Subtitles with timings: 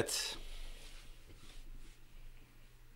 [0.00, 0.36] Evet.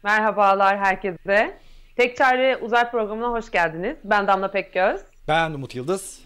[0.03, 1.59] Merhabalar herkese.
[1.97, 3.97] Tek Çare Uzay Programı'na hoş geldiniz.
[4.05, 5.01] Ben Damla Pekgöz.
[5.29, 6.25] Ben Umut Yıldız.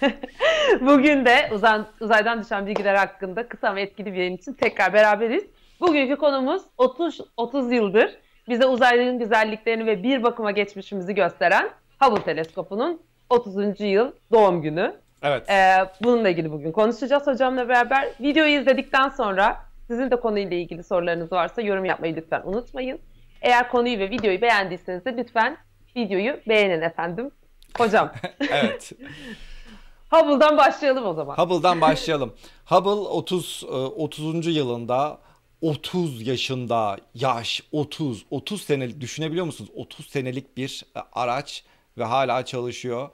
[0.80, 5.44] Bugün de uzay, uzaydan düşen bilgiler hakkında kısa ve etkili bir yayın için tekrar beraberiz.
[5.80, 11.70] Bugünkü konumuz 30, 30 yıldır bize uzayın güzelliklerini ve bir bakıma geçmişimizi gösteren
[12.00, 13.80] Hubble Teleskopu'nun 30.
[13.80, 14.94] yıl doğum günü.
[15.22, 15.50] Evet.
[15.50, 18.08] Ee, bununla ilgili bugün konuşacağız hocamla beraber.
[18.20, 22.98] Videoyu izledikten sonra sizin de konuyla ilgili sorularınız varsa yorum yapmayı lütfen unutmayın.
[23.42, 25.56] Eğer konuyu ve videoyu beğendiyseniz de lütfen
[25.96, 27.30] videoyu beğenin efendim.
[27.78, 28.12] Hocam.
[28.50, 28.92] evet.
[30.10, 31.36] Hubble'dan başlayalım o zaman.
[31.36, 32.34] Hubble'dan başlayalım.
[32.64, 33.64] Hubble 30
[33.96, 34.46] 30.
[34.46, 35.18] E, yılında
[35.60, 39.70] 30 yaşında yaş 30 30 senelik düşünebiliyor musunuz?
[39.76, 41.64] 30 senelik bir e, araç
[41.98, 43.08] ve hala çalışıyor.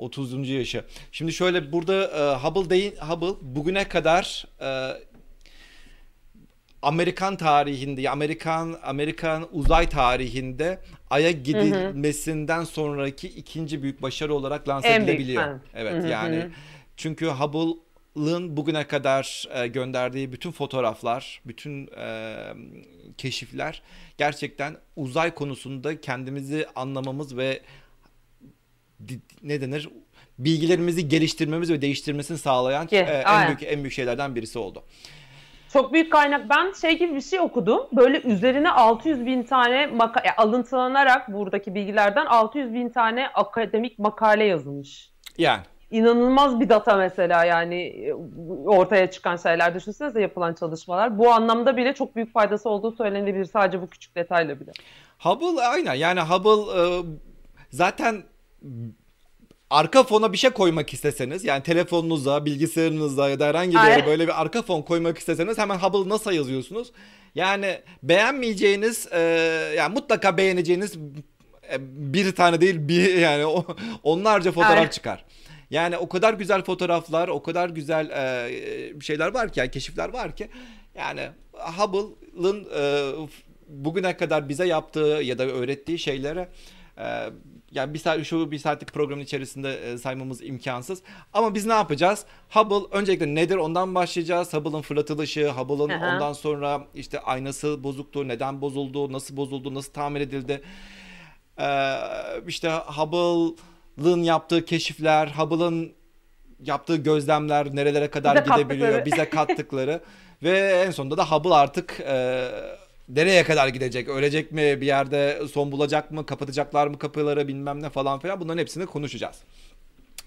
[0.00, 0.48] 30.
[0.48, 0.84] yaşı.
[1.12, 5.00] Şimdi şöyle burada e, Hubble değil Hubble bugüne kadar e,
[6.82, 10.78] Amerikan tarihinde, Amerikan Amerikan uzay tarihinde
[11.10, 15.46] Ay'a gidilmesinden sonraki ikinci büyük başarı olarak lanse En edilebiliyor.
[15.46, 16.50] büyük, Evet Hı hı yani hı.
[16.96, 22.36] çünkü Hubble'ın bugüne kadar e, gönderdiği bütün fotoğraflar, bütün e,
[23.18, 23.82] keşifler
[24.18, 27.60] gerçekten uzay konusunda kendimizi anlamamız ve
[29.42, 29.88] ne denir
[30.38, 33.46] bilgilerimizi geliştirmemiz ve değiştirmesini sağlayan Ki, e, en aynen.
[33.46, 34.82] büyük en büyük şeylerden birisi oldu.
[35.72, 36.50] Çok büyük kaynak.
[36.50, 37.80] Ben şey gibi bir şey okudum.
[37.92, 45.10] Böyle üzerine 600 bin tane maka- alıntılanarak buradaki bilgilerden 600 bin tane akademik makale yazılmış.
[45.38, 48.12] Yani İnanılmaz bir data mesela yani e,
[48.64, 49.74] ortaya çıkan şeyler.
[49.74, 51.18] Düşünsenize yapılan çalışmalar.
[51.18, 54.72] Bu anlamda bile çok büyük faydası olduğu söylenebilir sadece bu küçük detayla bile.
[55.18, 57.02] Hubble aynen yani Hubble e,
[57.70, 58.22] zaten
[59.70, 64.06] arka fona bir şey koymak isteseniz yani telefonunuza, bilgisayarınıza ya da herhangi bir yere Aynen.
[64.06, 66.92] böyle bir arka fon koymak isteseniz hemen Hubble NASA yazıyorsunuz.
[67.34, 69.20] Yani beğenmeyeceğiniz e,
[69.76, 70.96] yani mutlaka beğeneceğiniz
[71.72, 71.76] e,
[72.12, 73.66] bir tane değil bir yani o,
[74.02, 74.90] onlarca fotoğraf Aynen.
[74.90, 75.24] çıkar.
[75.70, 80.36] Yani o kadar güzel fotoğraflar, o kadar güzel e, şeyler var ki, yani keşifler var
[80.36, 80.48] ki
[80.94, 83.12] yani Hubble'ın e,
[83.68, 86.48] bugüne kadar bize yaptığı ya da öğrettiği şeylere
[87.00, 87.30] e,
[87.70, 91.02] yani bir saat şu bir saatlik programın içerisinde e, saymamız imkansız.
[91.32, 92.24] Ama biz ne yapacağız?
[92.50, 94.54] Hubble öncelikle nedir ondan başlayacağız.
[94.54, 100.62] Hubble'ın fırlatılışı, Hubble'ın ondan sonra işte aynası bozuktu, neden bozuldu, nasıl bozuldu, nasıl tamir edildi.
[101.60, 101.96] Ee,
[102.48, 105.92] işte Hubble'ın yaptığı keşifler, Hubble'ın
[106.64, 109.04] yaptığı gözlemler nerelere kadar Bize gidebiliyor, kattıkları.
[109.04, 110.00] bize kattıkları
[110.42, 112.48] ve en sonunda da Hubble artık e,
[113.14, 117.90] nereye kadar gidecek, ölecek mi, bir yerde son bulacak mı, kapatacaklar mı kapıları bilmem ne
[117.90, 119.36] falan filan bunların hepsini konuşacağız.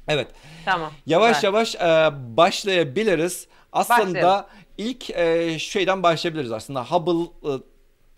[0.08, 0.28] Evet.
[0.66, 0.92] Tamam.
[1.06, 1.48] Yavaş güzel.
[1.48, 3.48] yavaş e, başlayabiliriz.
[3.72, 4.46] Aslında Başlayalım.
[4.78, 6.86] ilk e, şeyden başlayabiliriz aslında.
[6.86, 7.52] Hubble e,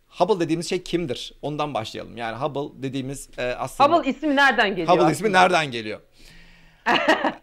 [0.10, 1.34] Hubble dediğimiz şey kimdir?
[1.42, 2.18] Ondan başlayalım.
[2.18, 4.88] Yani Hubble dediğimiz e, aslında Hubble ismi nereden geliyor?
[4.88, 5.12] Hubble aslında?
[5.12, 6.00] ismi nereden geliyor?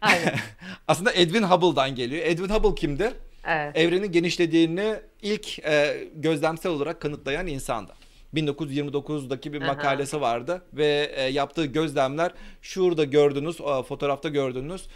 [0.00, 0.34] Aynen.
[0.88, 2.27] Aslında Edwin Hubble'dan geliyor.
[2.27, 3.12] Edwin Hubble kimdir?
[3.44, 3.76] Evet.
[3.76, 7.92] Evrenin genişlediğini ilk e, gözlemsel olarak kanıtlayan insandı.
[8.34, 9.66] 1929'daki bir Aha.
[9.66, 12.32] makalesi vardı ve e, yaptığı gözlemler
[12.62, 14.86] şurada gördüğünüz e, fotoğrafta gördüğünüz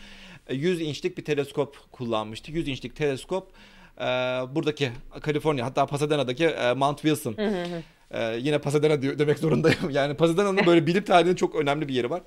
[0.49, 2.53] e, 100 inçlik bir teleskop kullanmıştı.
[2.53, 3.53] 100 inçlik teleskop
[3.99, 4.05] e,
[4.55, 4.91] buradaki
[5.21, 7.37] Kaliforniya hatta Pasadena'daki e, Mount Wilson.
[8.11, 9.79] E, yine Pasadena diyor, demek zorundayım.
[9.91, 12.23] Yani Pasadena'nın böyle bilim tarihinin çok önemli bir yeri var.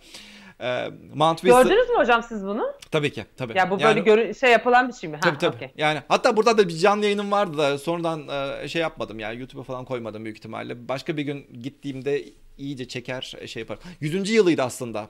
[0.62, 2.74] E, Mount Wilson Gördünüz mü hocam siz bunu?
[2.92, 3.58] tabii ki tabii.
[3.58, 5.16] Ya bu böyle Yani- görü- şey yapılan bir şey mi?
[5.16, 5.56] Ha, Tabii tabii.
[5.56, 5.70] okey.
[5.78, 8.28] Yani hatta burada da bir canlı yayınım vardı da sonradan
[8.64, 10.88] e, şey yapmadım yani YouTube'a falan koymadım büyük ihtimalle.
[10.88, 12.24] Başka bir gün gittiğimde
[12.58, 13.78] iyice çeker e, şey yapar.
[14.00, 14.34] 100.
[14.34, 15.08] yılıydı aslında.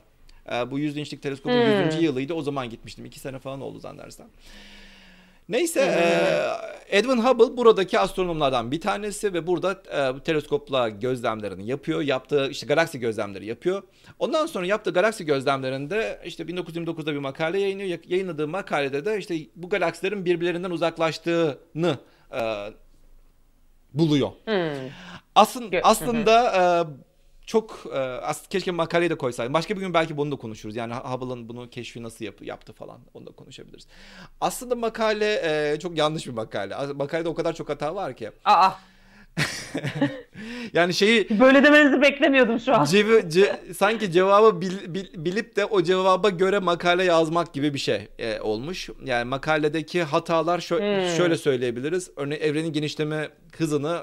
[0.51, 1.85] E, bu 100 inçlik teleskopun Hmm.
[1.85, 2.01] 100.
[2.03, 2.33] yılıydı.
[2.33, 3.05] O zaman gitmiştim.
[3.05, 4.27] 2 sene falan oldu zannedersem.
[5.49, 12.01] Neyse e, Edwin Hubble buradaki astronomlardan bir tanesi ve burada e, teleskopla gözlemlerini yapıyor.
[12.01, 13.83] Yaptığı işte galaksi gözlemleri yapıyor.
[14.19, 17.99] Ondan sonra yaptığı galaksi gözlemlerinde işte 1929'da bir makale yayınlıyor.
[18.07, 21.97] Yayınladığı makalede de işte bu galaksilerin birbirlerinden uzaklaştığını
[22.33, 22.41] e,
[23.93, 24.29] buluyor.
[24.45, 24.89] Hmm.
[25.35, 26.61] Aslında Gö- aslında e,
[27.49, 29.53] çok e, as- keşke makaleyi de koysaydım.
[29.53, 30.75] Başka bir gün belki bunu da konuşuruz.
[30.75, 32.99] Yani Hubble'ın bunu keşfi nasıl yap- yaptı falan.
[33.13, 33.87] Onu da konuşabiliriz.
[34.41, 35.33] Aslında makale
[35.73, 36.75] e, çok yanlış bir makale.
[36.93, 38.29] Makalede o kadar çok hata var ki.
[38.45, 38.69] Aa,
[40.73, 42.85] Yani şeyi böyle demenizi beklemiyordum şu an.
[42.85, 47.79] cevi- ce- sanki cevabı bil- bil- bilip de o cevaba göre makale yazmak gibi bir
[47.79, 48.89] şey e, olmuş.
[49.05, 51.17] Yani makaledeki hatalar şö- Hmm.
[51.17, 52.11] şöyle söyleyebiliriz.
[52.15, 53.99] Örneğin evrenin genişleme hızını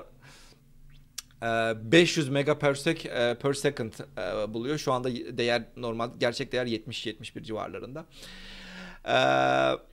[1.43, 4.79] 500 mega per, sec, e, per second e, buluyor.
[4.79, 8.05] Şu anda değer normal gerçek değer 70-71 civarlarında.
[9.05, 9.17] E,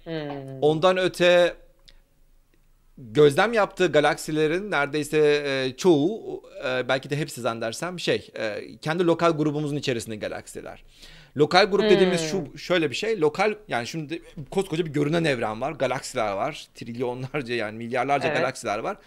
[0.03, 0.59] Hmm.
[0.61, 1.55] ondan öte
[2.97, 9.31] gözlem yaptığı galaksilerin neredeyse e, çoğu e, belki de hepsi zannedersem şey e, kendi lokal
[9.31, 10.83] grubumuzun içerisinde galaksiler.
[11.38, 12.47] Lokal grup dediğimiz Hmm.
[12.53, 13.21] şu şöyle bir şey.
[13.21, 14.21] Lokal yani şimdi
[14.51, 15.71] koskoca bir görünen evren var.
[15.71, 16.68] Galaksiler var.
[16.75, 18.38] Trilyonlarca yani milyarlarca Evet.
[18.38, 18.97] galaksiler var.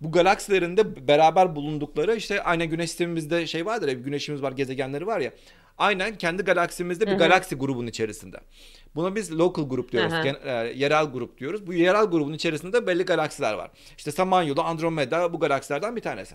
[0.00, 5.06] Bu galaksilerin de beraber bulundukları işte aynen güneş sistemimizde şey vardır ya güneşimiz var, gezegenleri
[5.06, 5.32] var ya.
[5.78, 7.18] Aynen kendi galaksimizde bir Hı hı.
[7.18, 8.36] galaksi grubun içerisinde.
[8.94, 10.12] Buna biz local grup diyoruz.
[10.24, 11.66] Gen- e, yerel grup diyoruz.
[11.66, 13.70] Bu yerel grubun içerisinde belli galaksiler var.
[13.98, 16.34] İşte Samanyolu, Andromeda bu galaksilerden bir tanesi.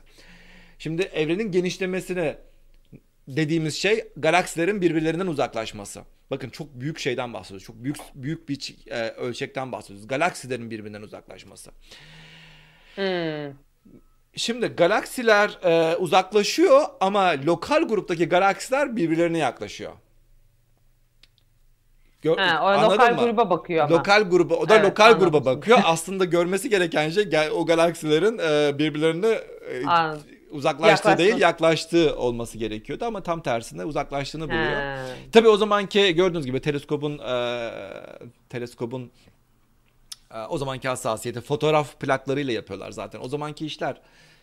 [0.80, 2.36] Şimdi evrenin genişlemesini
[3.28, 6.02] dediğimiz şey galaksilerin birbirlerinden uzaklaşması.
[6.32, 7.66] Bakın çok büyük şeyden bahsediyoruz.
[7.68, 10.08] Çok büyük büyük bir e, ölçekten bahsediyoruz.
[10.08, 11.72] Galaksilerin birbirinden uzaklaşması.
[12.96, 13.54] Hmm.
[14.36, 19.92] Şimdi galaksiler e, uzaklaşıyor ama lokal gruptaki galaksiler birbirlerine yaklaşıyor.
[22.22, 23.22] Gör- Ha, o lokal mı?
[23.22, 23.98] gruba bakıyor ama.
[23.98, 25.80] Lokal gruba, o da Evet, lokal anladım gruba bakıyor.
[25.84, 29.28] Aslında görmesi gereken şey o galaksilerin e, birbirlerine
[29.72, 30.24] e, Anladım.
[30.52, 31.18] Uzaklaştığı Yaklaşma.
[31.18, 34.74] değil, yaklaştığı olması gerekiyordu ama tam tersine uzaklaştığını buluyor.
[34.74, 34.98] Ha.
[35.32, 37.72] Tabii o zamanki gördüğünüz gibi teleskopun e,
[38.50, 39.12] teleskopun
[40.34, 43.20] e, o zamanki hassasiyeti fotoğraf plaklarıyla yapıyorlar zaten.
[43.24, 44.02] O zamanki işler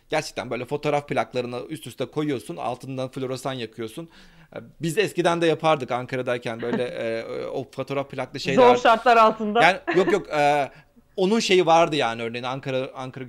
[0.09, 4.09] gerçekten böyle fotoğraf plaklarını üst üste koyuyorsun, altından floresan yakıyorsun.
[4.55, 8.67] E, Biz eskiden de yapardık Ankara'dayken böyle e, o fotoğraf plaklı şeyler.
[8.69, 9.61] Zor şartlar altında.
[9.61, 10.71] Yani yok yok e,
[11.19, 13.23] onun şeyi vardı yani örneğin Ankara Ankara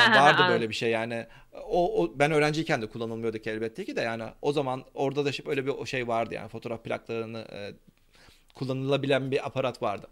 [0.00, 1.26] ha, vardı böyle bir şey yani
[1.64, 5.32] o, o ben öğrenciyken de kullanılmıyordu ki elbette ki de yani o zaman orada da
[5.32, 7.72] şey- öyle bir şey vardı yani fotoğraf plaklarını e,
[8.54, 10.06] kullanılabilen bir aparat vardı.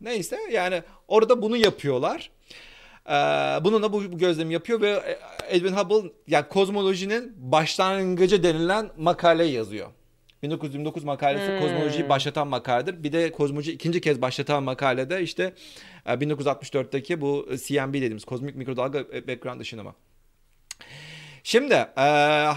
[0.00, 2.30] Neyse yani orada bunu yapıyorlar.
[3.06, 3.12] Ee,
[3.64, 5.18] bununla bu, bu gözlemi yapıyor ve
[5.48, 9.88] Edwin Hubble yani kozmolojinin başlangıcı denilen makaleyi yazıyor.
[10.42, 11.60] 1929 makalesi Hmm.
[11.60, 13.02] kozmolojiyi başlatan makaledir.
[13.02, 15.54] Bir de kozmoloji ikinci kez başlatan makalede işte
[16.06, 18.98] e, 1964'teki bu CMB dediğimiz kozmik mikrodalga
[19.28, 19.94] background ışınımı.
[21.42, 21.86] Şimdi e,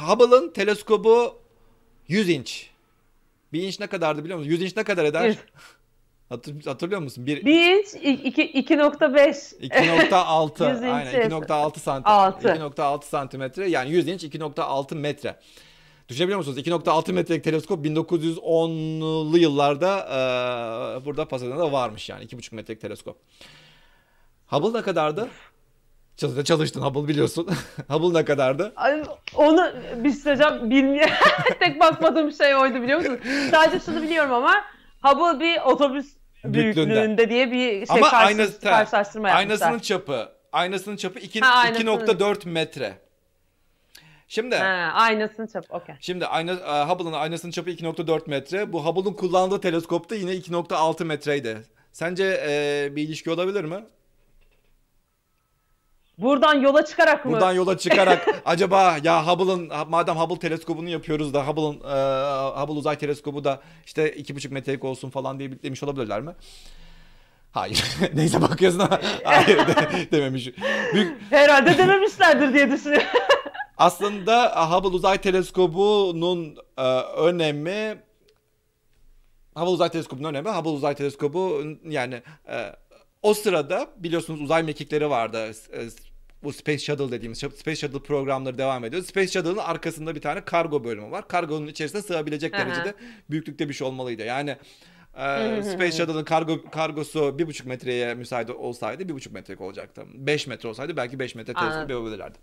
[0.07, 1.39] Hubble'ın teleskobu
[2.07, 2.69] 100 inç.
[3.53, 4.51] Bir inç ne kadardı biliyor musun?
[4.51, 5.35] 100 inç ne kadar eder?
[6.65, 7.25] Hatırlıyor musun?
[7.25, 9.55] Bir, Bir inç i- iki- 2.5.
[9.61, 12.47] 2.6 100 inç aynen şey- 2.6 santim Altı.
[12.47, 15.35] 2.6 santimetre yani 100 inç 2.6 metre.
[16.13, 16.57] Düşünebiliyor musunuz?
[16.57, 19.97] 2.6 metrelik teleskop 1910'lu yıllarda
[21.01, 23.17] e, burada Pasadena'da varmış yani 2.5 metrelik teleskop.
[24.47, 25.27] Hubble ne kadardı?
[26.17, 27.47] Çalıştın, çalıştın Hubble biliyorsun.
[27.89, 28.73] Hubble ne kadardı?
[28.75, 29.03] Ay,
[29.35, 31.13] Onu bir şey söyleyeceğim bilmiyorum.
[31.59, 33.19] Tek bakmadığım şey oydu biliyor musun?
[33.51, 34.53] Sadece şunu biliyorum ama
[35.03, 36.07] Hubble bir otobüs
[36.43, 36.89] Büyüklüğünde.
[36.93, 39.49] büyüklüğünde diye bir şey Ama karşı- aynası, karşılaştırma yapmışlar.
[39.55, 40.29] aynasının çapı.
[40.51, 41.97] Aynasının çapı iki- Ha, aynasının.
[41.97, 43.02] 2.4 metre.
[44.27, 45.65] Şimdi Ha, aynasını çap.
[45.69, 45.95] Okey.
[46.01, 48.73] Şimdi ayna, e, Hubble'ın aynasının çapı 2.4 metre.
[48.73, 51.63] Bu Hubble'ın kullandığı teleskop da yine 2.6 metreydi.
[51.91, 53.83] Sence e, bir ilişki olabilir mi?
[56.17, 57.31] Buradan yola çıkarak mı?
[57.31, 62.97] Buradan yola çıkarak acaba ya Hubble'ın madem Hubble teleskobunu yapıyoruz da Hubble'ın e, Hubble uzay
[62.97, 66.31] teleskobu da işte 2.5 metrelik olsun falan diye demiş olabilirler mi?
[67.51, 67.83] Hayır.
[68.13, 70.49] Neyse bakıyorsun ama hayır de- dememiş.
[70.93, 73.07] Büyük, Herhalde dememişlerdir diye düşünüyorum.
[73.83, 78.01] Aslında Hubble Uzay Teleskobu'nun e, önemi
[79.55, 82.75] Hubble Uzay Teleskobu'nun önemi Hubble Uzay Teleskobu yani e,
[83.21, 85.51] o sırada biliyorsunuz uzay mekikleri vardı.
[85.73, 85.87] E,
[86.43, 89.03] bu Space Shuttle dediğimiz Space Shuttle programları devam ediyor.
[89.03, 91.27] Space Shuttle'ın arkasında bir tane kargo bölümü var.
[91.27, 92.65] Kargonun içerisine sığabilecek Aha.
[92.65, 92.93] derecede
[93.29, 94.23] büyüklükte bir şey olmalıydı.
[94.23, 94.57] Yani
[95.17, 95.63] e, hı.
[95.63, 100.03] Space Shuttle'ın kargo kargosu bir buçuk metreye müsait olsaydı bir buçuk metrelik olacaktı.
[100.13, 102.37] 5 metre olsaydı belki 5 metre teleskop yapabilirlerdi.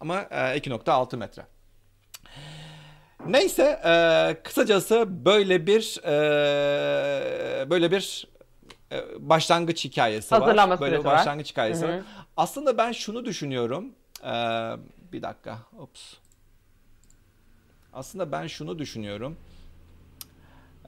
[0.00, 1.46] Ama e, 2.6 metre.
[3.26, 8.26] Neyse e, kısacası böyle bir e, böyle bir
[8.92, 10.80] e, başlangıç hikayesi Hazırlanma var.
[10.80, 11.18] Böyle bir süreci var.
[11.18, 11.92] başlangıç hikayesi Hı hı.
[11.96, 12.02] var.
[12.36, 13.92] Aslında ben şunu düşünüyorum.
[14.24, 14.32] E,
[15.12, 15.58] bir dakika.
[15.78, 16.14] Ops.
[17.92, 19.36] Aslında ben şunu düşünüyorum.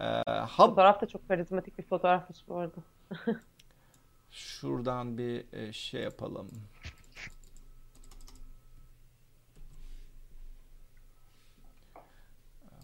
[0.01, 0.05] E,
[0.41, 2.81] Hub Fotoğraf da çok karizmatik bir fotoğrafmış bu arada.
[4.31, 6.49] şuradan bir e, şey yapalım.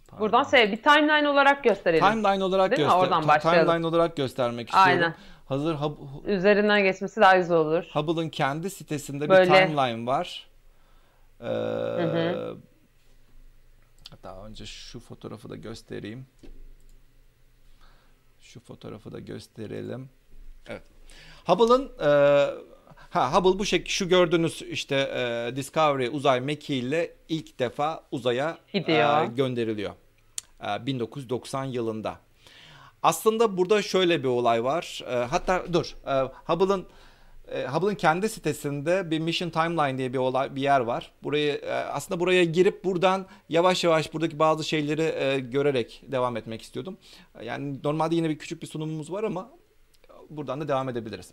[0.09, 0.21] Pardon.
[0.21, 2.05] Buradan şey bir timeline olarak gösterelim.
[2.05, 2.85] Timeline olarak Değil mi?
[2.85, 3.67] göster Oradan ta- başlayalım.
[3.67, 4.93] timeline olarak göstermek istiyorum.
[4.93, 5.15] Aynen.
[5.47, 7.85] Hazır Hub- Üzerinden geçmesi daha güzel olur.
[7.93, 9.51] Hubble'ın kendi sitesinde Böyle.
[9.51, 10.49] bir timeline var.
[11.41, 12.57] Ee, hı.
[14.11, 16.27] Hatta önce şu fotoğrafı da göstereyim.
[18.53, 20.09] Şu fotoğrafı da gösterelim.
[20.67, 20.83] Evet.
[21.47, 22.09] Hubble'ın e,
[23.11, 29.23] ha Hubble bu şek şu gördüğünüz işte e, Discovery uzay mekiğiyle ilk defa uzaya Gidiyor.
[29.23, 29.93] e, gönderiliyor.
[30.63, 32.19] E, 1990 yılında.
[33.03, 35.03] Aslında burada şöyle bir olay var.
[35.11, 35.97] E, hatta dur.
[36.07, 36.13] E,
[36.53, 36.87] Hubble'ın
[37.51, 41.13] Hubble'ın kendi sitesinde bir Mission Timeline diye bir olay bir yer var.
[41.23, 46.63] Burayı e, aslında buraya girip buradan yavaş yavaş buradaki bazı şeyleri e, görerek devam etmek
[46.63, 46.97] istiyordum.
[47.43, 49.51] Yani normalde yine bir küçük bir sunumumuz var ama
[50.31, 51.31] buradan da devam edebiliriz.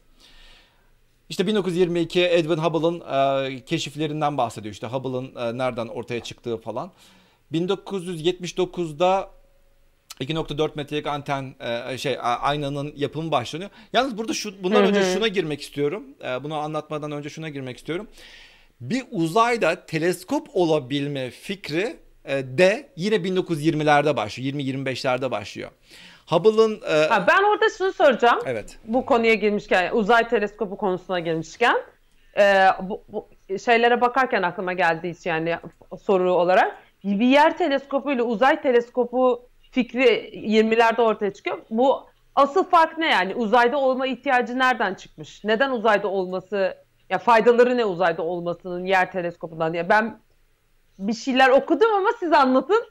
[1.29, 4.73] İşte 1922 Edwin Hubble'ın e, keşiflerinden bahsediyor.
[4.73, 6.91] İşte Hubble'ın e, nereden ortaya çıktığı falan.
[7.53, 9.29] 1979'da
[10.21, 11.55] 2.4 metrelik anten
[11.89, 13.69] e, şey aynanın yapımı başlanıyor.
[13.93, 16.03] Yalnız burada şu bundan önce şuna girmek istiyorum.
[16.23, 18.07] E, bunu anlatmadan önce şuna girmek istiyorum.
[18.81, 24.53] Bir uzayda teleskop olabilme fikri e, de yine 1920'lerde başlıyor.
[24.53, 25.71] 20-25'lerde başlıyor.
[26.27, 26.81] Hubble'ın...
[26.87, 27.07] E...
[27.07, 28.39] Ha, ben orada şunu soracağım.
[28.45, 28.77] Evet.
[28.85, 31.77] Bu konuya girmişken, uzay teleskopu konusuna girmişken.
[32.37, 33.27] E, bu, bu
[33.65, 35.57] şeylere bakarken aklıma geldi hiç yani
[36.03, 36.77] soru olarak.
[37.03, 41.57] Bir yer teleskopu ile uzay teleskopu fikri 20'lerde ortaya çıkıyor.
[41.69, 43.35] Bu asıl fark ne yani?
[43.35, 45.43] Uzayda olma ihtiyacı nereden çıkmış?
[45.43, 46.77] Neden uzayda olması,
[47.09, 49.89] ya faydaları ne uzayda olmasının yer teleskopundan diye.
[49.89, 50.19] Ben
[50.99, 52.83] bir şeyler okudum ama siz anlatın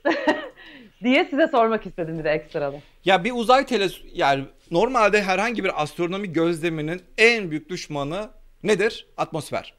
[1.03, 2.75] diye size sormak istedim bir de ekstradan.
[3.05, 8.31] Ya bir uzay teles yani normalde herhangi bir astronomi gözleminin en büyük düşmanı
[8.63, 9.07] nedir?
[9.17, 9.75] Atmosfer.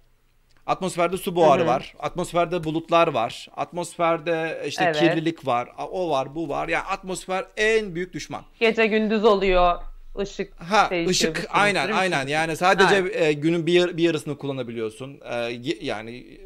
[0.67, 1.69] Atmosferde su buharı Hı-hı.
[1.69, 1.93] var.
[2.00, 3.47] Atmosferde bulutlar var.
[3.57, 5.00] Atmosferde işte evet.
[5.00, 5.69] kirlilik var.
[5.91, 6.67] O var, bu var.
[6.67, 8.41] Yani atmosfer en büyük düşman.
[8.59, 9.75] Gece gündüz oluyor.
[10.24, 15.36] Işık ha ışık aynen aynen yani sadece e, günün bir, bir yarısını kullanabiliyorsun e,
[15.81, 16.39] yani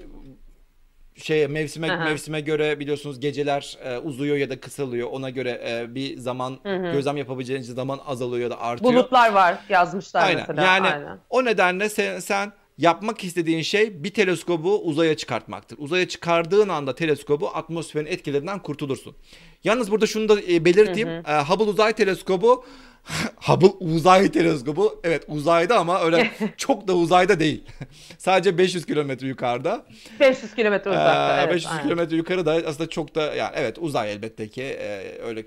[1.16, 2.04] şey mevsime Aha.
[2.04, 5.10] mevsime göre biliyorsunuz geceler e, uzuyor ya da kısalıyor.
[5.12, 6.92] Ona göre e, bir zaman Hı-hı.
[6.92, 8.94] gözlem yapabileceğiniz zaman azalıyor ya da artıyor.
[8.94, 10.46] Bulutlar var yazmışlar aynen.
[10.48, 10.64] mesela.
[10.64, 11.20] Yani aynen.
[11.30, 12.52] o nedenle sen, sen
[12.82, 15.78] yapmak istediğin şey bir teleskobu uzaya çıkartmaktır.
[15.82, 19.16] Uzaya çıkardığın anda teleskobu atmosferin etkilerinden kurtulursun.
[19.64, 21.10] Yalnız burada şunu da e, belirteyim.
[21.10, 21.32] Hı hı.
[21.32, 22.66] E, Hubble Uzay Teleskobu
[23.36, 27.64] Hubble Uzay Teleskobu evet uzayda ama öyle çok da uzayda değil.
[28.18, 29.86] Sadece 500 kilometre yukarıda.
[30.20, 31.38] 500 kilometre uzakta.
[31.38, 35.46] Ee, evet, 500 kilometre yukarıda aslında çok da yani evet uzay elbette ki e, öyle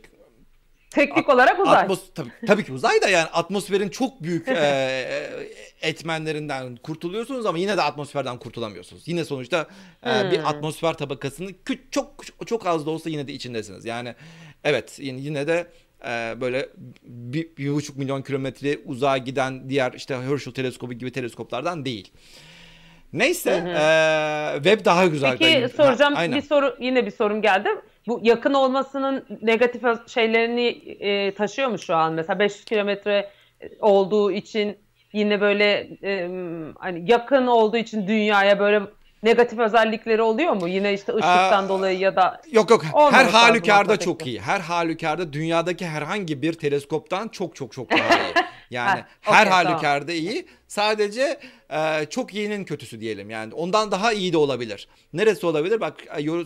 [0.95, 1.83] Teknik olarak uzay.
[1.83, 5.07] Atmos, tabii, tabii ki uzay da yani atmosferin çok büyük e,
[5.81, 9.09] etmenlerinden kurtuluyorsunuz ama yine de atmosferden kurtulamıyorsunuz.
[9.09, 9.67] Yine sonuçta
[10.03, 10.31] e, hmm.
[10.31, 11.51] bir atmosfer tabakasını
[11.91, 12.15] çok
[12.47, 13.85] çok az da olsa yine de içindesiniz.
[13.85, 14.15] Yani
[14.65, 15.67] evet yine de
[16.07, 16.69] e, böyle
[17.05, 22.13] bir, bir buçuk milyon kilometre uzağa giden diğer işte Herschel teleskobu gibi teleskoplardan değil.
[23.13, 23.69] Neyse hı hı.
[23.69, 25.37] E, web daha güzel.
[25.39, 27.69] Peki soracağım ha, bir soru yine bir sorum geldi
[28.07, 30.67] bu yakın olmasının negatif şeylerini
[31.01, 32.13] e, taşıyor mu şu an?
[32.13, 33.31] Mesela 500 kilometre
[33.81, 34.77] olduğu için
[35.13, 36.29] yine böyle e,
[36.79, 38.83] hani yakın olduğu için dünyaya böyle
[39.23, 40.69] negatif özellikleri oluyor mu?
[40.69, 42.85] Yine işte ışıktan Aa, dolayı ya da Yok yok.
[43.11, 44.41] Her halükarda çok iyi.
[44.41, 48.35] Her halükarda dünyadaki herhangi bir teleskoptan çok çok çok daha iyi.
[48.75, 50.23] Yani her okay, halükarda tamam.
[50.23, 50.47] iyi.
[50.69, 51.41] Sadece
[51.71, 53.31] e, çok iyinin kötüsü diyelim.
[53.31, 54.89] Yani ondan daha iyi de olabilir.
[55.13, 55.81] Neresi olabilir?
[55.81, 55.97] Bak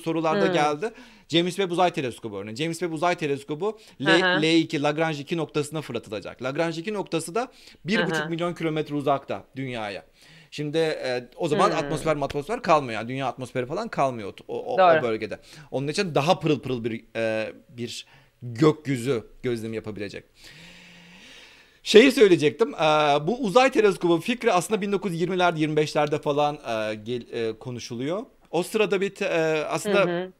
[0.04, 0.52] sorularda hmm.
[0.52, 0.92] geldi.
[1.28, 2.56] James Webb Uzay Teleskobu örneğin.
[2.56, 6.42] James Webb Uzay Teleskobu L, L2 Lagrange 2 noktasına fırlatılacak.
[6.42, 7.48] Lagrange 2 noktası da
[7.86, 10.04] 1,5 milyon kilometre uzakta dünyaya.
[10.50, 11.78] Şimdi e, o zaman hmm.
[11.78, 13.00] atmosfer atmosfer kalmıyor.
[13.00, 15.38] Yani dünya atmosferi falan kalmıyor o, o, o bölgede.
[15.70, 18.06] Onun için daha pırıl pırıl bir e, bir
[18.42, 20.24] gökyüzü gözlemi yapabilecek.
[21.88, 22.72] Şeyi söyleyecektim.
[23.26, 26.58] Bu uzay teleskobu fikri aslında 1920'lerde 25'lerde falan
[27.58, 28.22] konuşuluyor.
[28.50, 29.12] O sırada bir
[29.74, 30.32] aslında hı hı.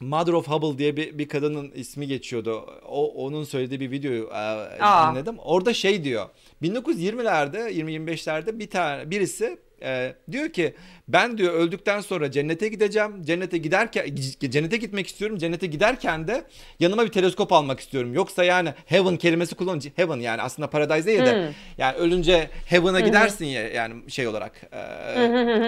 [0.00, 2.66] Mother of Hubble diye bir, bir kadının ismi geçiyordu.
[2.88, 5.38] O onun söylediği bir videoyu e, dinledim.
[5.38, 6.26] Orada şey diyor.
[6.62, 10.74] 1920'lerde, 20-25'lerde bir tane birisi e, diyor ki
[11.08, 13.22] ben diyor öldükten sonra cennete gideceğim.
[13.24, 15.38] Cennete giderken cennete gitmek istiyorum.
[15.38, 16.44] Cennete giderken de
[16.80, 18.14] yanıma bir teleskop almak istiyorum.
[18.14, 21.54] Yoksa yani heaven kelimesi kullanınca heaven yani aslında paradise değil de hmm.
[21.78, 25.20] yani ölünce heaven'a gidersin ya yani şey olarak e,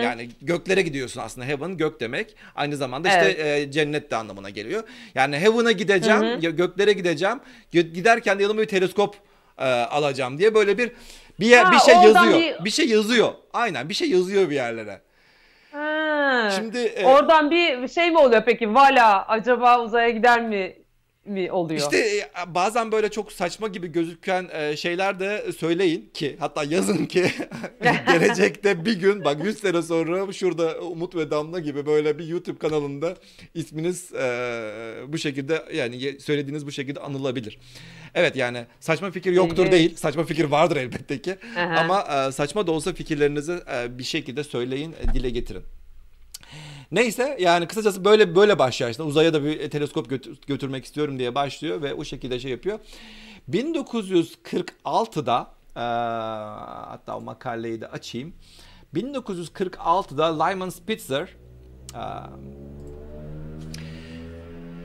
[0.05, 2.37] yani göklere gidiyorsun aslında heaven gök demek.
[2.55, 3.69] Aynı zamanda işte evet.
[3.69, 4.83] e, cennet de anlamına geliyor.
[5.14, 7.40] Yani heaven'a gideceğim, göklere gideceğim.
[7.73, 9.17] Giderken de yanıma bir teleskop
[9.59, 10.93] e, alacağım diye böyle bir
[11.40, 12.32] bir yer, ha, bir şey yazıyor.
[12.32, 12.64] Bir...
[12.64, 13.32] bir şey yazıyor.
[13.52, 15.00] Aynen bir şey yazıyor bir yerlere.
[15.73, 16.50] Ha.
[16.56, 17.06] Şimdi e...
[17.06, 18.75] oradan bir şey mi oluyor peki?
[18.75, 20.76] Vala acaba uzaya gider mi
[21.30, 21.80] mi oluyor?
[21.80, 27.06] İşte e, bazen böyle çok saçma gibi gözüken e, şeyler de söyleyin ki hatta yazın
[27.06, 27.30] ki
[28.06, 32.58] gelecekte bir gün bak 100 sene sonra şurada Umut ve Damla gibi böyle bir YouTube
[32.58, 33.14] kanalında
[33.54, 34.22] isminiz e,
[35.08, 37.58] bu şekilde yani söylediğiniz bu şekilde anılabilir.
[38.14, 39.72] Evet yani saçma fikir yoktur evet.
[39.72, 39.96] değil.
[39.96, 41.37] Saçma fikir vardır elbette ki.
[41.56, 41.75] Aha.
[41.76, 43.58] Ama saçma da olsa fikirlerinizi
[43.90, 45.62] bir şekilde söyleyin, dile getirin.
[46.92, 51.35] Neyse yani kısacası böyle böyle başlıyor işte uzaya da bir teleskop götür, götürmek istiyorum diye
[51.35, 52.78] başlıyor ve o şekilde şey yapıyor.
[53.50, 55.54] 1946'da
[56.90, 58.35] hatta o makaleyi de açayım.
[58.94, 61.37] 1946'da Lyman Spitzer
[61.94, 62.02] e,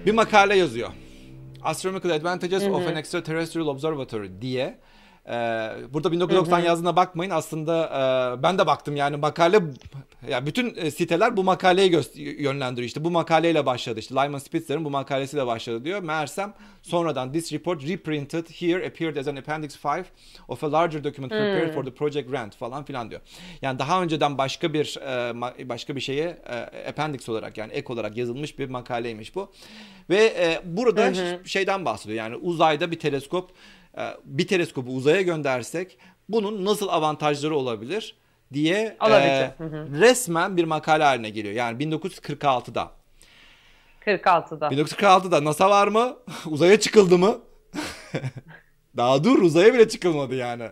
[0.06, 0.90] bir makale yazıyor.
[1.62, 2.74] Astronomical Advantages hı hı.
[2.74, 4.80] of an Extraterrestrial Observatory diye.
[5.30, 6.66] Ee, burada 1990 hı hı.
[6.66, 7.32] yazdığına bakmayın.
[7.32, 7.86] Aslında
[8.40, 9.60] e, ben de baktım yani makale
[10.30, 12.88] ya bütün e, siteler bu makaleyi yönlendiriyor.
[12.88, 14.00] İşte bu makaleyle başladı.
[14.00, 16.04] İşte Lyman Spitzer'ın bu makalesiyle başladı diyor.
[16.04, 20.06] Meğersem sonradan this report reprinted here appeared as an appendix 5
[20.48, 21.74] of a larger document prepared hmm.
[21.74, 23.22] for the project grant falan filan diyor.
[23.62, 26.38] Yani daha önceden başka bir e, başka bir şeye
[26.90, 29.52] appendix olarak yani ek olarak yazılmış bir makaleymiş bu.
[30.10, 31.50] Ve burada hı hı.
[31.50, 32.18] şeyden bahsediyor.
[32.18, 33.52] Yani uzayda bir teleskop
[34.26, 35.98] bir teleskobu uzaya göndersek
[36.30, 38.16] bunun nasıl avantajları olabilir
[38.54, 39.52] diye e,
[40.00, 41.54] resmen bir makale haline geliyor.
[41.54, 42.92] Yani 1946'da.
[44.06, 44.68] 46'da.
[44.68, 46.18] 1946'da NASA var mı?
[46.46, 47.40] Uzaya çıkıldı mı?
[48.98, 50.64] Daha dur uzaya bile çıkılmadı yani.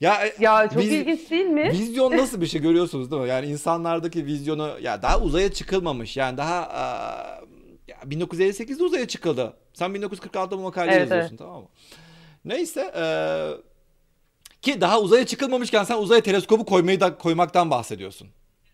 [0.00, 1.70] Ya, e, ya çok viz, ilginç değil mi?
[1.72, 3.28] Vizyon nasıl bir şey görüyorsunuz değil mi?
[3.28, 6.16] Yani insanlardaki vizyonu ya daha uzaya çıkılmamış.
[6.16, 6.62] Yani daha
[8.06, 9.56] e, 1958'de uzaya çıkıldı.
[9.72, 11.38] Sen 1946'da bu makale evet, yazıyorsun evet.
[11.38, 11.68] tamam mı?
[12.44, 13.04] Neyse e,
[14.62, 18.28] ki daha uzaya çıkılmamışken sen uzaya teleskobu koymayı da koymaktan bahsediyorsun.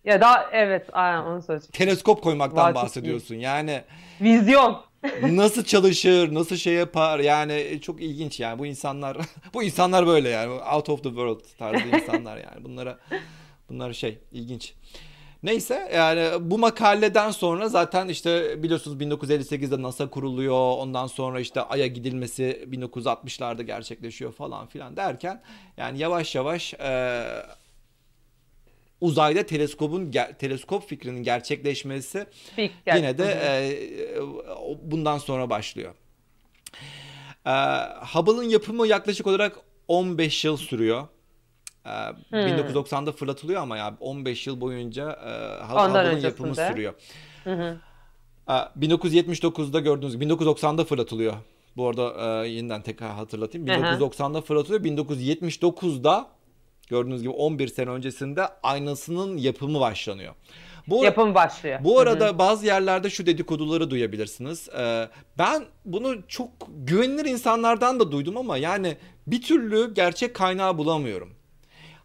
[0.04, 1.72] Ya daha evet aynen onu söyleyeceğim.
[1.72, 3.34] Teleskop koymaktan daha bahsediyorsun.
[3.34, 3.82] Yani
[4.20, 4.86] vizyon.
[5.22, 9.16] nasıl çalışır, nasıl şey yapar yani çok ilginç yani bu insanlar
[9.54, 12.98] bu insanlar böyle yani out of the world tarzı insanlar yani bunlara
[13.68, 14.74] bunlar şey ilginç.
[15.42, 20.76] Neyse yani bu makaleden sonra zaten işte biliyorsunuz 1958'de NASA kuruluyor.
[20.78, 25.42] Ondan sonra işte Ay'a gidilmesi 1960'larda gerçekleşiyor falan filan derken
[25.76, 27.22] yani yavaş yavaş e,
[29.00, 32.26] uzayda teleskopun teleskop fikrinin gerçekleşmesi
[32.56, 34.20] Fik, yine de e,
[34.82, 35.94] bundan sonra başlıyor.
[37.46, 37.52] E,
[38.12, 39.56] Hubble'ın yapımı yaklaşık olarak
[39.88, 41.08] 15 yıl sürüyor.
[41.86, 41.88] Ee,
[42.30, 42.38] hmm.
[42.38, 46.94] 1990'da fırlatılıyor ama ya 15 yıl boyunca e, Hubble'ın yapımı sürüyor.
[47.44, 47.76] Hı hı.
[48.80, 51.34] 1979'da gördüğünüz gibi 1990'da fırlatılıyor.
[51.76, 53.66] Bu arada e, yeniden tekrar hatırlatayım.
[53.66, 54.84] 1990'da fırlatılıyor.
[54.84, 56.26] 1979'da
[56.88, 60.34] gördüğünüz gibi 11 sene öncesinde aynasının yapımı başlanıyor.
[60.88, 61.78] Bu, Yapım başlıyor.
[61.84, 62.38] Bu arada Hı-hı.
[62.38, 64.68] bazı yerlerde şu dedikoduları duyabilirsiniz.
[64.78, 68.96] Ee, ben bunu çok güvenilir insanlardan da duydum ama yani
[69.26, 71.35] bir türlü gerçek kaynağı bulamıyorum.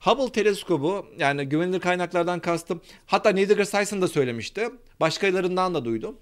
[0.02, 2.82] Hubble teleskobu yani güvenilir kaynaklardan kastım.
[3.06, 4.70] Hatta Neil deGrasse Tyson da söylemişti.
[5.00, 6.18] Başkalarından da duydum.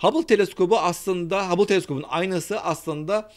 [0.00, 3.32] Hubble teleskobu aslında Hubble teleskobun aynası aslında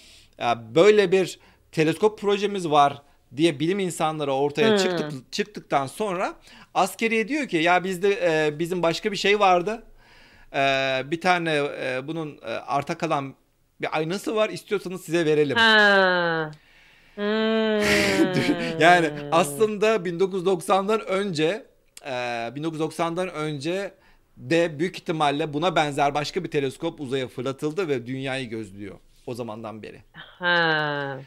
[0.76, 1.40] böyle bir
[1.72, 3.02] teleskop projemiz var
[3.38, 4.78] diye bilim insanları ortaya hmm.
[4.78, 6.34] çıktık, çıktıktan sonra
[6.74, 9.84] askeriye diyor ki ya bizde e, bizim başka bir şey vardı.
[10.54, 10.60] E,
[11.06, 13.36] bir tane e, bunun e, arta kalan
[13.82, 15.58] bir aynası var istiyorsanız size verelim.
[15.58, 16.52] Ha.
[17.18, 17.82] Hmm.
[18.80, 21.66] yani aslında 1990'dan önce
[22.06, 23.92] e, 1990'dan önce
[24.38, 29.84] de büyük ihtimalle buna benzer başka bir teleskop uzaya fırlatıldı ve dünyayı gözlüyor o zamandan
[29.84, 30.02] beri.
[30.14, 31.20] Ha.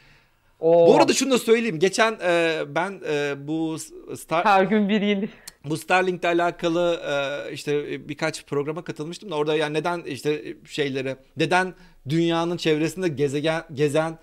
[0.61, 0.87] Oo.
[0.87, 1.79] Bu arada şunu da söyleyeyim.
[1.79, 3.77] Geçen e, ben e, bu
[4.17, 5.29] Star Her gün bir yeni.
[5.65, 11.75] Bu Starlink'le alakalı e, işte birkaç programa katılmıştım da orada yani neden işte şeyleri neden
[12.09, 14.19] dünyanın çevresinde gezegen gezen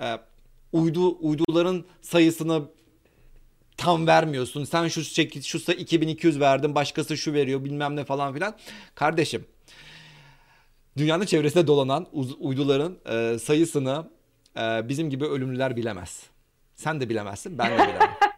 [0.00, 0.18] e,
[0.72, 2.62] uydu uyduların sayısını
[3.76, 4.64] tam vermiyorsun.
[4.64, 8.56] Sen şu şekil şu 2200 verdin, başkası şu veriyor bilmem ne falan filan.
[8.94, 9.44] Kardeşim
[10.96, 12.06] dünyanın çevresinde dolanan
[12.40, 14.10] uyduların e, sayısını
[14.58, 16.22] e, bizim gibi ölümlüler bilemez.
[16.74, 18.10] Sen de bilemezsin, ben de bilemem.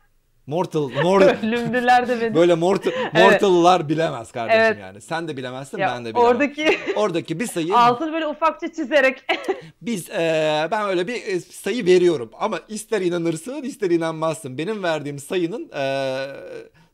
[0.47, 2.35] Mortal, mor Ölümlüler de benim.
[2.35, 3.91] Böyle mortal, mortal'lar evet.
[3.91, 4.79] bilemez kardeşim evet.
[4.81, 5.01] yani.
[5.01, 6.29] Sen de bilemezsin, ya, ben de bilemem.
[6.29, 9.25] Oradaki oradaki bir sayı altını böyle ufakça çizerek.
[9.83, 14.59] biz e, ben öyle bir e, sayı veriyorum ama ister inanırsın, ister inanmazsın.
[14.59, 16.27] Benim verdiğim sayının e,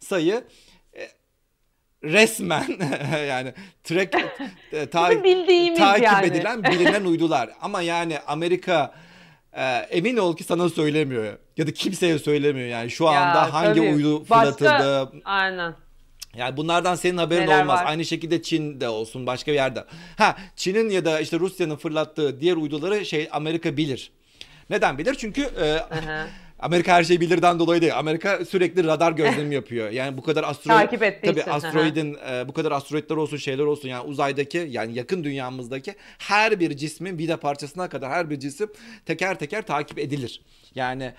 [0.01, 0.45] sayı
[0.97, 1.09] e,
[2.05, 2.65] resmen
[3.29, 4.15] yani track
[4.73, 5.27] e, ta, takip
[6.05, 6.27] yani.
[6.27, 7.51] edilen bilinen uydular.
[7.61, 8.95] Ama yani Amerika
[9.53, 13.81] e, emin ol ki sana söylemiyor ya da kimseye söylemiyor yani şu anda ya, hangi
[13.81, 13.95] tabii.
[13.95, 14.69] uydu fırlatıldı.
[14.69, 15.75] Başka, aynen.
[16.37, 17.81] Yani bunlardan senin haberin Neler olmaz.
[17.81, 17.87] Var?
[17.87, 19.85] Aynı şekilde Çin de olsun başka bir yerde.
[20.19, 24.13] Ha Çin'in ya da işte Rusya'nın fırlattığı diğer uyduları şey Amerika bilir.
[24.71, 25.15] Neden bilir?
[25.15, 25.81] Çünkü e,
[26.63, 27.99] Amerika her şeyi bilirden dolayı değil.
[27.99, 29.91] Amerika sürekli radar gözlemi yapıyor.
[29.91, 31.51] Yani bu kadar asteroid takip ettiği tabii için.
[31.51, 36.77] asteroidin e, bu kadar asteroidler olsun, şeyler olsun yani uzaydaki yani yakın dünyamızdaki her bir
[36.77, 38.69] cismin vida parçasına kadar her bir cisim
[39.07, 40.43] teker teker takip edilir.
[40.75, 41.13] Yani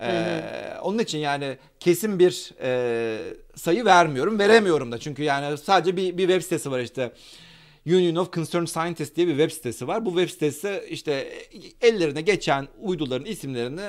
[0.00, 0.42] ee,
[0.82, 3.18] onun için yani kesin bir e,
[3.54, 7.12] sayı vermiyorum, veremiyorum da çünkü yani sadece bir, bir web sitesi var işte
[7.96, 10.06] Union of Concerned Scientists diye bir web sitesi var.
[10.06, 11.28] Bu web sitesi işte
[11.80, 13.80] ellerine geçen uyduların isimlerini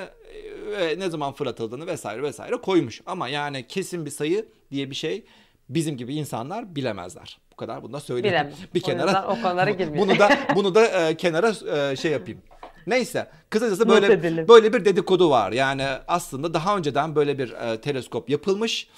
[0.70, 3.00] ve ne zaman fırlatıldığını vesaire vesaire koymuş.
[3.06, 5.24] Ama yani kesin bir sayı diye bir şey
[5.68, 7.38] bizim gibi insanlar bilemezler.
[7.52, 8.34] Bu kadar bunu da söyleyeyim.
[8.34, 8.52] Bilemem.
[8.74, 10.08] Bir O kenara yüzden o konulara girmeyelim.
[10.08, 11.52] bunu da bunu da e, kenara
[11.90, 12.40] e, şey yapayım.
[12.86, 15.52] Neyse kısacası böyle böyle bir dedikodu var.
[15.52, 18.88] Yani aslında daha önceden böyle bir e, teleskop yapılmış.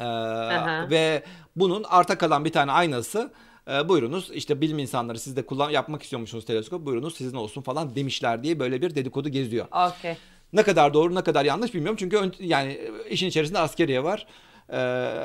[0.00, 0.90] E, Aha.
[0.90, 1.22] ve
[1.56, 3.32] bunun arta kalan bir tane aynası
[3.72, 7.94] e, buyurunuz işte bilim insanları siz de kullan yapmak istiyormuşsunuz teleskop buyurunuz sizin olsun falan
[7.94, 9.66] demişler diye böyle bir dedikodu geziyor.
[9.88, 10.16] Okey.
[10.52, 14.26] Ne kadar doğru ne kadar yanlış bilmiyorum çünkü ön- yani işin içerisinde askeriye var.
[14.72, 14.76] E,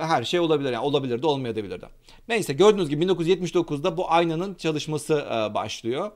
[0.06, 1.86] her şey olabilir yani olabilir de olmayabilir de.
[2.28, 6.12] Neyse gördüğünüz gibi 1979'da bu aynanın çalışması e, başlıyor.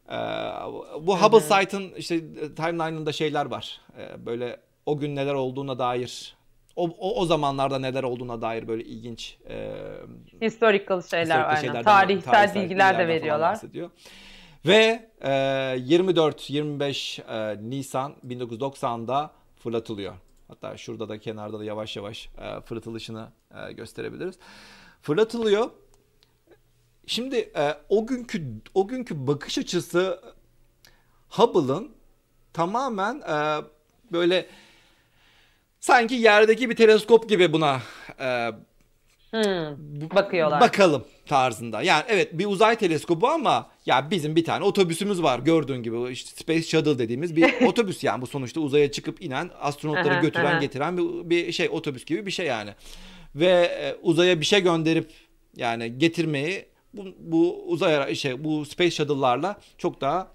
[0.09, 0.17] E,
[1.07, 2.19] bu Hubble Sight'ın işte
[2.55, 3.81] timeline'ında şeyler var.
[3.99, 6.35] E, böyle o gün neler olduğuna dair
[6.75, 9.75] o, o, o zamanlarda neler olduğuna dair böyle ilginç e,
[10.41, 11.83] Historical şeyler aynen.
[11.83, 13.59] Tarihsel, tarihsel bilgiler de veriyorlar.
[14.65, 20.13] Ve e, 24-25 e, Nisan 1990'da fırlatılıyor.
[20.47, 24.35] Hatta şurada da kenarda da yavaş yavaş e, fırlatılışını e, gösterebiliriz.
[25.01, 25.69] Fırlatılıyor.
[27.07, 28.43] Şimdi e, o günkü
[28.73, 30.21] o günkü bakış açısı
[31.29, 31.91] Hubble'ın
[32.53, 33.61] tamamen e,
[34.11, 34.47] böyle
[35.83, 37.81] sanki yerdeki bir teleskop gibi buna
[38.19, 38.49] e,
[39.31, 39.77] Hmm,
[40.15, 40.61] bakıyorlar.
[40.61, 41.81] Bakalım tarzında.
[41.81, 46.29] Yani evet bir uzay teleskobu ama ya bizim bir tane otobüsümüz var gördüğün gibi işte
[46.29, 51.29] Space Shuttle dediğimiz bir otobüs yani bu sonuçta uzaya çıkıp inen astronotları götüren getiren bir,
[51.29, 52.71] bir şey otobüs gibi bir şey yani.
[53.35, 55.11] Ve e, uzaya bir şey gönderip
[55.55, 60.31] yani getirmeyi bu, bu uzay şey bu Space Shuttle'larla çok daha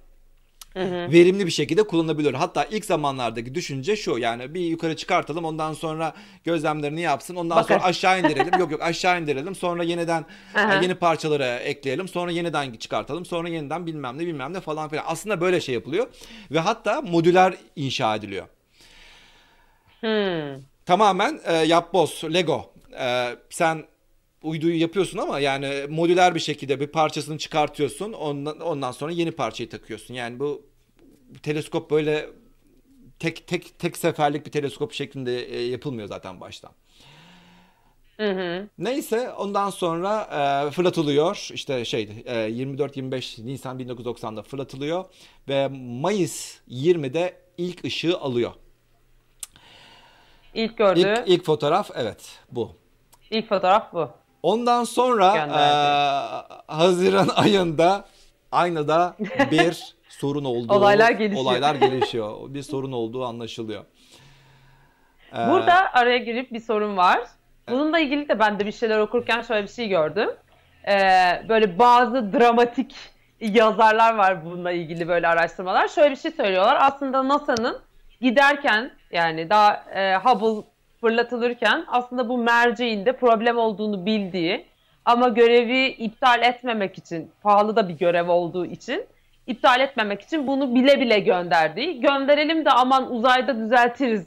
[1.12, 2.34] verimli bir şekilde kullanılabiliyor.
[2.34, 6.14] Hatta ilk zamanlardaki düşünce şu yani bir yukarı çıkartalım ondan sonra
[6.44, 7.80] gözlemlerini yapsın ondan Bakarız.
[7.80, 10.74] sonra aşağı indirelim yok yok aşağı indirelim sonra yeniden Aha.
[10.74, 15.04] e, yeni parçaları ekleyelim sonra yeniden çıkartalım sonra yeniden bilmem ne bilmem ne falan filan.
[15.06, 16.06] Aslında böyle şey yapılıyor
[16.50, 18.46] ve hatta modüler inşa ediliyor.
[20.00, 20.62] Hmm.
[20.86, 22.72] Tamamen e, yapboz, Lego.
[23.00, 23.84] E, sen
[24.42, 28.12] uyduyu yapıyorsun ama yani modüler bir şekilde bir parçasını çıkartıyorsun.
[28.12, 30.14] Ondan, ondan sonra yeni parçayı takıyorsun.
[30.14, 30.67] Yani bu
[31.42, 32.30] teleskop böyle
[33.18, 36.72] tek tek tek seferlik bir teleskop şeklinde e, yapılmıyor zaten baştan.
[38.16, 38.68] Hı hı.
[38.78, 40.22] Neyse ondan sonra
[40.66, 41.48] e, fırlatılıyor.
[41.54, 45.04] İşte şey e, 24-25 Nisan 1990'da fırlatılıyor
[45.48, 45.68] ve
[46.00, 48.52] Mayıs 20'de ilk ışığı alıyor.
[50.54, 52.72] İlk gördüğü İlk, ilk, ilk fotoğraf evet bu.
[53.48, 54.10] fotoğraf bu.
[54.42, 55.52] Ondan sonra Gönderdi.
[56.50, 58.08] eee, Haziran ayında
[58.52, 59.16] aynada
[59.50, 61.42] bir sorun olduğu Olaylar gelişiyor.
[61.44, 62.34] olaylar gelişiyor.
[62.54, 63.84] Bir sorun olduğu anlaşılıyor.
[65.34, 67.20] Eee, Burada araya girip bir sorun var.
[67.70, 70.30] Bununla ilgili de ben de bir şeyler okurken şöyle bir şey gördüm.
[70.88, 72.94] Ee, böyle bazı dramatik
[73.40, 75.88] yazarlar var bununla ilgili böyle araştırmalar.
[75.88, 76.78] Şöyle bir şey söylüyorlar.
[76.80, 77.78] Aslında NASA'nın
[78.20, 80.62] giderken yani daha e, Hubble
[81.00, 84.66] fırlatılırken aslında bu merceğinde problem olduğunu bildiği
[85.04, 89.06] ama görevi iptal etmemek için pahalı da bir görev olduğu için
[89.48, 92.00] iptal etmemek için bunu bile bile gönderdiği.
[92.00, 94.26] Gönderelim de aman uzayda düzeltiriz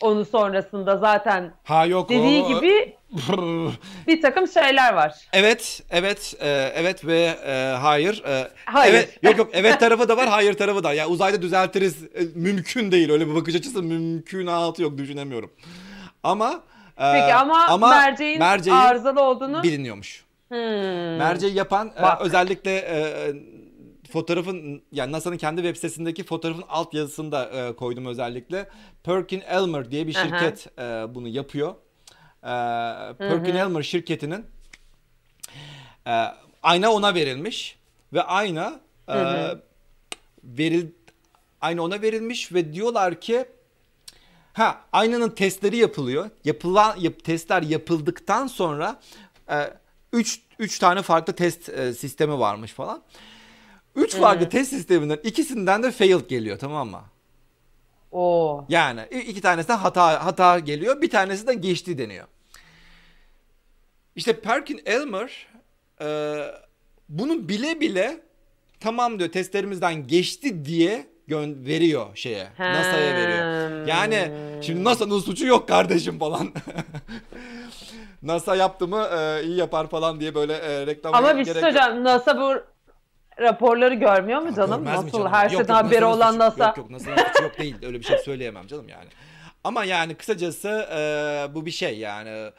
[0.00, 2.96] onu sonrasında zaten ha yok dediği o- gibi
[4.06, 5.14] bir takım şeyler var.
[5.32, 8.22] Evet, evet, e, evet ve e, hayır.
[8.26, 8.94] e, Hayır.
[8.94, 10.92] Evet, yok yok, evet tarafı da var, hayır tarafı da.
[10.92, 13.10] Ya uzayda düzeltiriz, e, mümkün değil.
[13.10, 15.50] Öyle bir bakış açısı mümkünatı yok, düşünemiyorum.
[16.22, 16.60] Ama
[16.98, 20.24] e, Peki ama, merceğin merceği arızalı olduğunu biliniyormuş.
[20.48, 21.16] Hmm.
[21.16, 23.32] Merceği yapan e, özellikle e,
[24.14, 28.68] fotoğrafın yani NASA'nın kendi web sitesindeki fotoğrafın alt yazısında e, koydum özellikle.
[29.02, 30.82] Perkin Elmer diye bir şirket e,
[31.14, 31.74] bunu yapıyor.
[32.42, 32.54] E,
[33.18, 34.46] Perkin Elmer şirketinin
[36.06, 36.24] e,
[36.62, 37.78] ayna ona verilmiş
[38.12, 39.16] ve ayna e,
[40.44, 40.86] veril
[41.60, 43.44] ayna ona verilmiş ve diyorlar ki
[44.52, 46.30] Ha, aynanın testleri yapılıyor.
[46.44, 49.00] Yapılan yap, testler yapıldıktan sonra
[50.12, 53.02] 3 3 tane farklı test e, sistemi varmış falan.
[53.96, 57.02] 3 farklı test sisteminden ikisinden de failed geliyor tamam mı?
[58.12, 58.64] Oo.
[58.68, 62.26] Yani iki tanesinden hata hata geliyor, bir tanesi de geçti deniyor.
[64.16, 65.46] İşte Perkin Elmer
[66.00, 66.36] e,
[67.08, 68.20] bunu bile bile
[68.80, 72.48] tamam diyor testlerimizden geçti diye gön veriyor şeye.
[72.58, 73.86] NASA'ya veriyor.
[73.86, 74.30] Yani
[74.62, 76.52] şimdi NASA'nın suçu yok kardeşim falan.
[78.22, 82.04] NASA yaptı mı e, iyi yapar falan diye böyle e, reklam Ama bir şey söyleyeceğim.
[82.04, 82.73] NASA bu
[83.40, 84.80] raporları görmüyor mu canım?
[84.82, 85.32] Mi Nasıl canım?
[85.32, 86.66] her Yok, şeyden yok, haberi olan NASA?
[86.66, 87.76] Yok yok NASA'nın suçu yok değil.
[87.82, 89.08] Öyle bir şey söyleyemem canım yani.
[89.64, 92.28] Ama yani kısacası e, bu bir şey yani.
[92.28, 92.52] E,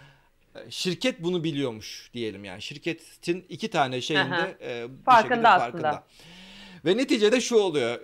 [0.70, 2.62] şirket bunu biliyormuş diyelim yani.
[2.62, 5.92] Şirketin iki tane şeyinde e, bu Farkında şekilde aslında.
[5.92, 6.04] farkında.
[6.86, 8.00] Ve neticede şu oluyor.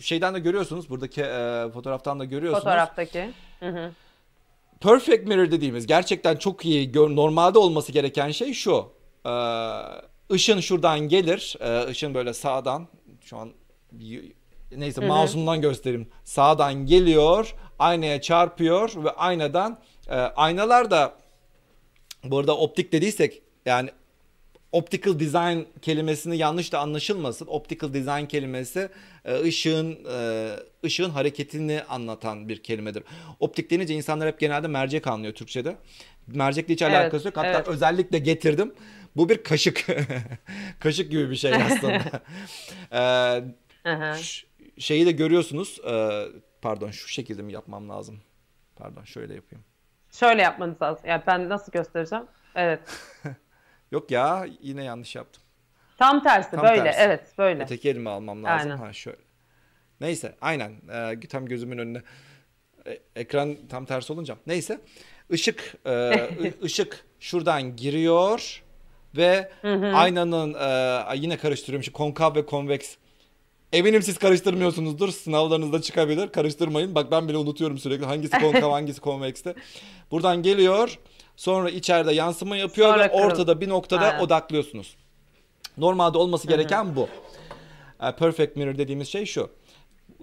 [0.00, 0.90] Şeyden de görüyorsunuz.
[0.90, 2.64] Buradaki e, fotoğraftan da görüyorsunuz.
[2.64, 3.30] Fotoğraftaki.
[3.60, 3.90] Hı hı.
[4.80, 8.92] Perfect mirror dediğimiz gerçekten çok iyi normalde olması gereken şey şu.
[9.26, 9.30] Ee,
[10.32, 11.56] ışın şuradan gelir.
[11.60, 12.88] Ee, ışın böyle sağdan
[13.20, 13.52] şu an
[14.76, 16.08] neyse mouse'umdan göstereyim.
[16.24, 17.54] Sağdan geliyor.
[17.78, 21.14] Aynaya çarpıyor ve aynadan e, aynalar da
[22.24, 23.90] burada optik dediysek yani
[24.72, 27.46] optical design kelimesini yanlış da anlaşılmasın.
[27.46, 28.88] Optical design kelimesi
[29.24, 30.48] e, ışığın e,
[30.84, 33.02] ışığın hareketini anlatan bir kelimedir.
[33.40, 35.76] Optik denince insanlar hep genelde mercek anlıyor Türkçe'de.
[36.26, 37.36] Mercekle hiç Evet, alakası yok.
[37.36, 37.68] Hatta evet.
[37.68, 38.74] özellikle getirdim.
[39.18, 39.86] Bu bir kaşık.
[40.80, 42.22] kaşık gibi bir şey aslında.
[43.86, 44.46] E, ş-
[44.78, 45.80] şeyi de görüyorsunuz.
[45.90, 46.24] E,
[46.62, 48.20] pardon şu şekilde mi yapmam lazım?
[48.76, 49.64] Pardon şöyle yapayım.
[50.12, 51.04] Şöyle yapmanız lazım.
[51.08, 52.24] Yani ben nasıl göstereceğim?
[52.54, 52.80] Evet.
[53.90, 55.42] Yok ya yine yanlış yaptım.
[55.98, 56.82] Tam tersi Tam böyle.
[56.84, 57.00] tersi.
[57.00, 57.62] Evet böyle.
[57.62, 58.70] Öteki elimi almam lazım.
[58.70, 58.82] Aynen.
[58.82, 59.18] Ha şöyle.
[60.00, 60.72] Neyse aynen.
[60.92, 62.02] Ee, tam gözümün önüne.
[62.86, 64.36] E, ekran tam tersi olunca.
[64.46, 64.80] Neyse.
[65.30, 66.30] Işık e,
[66.62, 68.62] ışık şuradan giriyor
[69.16, 69.50] ve
[69.94, 72.94] aynanın e, yine karıştırıyorum şu konkav ve konveks.
[73.72, 75.08] Eminim siz karıştırmıyorsunuzdur.
[75.08, 76.28] Sınavlarınızda çıkabilir.
[76.28, 76.94] Karıştırmayın.
[76.94, 79.54] Bak ben bile unutuyorum sürekli hangisi konkav hangisi konvekste.
[80.10, 80.98] Buradan geliyor.
[81.36, 84.20] Sonra içeride yansıma yapıyor Sonra ve kırıl- ortada bir noktada Aynen.
[84.20, 84.96] odaklıyorsunuz.
[85.78, 87.08] Normalde olması gereken bu.
[88.02, 89.50] E, Perfect mirror dediğimiz şey şu.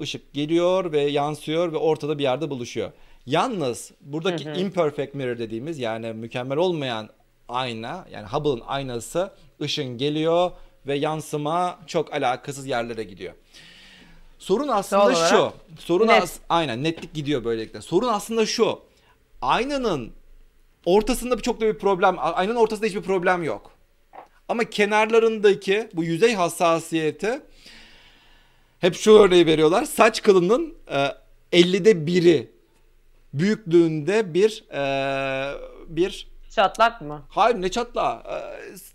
[0.01, 2.91] Işık geliyor ve yansıyor ve ortada bir yerde buluşuyor.
[3.25, 7.09] Yalnız buradaki imperfect mirror dediğimiz yani mükemmel olmayan
[7.49, 10.51] ayna yani Hubble'ın aynası ışın geliyor
[10.88, 13.34] ve yansıma çok alakasız yerlere gidiyor.
[14.39, 15.53] Sorun aslında şu.
[15.79, 16.23] Sorun net.
[16.23, 17.81] as- aynen netlik gidiyor böylelikle.
[17.81, 18.79] Sorun aslında şu.
[19.41, 20.12] Aynanın
[20.86, 23.71] ortasında çok da bir problem, aynanın ortasında hiçbir problem yok.
[24.49, 27.41] Ama kenarlarındaki bu yüzey hassasiyeti
[28.79, 29.86] hep şu örneği veriyorlar.
[29.86, 31.12] Saç kılının e,
[31.62, 32.51] 50'de biri
[33.34, 34.81] büyüklüğünde bir e,
[35.88, 37.25] bir Çatlak mı?
[37.29, 38.23] hayır ne çatla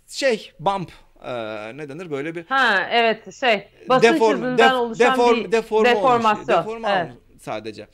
[0.07, 0.91] şey bump
[1.23, 1.31] e,
[1.77, 5.89] ne denir böyle bir Ha evet şey basınç deform, hızından def- oluşan deform, bir deforme
[5.95, 6.03] olmuş.
[6.03, 6.47] deformasyon.
[6.59, 7.11] Deforme Evet.
[7.11, 7.87] olmuş sadece.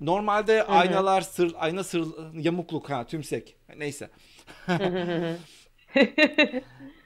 [0.00, 3.56] Normalde aynalar sır ayna sır yamukluk ha tümsek.
[3.76, 4.10] Neyse.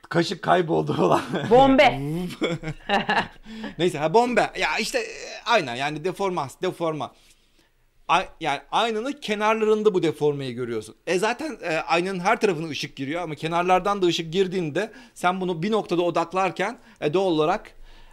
[0.09, 1.20] Kaşık kayboldu falan.
[1.50, 1.98] Bombe.
[3.78, 4.50] Neyse ha bombe.
[4.59, 5.05] Ya işte e,
[5.46, 7.12] aynen yani deformas, deforma.
[8.40, 10.94] Yani aynanın kenarlarında bu deformeyi görüyorsun.
[11.07, 15.62] E zaten e, aynanın her tarafına ışık giriyor ama kenarlardan da ışık girdiğinde sen bunu
[15.62, 17.70] bir noktada odaklarken e, doğal olarak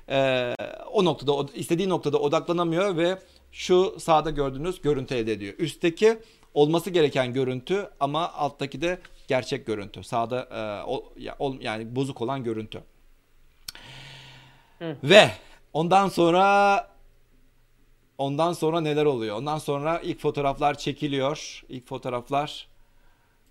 [0.09, 0.53] e,
[0.91, 3.17] o noktada o- istediği noktada odaklanamıyor ve
[3.51, 5.53] şu sağda gördüğünüz görüntü elde ediyor.
[5.57, 6.17] Üstteki
[6.53, 10.03] olması gereken görüntü ama alttaki de gerçek görüntü.
[10.03, 12.81] Sağda e, o, ya- ol- yani bozuk olan görüntü.
[15.03, 15.31] Ve
[15.73, 16.87] ondan sonra
[18.19, 19.37] ondan sonra neler oluyor?
[19.37, 21.61] Ondan sonra ilk fotoğraflar çekiliyor.
[21.69, 22.67] İlk fotoğraflar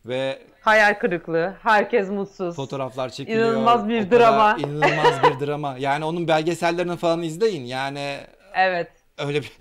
[0.05, 1.55] ve Hayal kırıklığı.
[1.63, 2.57] Herkes mutsuz.
[2.57, 3.49] fotoğraflar çekiliyor.
[3.49, 4.57] İnanılmaz bir O drama.
[4.59, 5.77] İnanılmaz bir drama.
[5.79, 7.65] Yani onun belgesellerini falan izleyin.
[7.65, 8.17] Yani
[8.55, 8.89] Evet.
[9.19, 9.53] öyle bir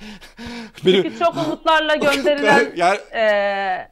[0.84, 3.90] Çünkü çok umutlarla gönderilen yani eee,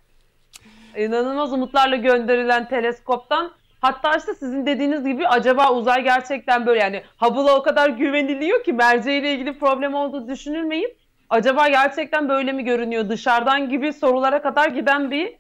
[0.98, 3.52] inanılmaz umutlarla gönderilen teleskoptan
[3.82, 8.74] hatta işte sizin dediğiniz gibi acaba uzay gerçekten böyle yani Hubble'a o kadar güveniliyor ki
[8.74, 10.98] merceğiyle ilgili problem olduğu düşünülmeyip
[11.30, 15.36] acaba gerçekten böyle mi görünüyor dışarıdan gibi sorulara kadar giden bir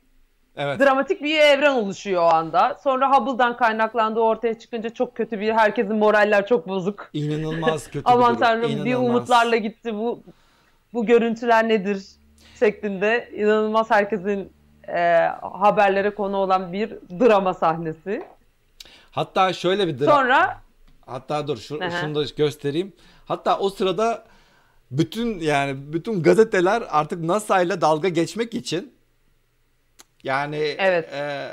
[0.56, 0.80] evet.
[0.80, 2.78] dramatik bir evren oluşuyor o anda.
[2.84, 7.10] Sonra Hubble'dan kaynaklandığı ortaya çıkınca çok kötü bir herkesin moraller çok bozuk.
[7.14, 9.10] İnanılmaz kötü bir Aman tanrım bir İnanılmaz.
[9.10, 10.24] umutlarla gitti bu
[10.94, 12.04] bu görüntüler nedir
[12.60, 14.54] şeklinde inanılmaz herkesin
[14.88, 18.26] e, haberlere konu olan bir drama sahnesi.
[19.12, 20.12] Hatta şöyle bir drama.
[20.12, 20.58] Sonra
[21.06, 22.94] Hatta dur şu, şunu da göstereyim.
[23.26, 24.24] Hatta o sırada
[24.92, 28.94] bütün yani bütün gazeteler artık NASA ile dalga geçmek için
[30.24, 31.14] yani Evet.
[31.14, 31.50] e,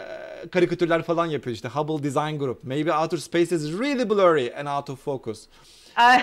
[0.52, 2.64] karikatürler falan yapıyor işte Hubble Design Group.
[2.64, 5.46] Maybe outer space is really blurry and out of focus.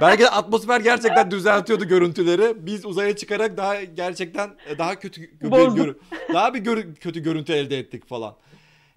[0.00, 2.66] Belki de atmosfer gerçekten düzeltiyordu görüntüleri.
[2.66, 5.76] Biz uzaya çıkarak daha gerçekten e, daha kötü Bozduk.
[5.78, 5.98] görü-
[6.32, 8.34] daha bir görü- kötü görüntü elde ettik falan.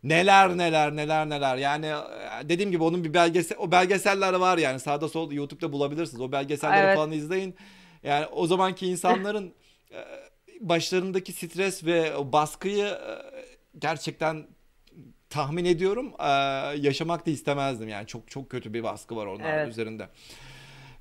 [0.04, 1.58] Neler neler neler neler.
[1.58, 6.22] Yani e, dediğim gibi onun bir belgesel o belgeseller var yani sağda solda YouTube'da bulabilirsiniz.
[6.22, 6.96] O belgeselleri Evet.
[6.98, 7.56] falan izleyin.
[8.04, 9.54] Yani o zamanki insanların
[9.92, 9.98] e,
[10.62, 13.16] başlarındaki stres ve baskıyı e,
[13.80, 14.48] gerçekten
[15.30, 16.14] tahmin ediyorum.
[16.84, 19.70] Yaşamak da istemezdim yani çok çok kötü bir baskı var onların Evet.
[19.70, 20.08] üzerinde.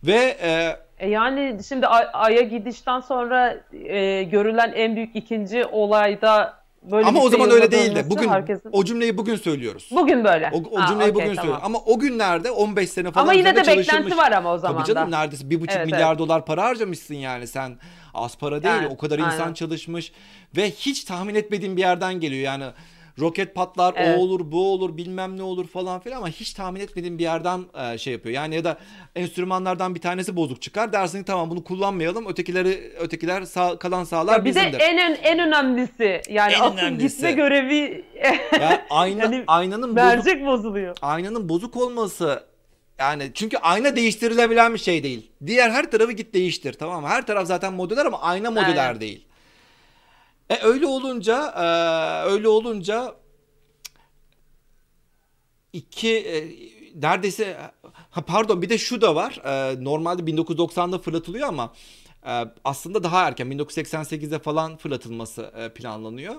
[0.04, 6.61] Ve e, e, yani şimdi Ay- Ay'a gidişten sonra e, görülen en büyük ikinci olayda
[6.90, 8.04] böyle Ama o zaman öyle değildi.
[8.10, 9.88] Bugün herkesin- o cümleyi bugün söylüyoruz.
[9.90, 10.50] bugün böyle.
[10.52, 11.36] O, o cümleyi okey, bugün tamam.
[11.36, 11.62] söylüyoruz.
[11.64, 14.94] Ama o günlerde 15 sene falan Ama yine de beklenti var ama o zaman Tabii
[14.94, 16.18] canım neredeyse bir buçuk Evet, milyar evet.
[16.18, 17.78] dolar para harcamışsın yani sen
[18.14, 19.54] az para değil Yani, o kadar insan aynen.
[19.54, 20.12] çalışmış
[20.56, 22.64] ve hiç tahmin etmediğin bir yerden geliyor yani
[23.20, 24.18] roket patlar Evet.
[24.18, 27.60] o olur bu olur bilmem ne olur falan filan ama hiç tahmin etmediğin bir yerden
[27.94, 28.78] e, şey yapıyor yani ya da
[29.16, 34.44] enstrümanlardan bir tanesi bozuk çıkar dersin tamam bunu kullanmayalım ötekileri ötekiler sağ, kalan sağlar Ya
[34.44, 34.80] bir de bizimdir.
[34.80, 37.16] en ön- en önemlisi yani En asıl önemlisi.
[37.16, 38.04] gitme görevi
[38.60, 40.96] Yani ayna, Yani aynanın bozuk bozuluyor.
[41.02, 42.44] aynanın bozuk olması
[42.98, 45.30] yani çünkü ayna değiştirilebilen bir şey değil.
[45.46, 47.08] Diğer her tarafı git değiştir tamam mı?
[47.08, 49.00] Her taraf zaten modüler ama ayna modüler Aynen.
[49.00, 49.26] değil.
[50.52, 51.64] E öyle olunca e,
[52.30, 53.14] öyle olunca
[55.72, 56.48] iki e,
[56.94, 57.70] neredeyse
[58.10, 59.40] ha pardon bir de şu da var.
[59.44, 61.72] E, normalde 1990'da fırlatılıyor ama
[62.26, 66.34] e, aslında daha erken 1988'de falan fırlatılması e, planlanıyor.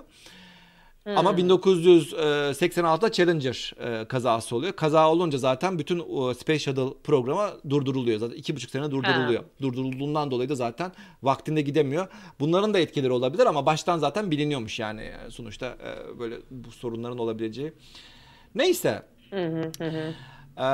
[1.06, 4.72] Ama 1986'da Challenger e, kazası oluyor.
[4.72, 5.98] Kaza olunca zaten bütün
[6.32, 8.18] Space Shuttle programı durduruluyor.
[8.18, 9.44] Zaten iki buçuk sene durduruluyor.
[9.62, 12.08] Durdurulduğundan dolayı da zaten vaktinde gidemiyor.
[12.40, 17.18] Bunların da etkileri olabilir ama baştan zaten biliniyormuş yani e, sonuçta e, böyle bu sorunların
[17.18, 17.72] olabileceği.
[18.54, 19.02] Neyse.
[20.58, 20.64] Ee,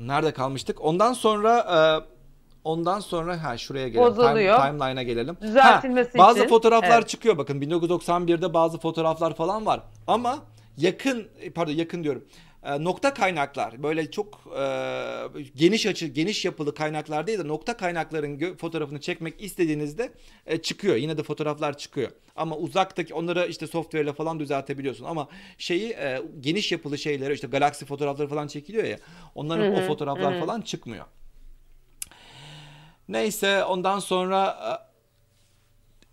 [0.00, 0.84] nerede kalmıştık?
[0.84, 1.78] Ondan sonra e,
[2.64, 4.08] ondan sonra ha şuraya gelelim.
[4.08, 4.56] Time- Bozuluyor.
[4.56, 5.36] timeline'a gelelim.
[5.42, 7.08] Düzeltilmesi bazı için, fotoğraflar evet.
[7.08, 9.80] çıkıyor bakın 1991'de bazı fotoğraflar falan var.
[10.06, 10.38] Ama
[10.76, 12.24] yakın pardon yakın diyorum.
[12.64, 14.64] E, nokta kaynaklar böyle çok e,
[15.56, 20.12] geniş açı geniş yapılı kaynaklar değil de nokta kaynakların fotoğrafını çekmek istediğinizde
[20.46, 20.96] e, çıkıyor.
[20.96, 22.10] Yine de fotoğraflar çıkıyor.
[22.36, 27.86] Ama uzaktaki onları işte software'le falan düzeltebiliyorsun ama şeyi e, geniş yapılı şeyleri işte galaksi
[27.86, 28.98] fotoğrafları falan çekiliyor ya.
[29.34, 31.04] Onların o fotoğraflar falan çıkmıyor.
[33.08, 34.58] Neyse ondan sonra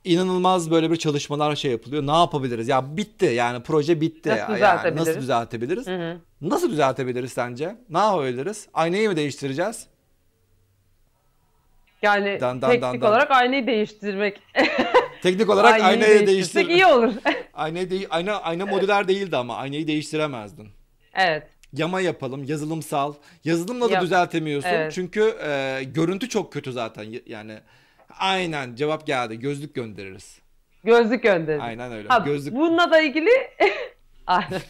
[0.05, 2.07] e, inanılmaz böyle bir çalışmalar şey yapılıyor.
[2.07, 2.67] Ne yapabiliriz?
[2.67, 4.29] Ya bitti yani proje bitti.
[4.29, 5.07] Nasıl Yani düzeltebiliriz?
[5.07, 5.87] nasıl düzeltebiliriz?
[6.41, 7.75] Nasıl düzeltebiliriz sence?
[7.89, 8.67] Ne yapabiliriz?
[8.73, 9.87] Aynayı mı değiştireceğiz?
[12.01, 13.09] Yani Dan, dan, teknik dan, dan.
[13.09, 14.41] olarak aynayı değiştirmek.
[15.21, 16.73] Teknik olarak Aynayı aynayı değiştirsek değiştir.
[16.75, 17.13] iyi olur.
[17.53, 20.69] Aynayı değil, ayna ayna modüler değildi ama aynayı değiştiremezdin.
[21.13, 21.47] evet.
[21.73, 23.13] Yama yapalım, yazılımsal.
[23.43, 24.69] Yazılımla da Yap- düzeltemiyorsun.
[24.69, 24.91] Evet.
[24.93, 27.05] Çünkü e, görüntü çok kötü zaten.
[27.25, 27.57] Yani
[28.19, 29.39] aynen cevap geldi.
[29.39, 30.39] Gözlük göndeririz.
[30.83, 31.59] Gözlük gönderin.
[31.59, 32.07] Aynen öyle.
[32.07, 33.29] Ha, Gözlük Bununla da ilgili
[34.27, 34.61] Aynen.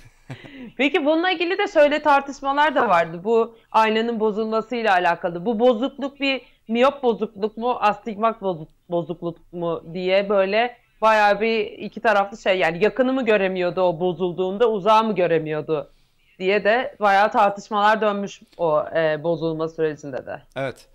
[0.78, 3.22] Peki bununla ilgili de şöyle tartışmalar da vardı.
[3.24, 5.46] Bu aynanın bozulmasıyla alakalı.
[5.46, 12.00] Bu bozukluk bir miyop bozukluk mu, astigmat bozu- bozukluk mu diye böyle bayağı bir iki
[12.02, 15.92] taraflı şey yani yakını mı göremiyordu o bozulduğunda uzağı mı göremiyordu
[16.40, 20.42] diye de bayağı tartışmalar dönmüş o e, bozulma sürecinde de.
[20.56, 20.88] Evet.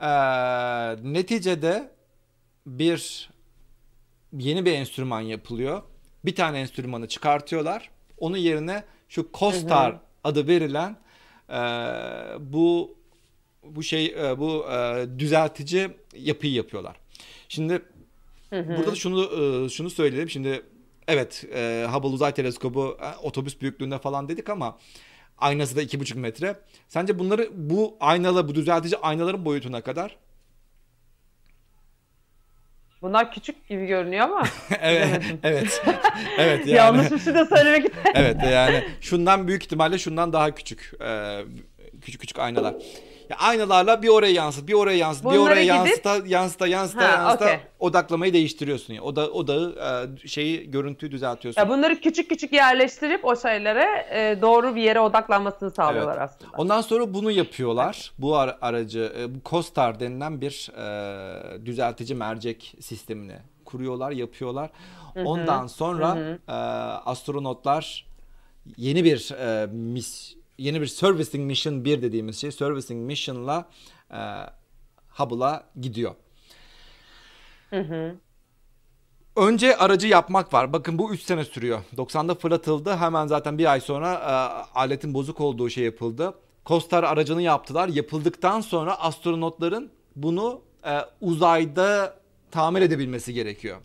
[0.00, 0.08] Ee,
[1.12, 1.90] neticede
[2.66, 3.30] bir
[4.32, 5.82] yeni bir enstrüman yapılıyor.
[6.24, 7.90] Bir tane enstrümanı çıkartıyorlar.
[8.18, 10.96] Onun yerine şu COSTAR adı verilen
[11.50, 11.60] e,
[12.40, 12.96] bu
[13.64, 16.96] bu şey e, bu e, düzeltici yapıyı yapıyorlar.
[17.48, 17.82] Şimdi
[18.52, 19.22] burada da şunu
[19.64, 20.30] e, şunu söyleyelim.
[20.30, 20.62] Şimdi
[21.08, 24.78] evet e, Hubble Uzay Teleskobu e, otobüs büyüklüğünde falan dedik ama
[25.38, 26.56] aynası da 2,5 metre.
[26.88, 30.16] Sence bunları bu aynalı bu düzeltici aynaların boyutuna kadar?
[33.02, 34.42] Bunlar küçük gibi görünüyor ama.
[34.80, 35.82] Evet evet.
[36.38, 36.76] Evet yani.
[36.76, 38.84] Yanlış bir şey de söylemek evet yani.
[39.00, 41.40] Şundan büyük ihtimalle şundan daha küçük e,
[42.00, 42.74] küçük küçük aynalar.
[43.30, 47.02] Ya aynalarla bir oraya yansıt, bir oraya yansıt, bir Bunları oraya gidip- yansıta, yansıta, yansıta,
[47.08, 47.58] Ha, yansıta okey.
[47.78, 48.94] odaklamayı değiştiriyorsun.
[48.94, 49.02] ya.
[49.02, 49.74] Oda, odağı
[50.24, 51.60] e, şeyi görüntüyü düzeltiyorsun.
[51.60, 56.22] Ya bunları küçük küçük yerleştirip o şeylere e, doğru bir yere odaklanmasını sağlıyorlar Evet.
[56.22, 56.56] aslında.
[56.56, 58.12] Ondan sonra bunu yapıyorlar.
[58.18, 64.70] Bu ar- aracı, e, bu COSTAR denilen bir e, düzeltici mercek sistemini kuruyorlar, yapıyorlar.
[65.24, 66.52] Ondan sonra e,
[67.10, 68.06] astronotlar
[68.76, 73.68] yeni bir e, mis, yeni bir servicing mission 1 dediğimiz şey servicing mission'la
[74.10, 74.18] e,
[75.08, 76.14] Hubble'a gidiyor.
[79.36, 80.72] Önce aracı yapmak var.
[80.72, 81.80] Bakın bu 3 sene sürüyor.
[81.96, 82.96] 90'da fırlatıldı.
[82.96, 84.32] Hemen zaten bir ay sonra e,
[84.78, 86.34] aletin bozuk olduğu şey yapıldı.
[86.64, 87.88] Kostar aracını yaptılar.
[87.88, 92.14] Yapıldıktan sonra astronotların bunu e, uzayda
[92.50, 93.76] tamir edebilmesi gerekiyor.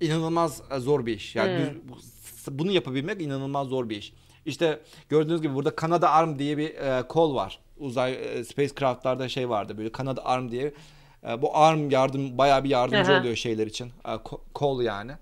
[0.00, 1.36] İnanılmaz e, zor bir iş.
[1.36, 4.12] Yani düz- bunu yapabilmek inanılmaz zor bir iş.
[4.46, 7.58] İşte gördüğünüz gibi burada Canada Arm diye bir e, kol var.
[7.78, 10.74] Uzay e, spacecraft'larda şey vardı böyle Canada Arm diye.
[11.28, 13.20] E, bu arm yardım bayağı bir yardımcı Aha.
[13.20, 13.92] oluyor şeyler için.
[14.04, 15.12] E, ko- kol yani.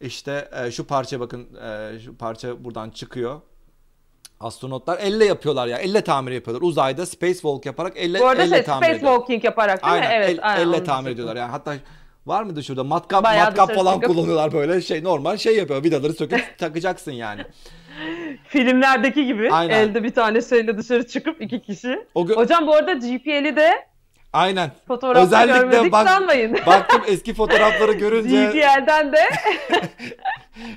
[0.00, 3.40] İşte e, şu parça bakın e, şu parça buradan çıkıyor.
[4.40, 5.78] Astronotlar elle yapıyorlar ya.
[5.78, 6.68] Elle tamir yapıyorlar.
[6.68, 10.14] Uzayda space walk yaparak elle Bu arada elle şey tamir spacewalking yaparak değil Aynen, mi?
[10.16, 11.36] Evet, el- aynen, elle tamir ediyorlar.
[11.36, 11.74] Yani hatta
[12.26, 12.84] Var mıydı şurada?
[12.84, 15.84] Matkap Bayağı matkap falan çıkıp- kullanıyorlar böyle şey normal şey yapıyor.
[15.84, 17.44] Vidaları söküp takacaksın yani.
[18.48, 19.74] Filmlerdeki gibi Aynen.
[19.88, 22.06] elde bir tane şeyle dışarı çıkıp iki kişi.
[22.14, 23.86] O gö- Hocam bu arada GPL'i de
[24.32, 24.70] Aynen.
[25.14, 26.52] Özellikle görmedik bak- sanmayın.
[26.66, 29.18] Baktım eski fotoğrafları görünce GPL'den de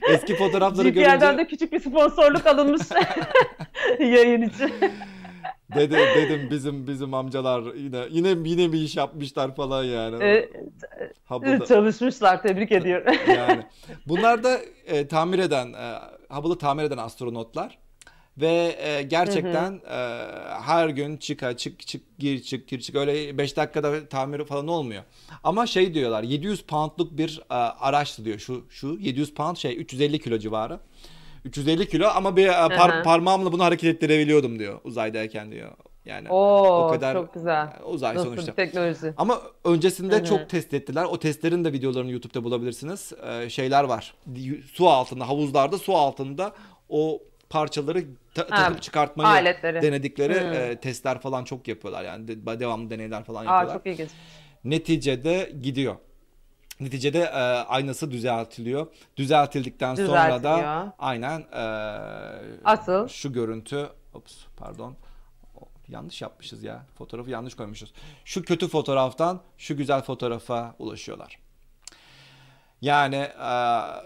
[0.09, 2.81] eski fotoğrafları GPL'den görünce de küçük bir sponsorluk alınmış
[3.99, 4.73] yayın için.
[5.75, 10.45] dedi, dedim bizim bizim amcalar yine yine yine bir iş yapmışlar falan yani.
[11.25, 11.65] Hubble'da.
[11.65, 13.13] Çalışmışlar tebrik ediyorum.
[13.27, 13.61] yani.
[14.07, 15.99] Bunlar da e, tamir eden, e,
[16.29, 17.77] Hubble'ı tamir eden astronotlar.
[18.37, 19.95] Ve e, gerçekten e,
[20.61, 25.03] her gün çık çık çık gir çık gir çık öyle 5 dakikada tamiri falan olmuyor.
[25.43, 30.19] Ama şey diyorlar 700 poundluk bir e, araçtı diyor şu şu 700 pound şey 350
[30.19, 30.79] kilo civarı.
[31.45, 33.03] 350 kilo ama bir e, par- Hı hı.
[33.03, 35.71] parmağımla bunu hareket ettirebiliyordum diyor uzaydayken diyor.
[36.09, 37.67] Yani Oo, o kadar çok güzel.
[37.85, 38.53] uzay Nasıl sonuçta.
[38.53, 39.13] teknoloji?
[39.17, 40.25] Ama öncesinde Hı hı.
[40.25, 41.03] çok test ettiler.
[41.03, 43.13] O testlerin de videolarını YouTube'da bulabilirsiniz.
[43.23, 44.13] Ee, şeyler var.
[44.73, 46.53] Su altında, havuzlarda su altında
[46.89, 48.03] o parçaları
[48.35, 49.81] ta- takıp çıkartmayı aletleri.
[49.81, 50.37] denedikleri Hı.
[50.53, 52.03] e, testler falan çok yapıyorlar.
[52.03, 53.73] Yani de- devamlı deneyler falan Aa, yapıyorlar.
[53.73, 54.09] çok ilginç.
[54.63, 55.95] Neticede gidiyor.
[56.79, 58.87] Neticede e, aynası düzeltiliyor.
[59.17, 61.63] Düzeltildikten sonra da aynen e,
[62.63, 63.07] Asıl?
[63.07, 64.95] şu görüntü ops pardon
[65.89, 66.85] yanlış yapmışız ya.
[66.97, 67.93] Fotoğrafı yanlış koymuşuz.
[68.25, 71.39] Şu kötü fotoğraftan şu güzel fotoğrafa ulaşıyorlar.
[72.81, 73.53] Yani e,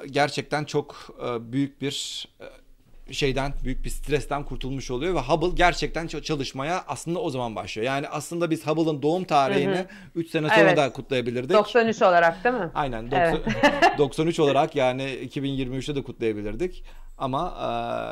[0.07, 6.07] gerçekten çok e, büyük bir e, şeyden büyük bir stresten kurtulmuş oluyor ve Hubble gerçekten
[6.07, 7.85] çalışmaya aslında o zaman başlıyor.
[7.85, 10.77] Yani aslında biz Hubble'ın doğum tarihini 3 sene sonra Evet.
[10.77, 11.53] da kutlayabilirdik.
[11.53, 12.71] 93 olarak değil mi?
[12.75, 13.09] Aynen.
[13.11, 13.41] Evet.
[13.97, 16.83] 90 93 olarak yani 2023'te de kutlayabilirdik.
[17.17, 17.57] Ama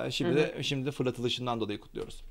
[0.08, 2.24] e, şimdi de, şimdi fırlatılışından dolayı kutluyoruz.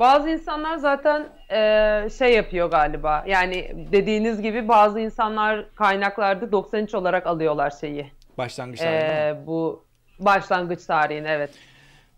[0.00, 3.24] Bazı insanlar zaten e, şey yapıyor galiba.
[3.28, 8.12] Yani dediğiniz gibi bazı insanlar kaynaklarda 93 olarak alıyorlar şeyi.
[8.38, 9.42] Başlangıç tarihi değil mi?
[9.42, 9.84] E, bu
[10.18, 11.50] başlangıç tarihini evet.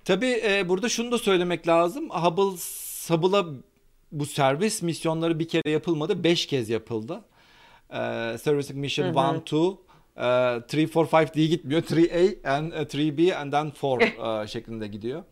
[0.04, 2.10] Tabii e, burada şunu da söylemek lazım.
[2.10, 2.58] Hubble
[3.08, 3.44] Hubble'a
[4.12, 6.24] bu servis misyonları bir kere yapılmadı.
[6.24, 7.20] Beş kez yapıldı.
[7.90, 7.98] E,
[8.38, 9.56] Servicing Mission 1, 2,
[10.82, 11.82] 3, 4, 5 diye gitmiyor.
[11.90, 14.02] 3A and e, 3B and then 4
[14.44, 15.22] e, şeklinde gidiyor.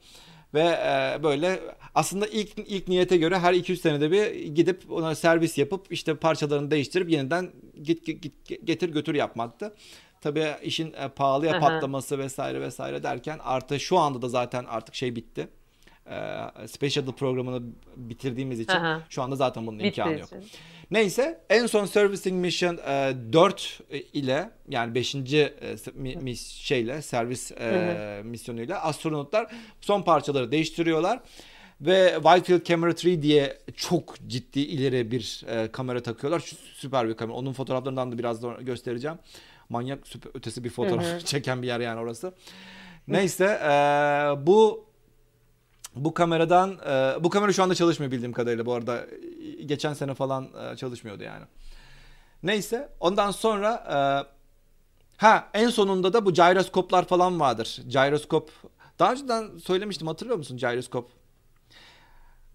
[0.55, 1.61] Ve e, böyle
[1.95, 6.71] aslında ilk ilk niyete göre her 200 senede bir gidip ona servis yapıp işte parçalarını
[6.71, 7.51] değiştirip yeniden
[7.83, 9.75] git, git, git- getir götür yapmaktı.
[10.21, 11.61] Tabii işin e, pahalıya Aha.
[11.61, 15.49] patlaması vesaire vesaire derken artı şu anda da zaten artık şey bitti.
[16.83, 17.63] E, Shuttle programını
[17.97, 19.03] bitirdiğimiz için Aha.
[19.11, 20.29] şu anda zaten bunun Bittiği imkanı yok.
[20.91, 23.81] Neyse en son Servicing Mission e, 4
[24.13, 25.17] ile yani 5.
[26.43, 29.47] şeyle servis e, misyonuyla astronotlar
[29.81, 31.21] son parçaları değiştiriyorlar.
[31.81, 36.41] Ve Whitefield Camera 3 diye çok ciddi ileri bir e, kamera takıyorlar.
[36.41, 37.37] Şu- Süper bir kamera.
[37.37, 39.17] Onun fotoğraflarından da biraz sonra göstereceğim.
[39.69, 42.33] Manyak süper ötesi bir fotoğraf çeken bir yer yani orası.
[43.09, 43.69] Neyse e,
[44.47, 44.90] bu
[45.97, 49.07] bu kameradan e, bu kamera şu anda çalışmıyor bildiğim kadarıyla bu arada
[49.61, 51.45] E, geçen sene falan e, çalışmıyordu yani.
[52.43, 53.97] Neyse ondan sonra e,
[55.17, 57.81] ha en sonunda da bu gyroskoplar falan vardır.
[57.87, 58.51] Gyroskop
[58.99, 61.11] daha önceden söylemiştim hatırlıyor musun gyroskop?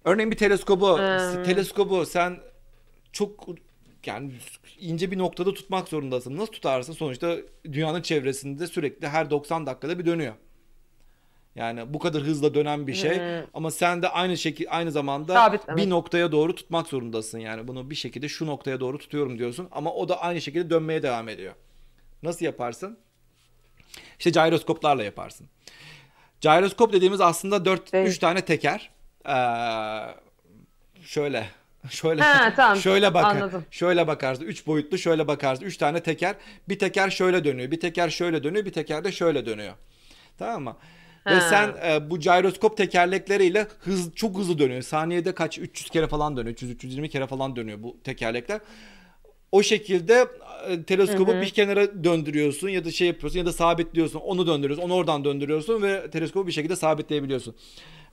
[0.06, 1.44] Örneğin bir teleskobu Hmm.
[1.44, 2.38] teleskobu sen
[3.12, 3.46] çok
[4.06, 4.32] yani
[4.80, 6.38] ince bir noktada tutmak zorundasın.
[6.38, 6.94] Nasıl tutarsın?
[6.94, 10.34] Sonuçta dünyanın çevresinde sürekli her 90 dakikada bir dönüyor.
[11.56, 13.48] Yani bu kadar hızla dönen bir şey Hmm.
[13.54, 15.78] ama sen de aynı şekil aynı zamanda Sabit, evet.
[15.78, 17.40] bir noktaya doğru tutmak zorundasın.
[17.40, 21.04] Yani bunu bir şekilde şu noktaya doğru tutuyorum diyorsun ama o da aynı şekilde dönmeye
[21.04, 21.54] devam ediyor.
[22.24, 22.98] Nasıl yaparsın?
[24.20, 25.48] İşte gyroskoplarla yaparsın.
[26.42, 28.10] Gyroskop dediğimiz aslında 4 Evet.
[28.10, 28.90] 3 tane teker.
[29.26, 29.34] Ee,
[31.02, 31.46] şöyle
[31.90, 32.78] şöyle Ha, tamam.
[32.78, 33.36] şöyle bakar.
[33.36, 33.66] Anladım.
[33.72, 34.44] Şöyle bakarsın.
[34.44, 35.66] 3 boyutlu şöyle bakarsın.
[35.66, 36.36] 3 tane teker.
[36.70, 37.72] Bir teker şöyle dönüyor.
[37.72, 38.66] Bir teker şöyle dönüyor.
[38.66, 39.74] Bir teker de şöyle dönüyor.
[40.38, 40.78] Tamam mı?
[41.28, 44.82] Ve sen e, bu gyroskop tekerlekleriyle hız çok hızlı dönüyor.
[44.82, 46.54] Saniyede kaç 300 kere falan dönüyor.
[46.54, 48.62] 300 320 kere falan dönüyor bu tekerlekler.
[49.52, 50.28] O şekilde
[50.70, 54.20] e, teleskobu bir kenara döndürüyorsun ya da şey yapıyorsun ya da sabitliyorsun.
[54.20, 54.84] Onu döndürüyorsun.
[54.84, 57.56] Onu oradan döndürüyorsun ve teleskobu bir şekilde sabitleyebiliyorsun.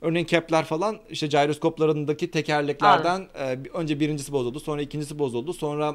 [0.00, 5.94] Örneğin Kepler falan işte gyroskoplarındaki tekerleklerden e, önce birincisi bozuldu, sonra ikincisi bozuldu, sonra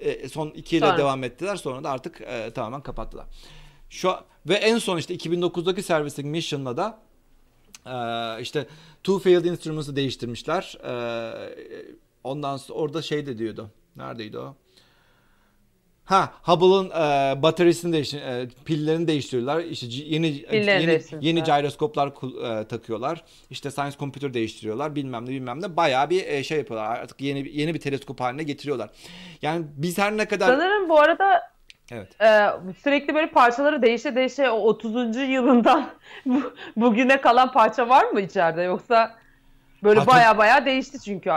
[0.00, 0.98] e, son iki ile Sonra.
[0.98, 3.26] devam ettiler, sonra da artık e, tamamen kapattılar.
[3.94, 4.14] Şu
[4.48, 6.98] ve en son işte 2009'daki Servicing Mission'la da
[7.86, 8.66] e, işte
[9.04, 10.78] Two Failed Instruments'ı değiştirmişler.
[10.84, 10.94] E,
[12.24, 13.70] ondan sonra orada şey de diyordu.
[13.96, 14.56] Neredeydi o?
[16.04, 19.60] Ha Hubble'ın e, bataryasını değiştir, e, pillerini değiştiriyorlar.
[19.64, 23.24] İşte yeni Pillerini yeni yeni gyroskoplar e, takıyorlar.
[23.50, 24.94] İşte science computer değiştiriyorlar.
[24.94, 25.76] Bilmem ne bilmem ne.
[25.76, 26.96] Bayağı bir e, şey yapıyorlar.
[26.96, 28.90] Artık yeni yeni bir teleskop haline getiriyorlar.
[29.42, 31.53] Yani biz her ne kadar Sanırım bu arada
[31.90, 32.20] evet.
[32.20, 32.50] e,
[32.82, 35.16] sürekli böyle parçaları değişe değişe o 30.
[35.16, 35.90] yılından
[36.26, 39.14] bu- bugüne kalan parça var mı içeride yoksa
[39.82, 41.30] böyle baya baya değişti çünkü.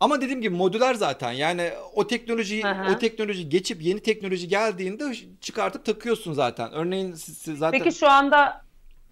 [0.00, 1.32] Ama dediğim gibi modüler zaten.
[1.32, 2.92] Yani o teknoloji hı.
[2.92, 5.04] o teknoloji geçip yeni teknoloji geldiğinde
[5.40, 6.72] çıkartıp takıyorsun zaten.
[6.72, 8.62] Örneğin siz, siz zaten Peki şu anda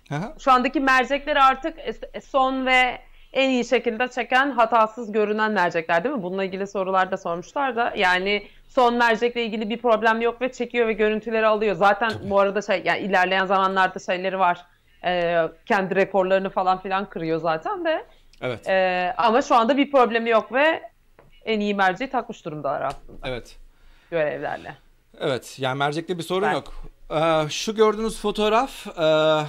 [0.08, 0.34] hı.
[0.38, 1.78] şu andaki mercekler artık
[2.24, 2.98] son ve
[3.32, 6.22] en iyi şekilde çeken hatasız görünen mercekler değil mi?
[6.22, 8.46] Bununla ilgili sorular da sormuşlar da yani
[8.76, 11.74] son mercekle ilgili bir problem yok ve çekiyor ve görüntüleri alıyor.
[11.76, 14.64] Zaten bu arada şey yani ilerleyen zamanlarda şeyleri var.
[15.04, 18.06] Ee, kendi rekorlarını falan filan kırıyor zaten de.
[18.40, 18.68] Evet.
[18.68, 20.82] Ee, ama şu anda bir problemi yok ve
[21.44, 23.56] en iyi merceği takmış durumdalar aslında Evet.
[24.10, 24.74] görevlerle.
[25.20, 25.56] Evet.
[25.58, 26.72] Yani mercekte bir sorun Ben- yok.
[27.10, 29.44] Ee, şu gördüğünüz fotoğraf e,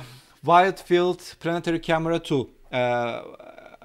[0.46, 2.48] Wildfield Planetary Camera 2.
[2.74, 2.80] E,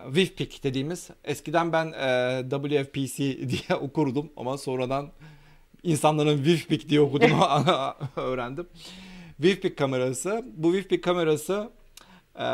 [0.07, 1.11] WIFPIC dediğimiz.
[1.25, 5.11] Eskiden ben e, WFPC diye okurdum ama sonradan
[5.83, 7.47] insanların WIFPIC diye okuduğunu
[8.17, 8.67] öğrendim.
[9.37, 10.45] WIFPIC kamerası.
[10.57, 11.71] Bu WIFPIC kamerası
[12.39, 12.47] e,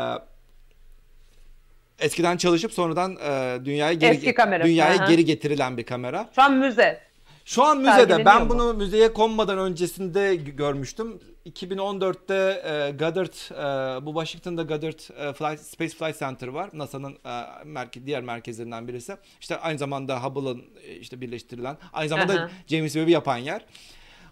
[1.99, 5.11] eskiden çalışıp sonradan e, dünyaya geri Eski dünyaya aha.
[5.11, 6.29] geri getirilen bir kamera.
[6.35, 7.01] Şu an müze.
[7.45, 8.25] Şu an müzede.
[8.25, 8.49] Ben mu?
[8.49, 11.19] bunu müzeye konmadan öncesinde görmüştüm.
[11.45, 16.69] 2014'te e, Goddard, e, bu Washington'da Goddard e, Flight, Space Flight Center var.
[16.73, 17.29] NASA'nın e,
[17.65, 19.17] merke- diğer merkezlerinden birisi.
[19.41, 22.49] İşte aynı zamanda Hubble'ın e, işte birleştirilen, aynı zamanda Aha.
[22.67, 23.65] James Webb'i yapan yer.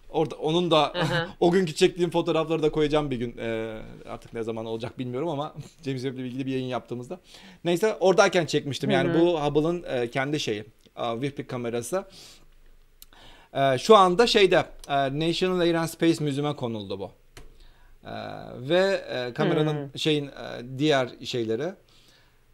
[0.09, 0.93] Orada onun da
[1.39, 3.37] o günkü çektiğim fotoğrafları da koyacağım bir gün.
[3.37, 3.77] E,
[4.09, 5.53] artık ne zaman olacak bilmiyorum ama
[5.85, 7.19] James Webb'le ilgili bir yayın yaptığımızda.
[7.63, 8.89] Neyse oradayken çekmiştim.
[8.89, 10.63] Yani bu Hubble'ın e, kendi şeyi.
[10.97, 12.05] e, WIFPIC kamerası.
[13.53, 17.11] Ee, şu anda şeyde e, National Air and Space Museum'a konuldu bu.
[18.05, 18.09] Ee,
[18.69, 20.31] ve e, kameranın şeyin e,
[20.77, 21.73] diğer şeyleri.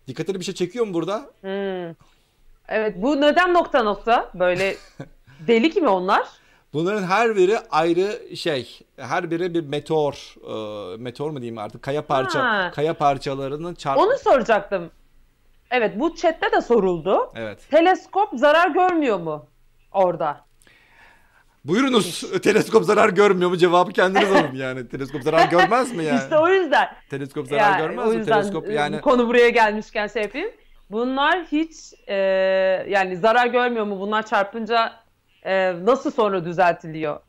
[0.07, 1.17] Dikkatli bir şey çekiyor mu burada?
[1.41, 1.95] Hmm.
[2.67, 4.29] Evet bu neden nokta nokta?
[4.33, 4.75] Böyle
[5.47, 6.27] delik mi onlar?
[6.73, 8.79] Bunların her biri ayrı şey.
[8.97, 10.35] Her biri bir meteor,
[10.93, 11.81] e, meteor mu diyeyim artık?
[11.81, 12.71] Kaya parça, Ha.
[12.75, 13.97] kaya parçalarının çarp.
[13.99, 14.91] Onu soracaktım.
[15.71, 17.31] Evet bu chatte de soruldu.
[17.35, 17.59] Evet.
[17.71, 19.45] Teleskop zarar görmüyor mu
[19.91, 20.45] orada?
[21.66, 22.24] Buyurunuz.
[22.41, 23.57] Teleskop zarar görmüyor mu?
[23.57, 24.88] Cevabı kendiniz alın yani.
[24.88, 26.20] Teleskop zarar görmez mi yani?
[26.24, 26.88] İşte o yüzden.
[27.09, 28.18] Teleskop zarar Ya, görmez o mi?
[28.18, 30.51] yüzden Teleskop e, yani konu buraya gelmişken şey yapayım.
[30.91, 31.76] Bunlar hiç
[32.07, 32.16] e,
[32.89, 33.99] yani zarar görmüyor mu?
[33.99, 34.93] Bunlar çarpınca
[35.43, 37.20] e, nasıl sonra düzeltiliyor?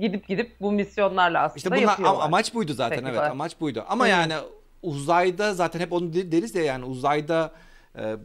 [0.00, 2.16] Gidip gidip bu misyonlarla aslında İşte bunlar yapıyorlar.
[2.16, 3.32] am- amaç buydu zaten Teknik evet olarak.
[3.32, 3.84] amaç buydu.
[3.88, 4.08] Ama Hı.
[4.08, 4.34] yani
[4.82, 7.52] uzayda zaten hep onu de- deriz ya yani uzayda
[7.98, 8.16] e,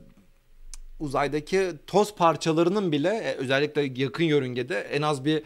[0.99, 5.43] uzaydaki toz parçalarının bile e, özellikle yakın yörüngede en az bir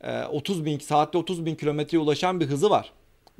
[0.00, 2.92] e, 30 bin saatte 30 bin kilometreye ulaşan bir hızı var.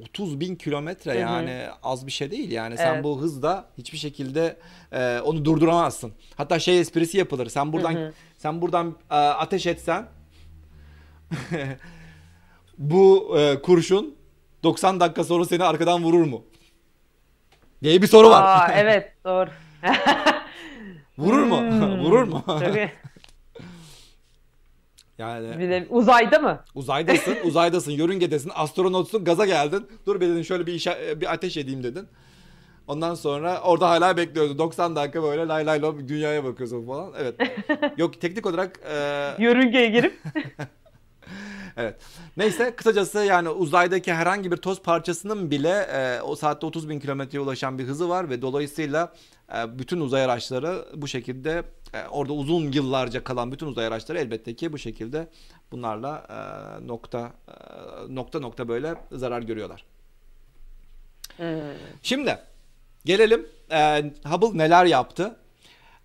[0.02, 1.18] 30 bin kilometre hı.
[1.18, 3.04] yani az bir şey değil yani sen Evet.
[3.04, 4.56] bu hızda hiçbir şekilde
[4.92, 6.12] e, onu durduramazsın.
[6.36, 7.48] Hatta şey esprisi yapılır.
[7.48, 8.12] Sen buradan Hı hı.
[8.36, 10.06] sen buradan e, ateş etsen
[12.78, 14.14] bu e, kurşun
[14.62, 16.44] 90 dakika sonra seni arkadan vurur mu?
[17.82, 18.42] diye bir soru var.
[18.42, 19.50] Aa, evet doğru.
[21.18, 21.60] vurur mu?
[21.60, 22.00] Hmm.
[22.04, 22.44] vurur mu?
[22.74, 22.90] İyi.
[25.18, 26.64] yani Bile- Uzayda mı?
[26.74, 29.86] uzaydasın, uzaydasın, yörüngedesin, astronotsun, gaza geldin.
[30.06, 32.08] Dur bir dedin şöyle bir işe, bir ateş edeyim dedin.
[32.86, 34.58] Ondan sonra orada hala bekliyordu.
[34.58, 37.12] 90 dakika böyle lay lay lom dünyaya bakıyorsun falan.
[37.18, 37.34] Evet.
[37.98, 40.22] Yok teknik olarak e, Yörüngeye girip
[41.76, 41.96] Evet.
[42.36, 47.40] Neyse kısacası yani uzaydaki herhangi bir toz parçasının bile e, o saatte 30 bin kilometreye
[47.40, 49.12] ulaşan bir hızı var ve dolayısıyla
[49.68, 54.72] bütün uzay araçları bu şekilde e, orada uzun yıllarca kalan bütün uzay araçları elbette ki
[54.72, 55.28] bu şekilde
[55.72, 59.84] bunlarla e, nokta e, nokta nokta böyle zarar görüyorlar.
[61.36, 61.46] Hmm.
[62.02, 62.38] Şimdi
[63.04, 65.36] gelelim e, Hubble neler yaptı?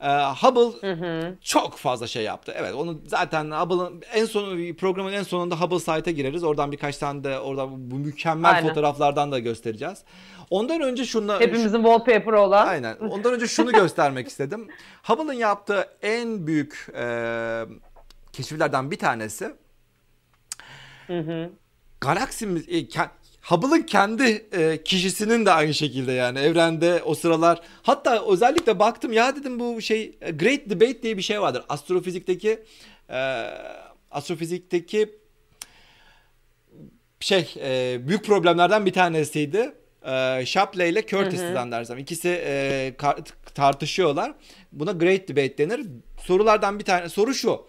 [0.02, 1.36] E, Hubble Hı hı.
[1.42, 2.54] çok fazla şey yaptı.
[2.56, 6.44] Evet onu zaten Hubble'ın en sonu programın en sonunda Hubble site'a gireriz.
[6.44, 8.68] Oradan birkaç tane de oradan bu mükemmel Aynen.
[8.68, 10.04] fotoğraflardan da göstereceğiz.
[10.50, 12.68] Ondan önce şunu hepimizin wallpaper olan.
[12.68, 12.98] Aynen.
[12.98, 14.68] Ondan önce şunu göstermek istedim.
[15.04, 17.06] Hubble'ın yaptığı en büyük e,
[18.34, 19.52] keşiflerden bir tanesi
[21.08, 21.50] Hı hı.
[22.02, 23.10] galaksimiz e, ke-
[23.42, 29.36] Hubble'ın kendi e, kişisinin de aynı şekilde yani evrende o sıralar hatta özellikle baktım ya
[29.36, 32.64] dedim bu şey Great Debate diye bir şey vardır astrofizikteki
[33.10, 33.46] e,
[34.12, 35.18] astrofizikteki
[37.20, 39.74] şey e, büyük problemlerden bir tanesiydi.
[40.06, 42.94] E, Shapley ile Curtis'ten dersem ikisi e,
[43.56, 44.34] tartışıyorlar.
[44.72, 45.88] Buna Great Debate denir.
[46.18, 47.68] Sorulardan bir tane soru şu.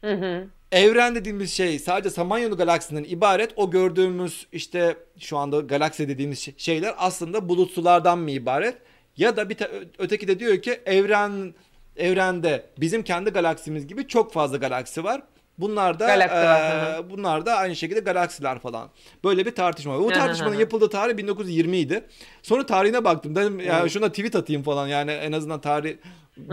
[0.00, 0.46] Hı hı.
[0.72, 3.52] evren dediğimiz şey sadece Samanyolu galaksisinden ibaret.
[3.56, 8.76] O gördüğümüz işte şu anda galaksi dediğimiz şey- şeyler aslında bulut sulardan mı ibaret?
[9.16, 9.56] Ya da bir
[9.98, 11.54] öteki de diyor ki evren
[11.96, 15.22] evrende bizim kendi galaksimiz gibi çok fazla galaksi var.
[15.58, 16.08] Bunlar da
[16.98, 17.10] hı.
[17.10, 18.88] bunlar da aynı şekilde galaksiler falan.
[19.24, 20.00] Böyle bir tartışma.
[20.00, 22.04] Bu tartışmanın yapıldığı tarih 1920 idi.
[22.42, 23.36] Sonra tarihine baktım.
[23.36, 24.88] Dedim ya şuna tweet atayım falan.
[24.88, 25.96] Yani en azından tarih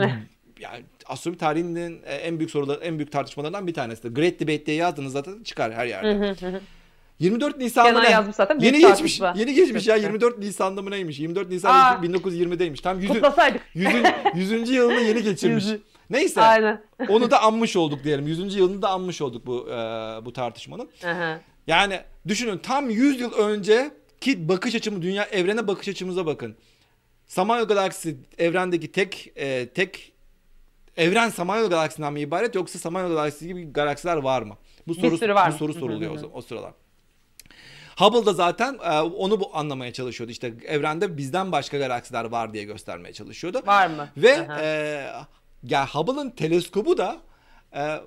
[0.60, 4.10] yani astronomi tarihinin en büyük sorular, en büyük tartışmalarından bir tanesi.
[4.10, 6.36] Great Debate diye yazdığınız zaten çıkar her yerde.
[7.20, 9.18] 24 Nisan'da Kenan yazmış zaten, Yeni geçmiş.
[9.18, 9.34] tartışma.
[9.38, 11.20] Yeni geçmiş ya 24 Nisan'da mı neymiş?
[11.20, 11.94] 24 Nisan Aa.
[12.04, 12.82] 1920'deymiş.
[12.82, 13.08] Tam 100.
[13.08, 13.62] Kutlasaydık.
[13.74, 13.90] 100.
[14.36, 14.70] 100.
[14.70, 15.64] yılını yeni geçirmiş.
[15.64, 15.82] Yüzü.
[16.12, 16.42] Neyse.
[16.42, 16.82] Aynen.
[17.10, 18.28] Onu da anmış olduk diyelim.
[18.28, 18.56] 100.
[18.56, 19.74] yılını da anmış olduk bu e,
[20.26, 20.90] bu tartışmanın.
[21.06, 21.40] Aha.
[21.68, 23.92] Yani düşünün tam 100 yıl önce
[24.22, 26.56] ki bakış açımı dünya evrene bakış açımıza bakın.
[27.28, 30.12] Samanyolu galaksisi evrendeki tek e, tek
[30.98, 34.58] evren Samanyolu galaksisinden mi ibaret yoksa Samanyolu galaksisi gibi galaksiler var mı?
[34.88, 36.74] Bu soru bu soru soruluyor o, zaman- o sıralar.
[37.98, 40.32] Hubble da zaten e, onu bu anlamaya çalışıyordu.
[40.32, 43.62] İşte evrende bizden başka galaksiler var diye göstermeye çalışıyordu.
[43.66, 44.10] Var mı?
[44.18, 44.62] Ve Aha.
[44.62, 45.08] e,
[45.64, 47.22] ya Hubble'ın teleskobu da
[47.76, 48.00] e,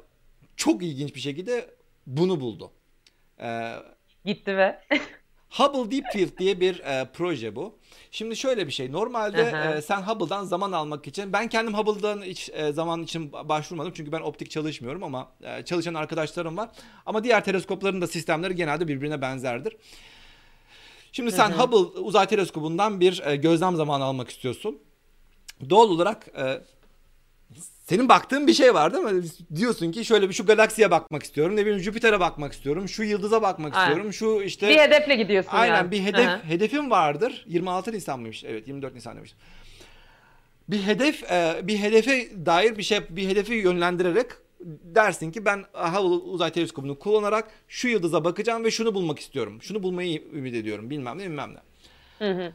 [0.56, 1.74] çok ilginç bir şekilde
[2.06, 2.70] bunu buldu.
[3.40, 3.76] E,
[4.24, 4.80] Gitti ve
[5.50, 7.78] Hubble Deep Field diye bir e, proje bu.
[8.10, 8.92] Şimdi şöyle bir şey.
[8.92, 9.74] Normalde Aha.
[9.74, 14.12] e, sen Hubble'dan zaman almak için ben kendim Hubble'dan hiç e, zaman için başvurmadım çünkü
[14.12, 16.70] ben optik çalışmıyorum ama e, çalışan arkadaşlarım var.
[17.06, 19.76] Ama diğer teleskopların da sistemleri genelde birbirine benzerdir.
[21.12, 24.78] Şimdi sen Hubble uzay teleskobundan bir e, gözlem zamanı almak istiyorsun.
[25.70, 26.60] Doğal olarak e,
[27.84, 29.22] senin baktığın bir şey var değil mi?
[29.56, 31.56] Diyorsun ki şöyle bir şu galaksiye bakmak istiyorum.
[31.56, 32.88] Ne bileyim Jüpiter'e bakmak istiyorum.
[32.88, 33.88] Şu yıldıza bakmak Aynen.
[33.88, 34.12] istiyorum.
[34.12, 35.90] Şu işte bir hedefle gidiyorsun Aynen yani.
[35.90, 36.44] bir hedef Aha.
[36.44, 37.44] hedefim vardır.
[37.48, 38.44] 26 Nisan mıymış?
[38.44, 39.34] Evet 24 Nisan demiş.
[40.68, 44.26] Bir hedef e, bir hedefe dair bir şey bir hedefi yönlendirerek
[44.64, 49.62] dersin ki ben Hubble uzay teleskobunu kullanarak şu yıldıza bakacağım ve şunu bulmak istiyorum.
[49.62, 50.90] Şunu bulmayı ümit ediyorum.
[50.90, 51.58] Bilmem ne bilmem ne.
[52.26, 52.52] Hı hı.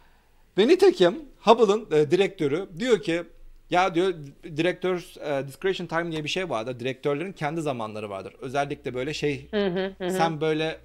[0.58, 3.24] Ve nitekim Hubble'ın e, direktörü diyor ki
[3.70, 4.14] ya diyor
[4.58, 6.80] direktör e, discretion time diye bir şey vardır.
[6.80, 8.36] Direktörlerin kendi zamanları vardır.
[8.42, 10.12] Özellikle böyle şey Hı hı hı.
[10.12, 10.80] sen böyle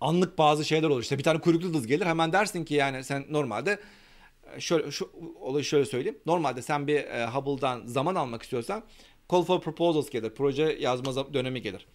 [0.00, 1.02] anlık bazı şeyler olur.
[1.02, 3.78] İşte bir tane kuyruklu yıldız gelir hemen dersin ki yani sen normalde
[4.56, 5.10] e, şöyle şu
[5.40, 6.18] olayı şöyle söyleyeyim.
[6.26, 8.82] Normalde sen bir e, Hubble'dan zaman almak istiyorsan
[9.30, 10.30] call for proposals gelir.
[10.30, 11.86] Proje yazma dönemi gelir.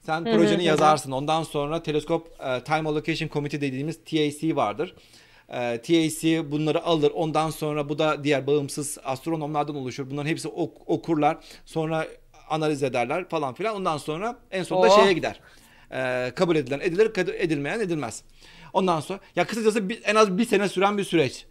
[0.00, 1.12] Sen projeni yazarsın.
[1.12, 4.94] Ondan sonra teleskop e, time allocation committee dediğimiz TAC vardır.
[5.48, 7.12] E, TAC bunları alır.
[7.14, 10.10] Ondan sonra bu da diğer bağımsız astronomlardan oluşur.
[10.10, 11.36] Bunların hepsi ok- okurlar.
[11.64, 12.06] Sonra
[12.50, 13.76] analiz ederler falan filan.
[13.76, 15.02] Ondan sonra en sonunda Oh.
[15.02, 15.40] şeye gider.
[15.92, 18.22] E, kabul edilen edilir, edilmeyen edilmez.
[18.72, 21.44] Ondan sonra ya kısacası bir- en az bir sene süren bir süreç.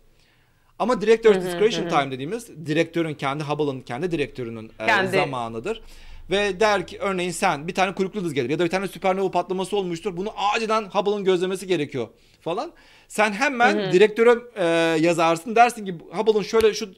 [0.80, 5.12] Ama Director's Discretion Time dediğimiz direktörün kendi Hubble'ın kendi direktörünün e, Kendi.
[5.18, 5.82] zamanıdır.
[6.30, 9.32] Ve der ki örneğin sen bir tane kuyruklu yıldız gelir ya da bir tane süpernova
[9.32, 10.18] patlaması olmuştur.
[10.18, 12.08] Bunu acilen Hubble'ın gözlemesi gerekiyor
[12.42, 12.72] falan.
[13.08, 14.66] Sen hemen direktöre e,
[15.02, 16.90] yazarsın dersin ki Hubble'ın şöyle şu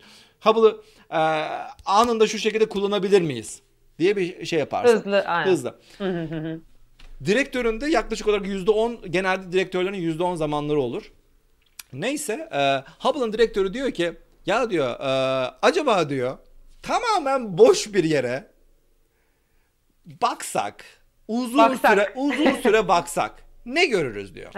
[0.41, 1.19] Hubble'ı e,
[1.85, 3.61] anında şu şekilde kullanabilir miyiz?
[3.99, 4.97] diye bir şey yaparsın.
[4.97, 5.51] Hızlı, aynen.
[5.51, 5.79] Hızlı.
[7.25, 11.11] Direktörün de yaklaşık olarak %10 genelde direktörlerin %10 zamanları olur.
[11.93, 14.13] Neyse e, Hubble'ın direktörü diyor ki
[14.45, 15.05] ya diyor e,
[15.61, 16.37] acaba diyor
[16.81, 18.47] tamamen boş bir yere
[20.21, 20.83] baksak
[21.27, 21.91] uzun Baksak.
[21.91, 23.31] süre uzun süre baksak
[23.65, 24.51] ne görürüz diyor.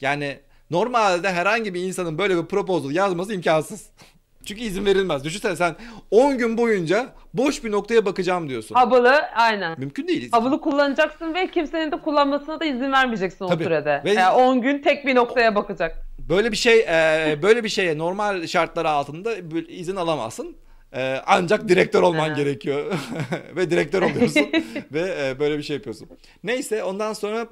[0.00, 0.38] Yani
[0.70, 3.90] normalde herhangi bir insanın böyle bir proposal yazması imkansız.
[4.46, 5.24] Çünkü izin verilmez.
[5.24, 5.74] Düşünsene sen
[6.10, 8.74] 10 gün boyunca boş bir noktaya bakacağım diyorsun.
[8.74, 9.74] Hubble'ı aynen.
[9.78, 10.32] Mümkün değil.
[10.32, 13.64] Hubble'ı kullanacaksın ve kimsenin de kullanmasına da izin vermeyeceksin o Tabii.
[13.64, 14.02] sürede.
[14.04, 15.96] Ve- Yani 10 gün tek bir noktaya bakacak.
[16.28, 19.34] Böyle bir şey e, böyle bir şeye normal şartlar altında
[19.68, 20.56] izin alamazsın.
[20.96, 22.98] E, ancak direktör olman gerekiyor
[23.56, 24.46] ve direktör oluyorsun
[24.92, 26.08] ve e, böyle bir şey yapıyorsun.
[26.44, 27.48] Neyse ondan sonra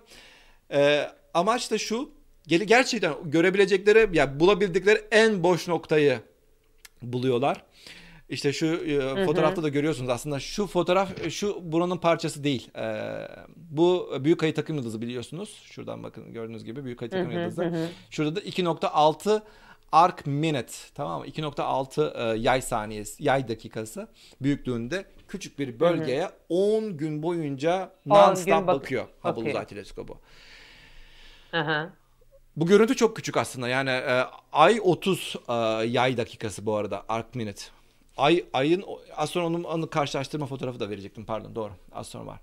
[0.73, 2.11] e, amaç da şu
[2.47, 6.21] gerçekten görebilecekleri ya bulabildikleri en boş noktayı
[7.03, 7.63] buluyorlar.
[8.29, 12.69] İşte şu e, fotoğrafta da görüyorsunuz aslında şu fotoğraf şu buranın parçası değil.
[12.77, 13.05] E,
[13.57, 15.63] bu büyük ayı takım yıldızı biliyorsunuz.
[15.65, 17.89] Şuradan bakın gördüğünüz gibi büyük ayı takım yıldızı.
[18.11, 19.43] Şurada da 2.6
[19.93, 21.27] arc minute tamam mı?
[21.27, 24.09] 2.6 e, yay saniyesi, yay dakikası
[24.43, 29.49] büyüklüğünde küçük bir bölgeye 10 gün boyunca 10 non-stop bak- bakıyor Hubble bakıyor.
[29.49, 30.19] Uzay Teleskobu.
[31.51, 31.91] Hı hı.
[32.57, 33.69] Bu görüntü çok küçük aslında.
[33.69, 35.53] Yani e, ay 30 e,
[35.87, 37.63] yay dakikası bu arada arc minute.
[38.17, 38.85] Ay ayın
[39.17, 41.25] az sonra onun, onun karşılaştırma fotoğrafı da verecektim.
[41.25, 41.73] Pardon doğru.
[41.93, 42.41] Az sonra var.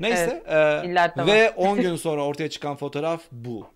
[0.00, 1.26] Neyse e, İleride var.
[1.26, 3.66] ve 10 gün sonra ortaya çıkan fotoğraf bu.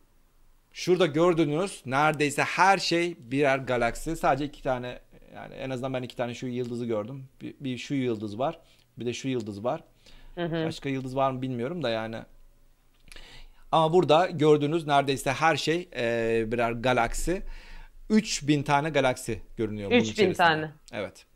[0.79, 4.17] Şurada gördüğünüz neredeyse her şey birer galaksi.
[4.17, 4.99] Sadece iki tane
[5.35, 7.25] yani en azından ben iki tane şu yıldızı gördüm.
[7.43, 8.59] Bir, bir şu yıldız var.
[8.99, 9.85] Bir de şu yıldız var.
[10.35, 12.17] Hı Başka yıldız var mı bilmiyorum da yani.
[13.73, 17.43] Ama burada gördüğünüz neredeyse her şey e, birer galaksi.
[18.11, 20.71] 3000 tane galaksi görünüyor 3000 tane.
[20.93, 21.27] Evet.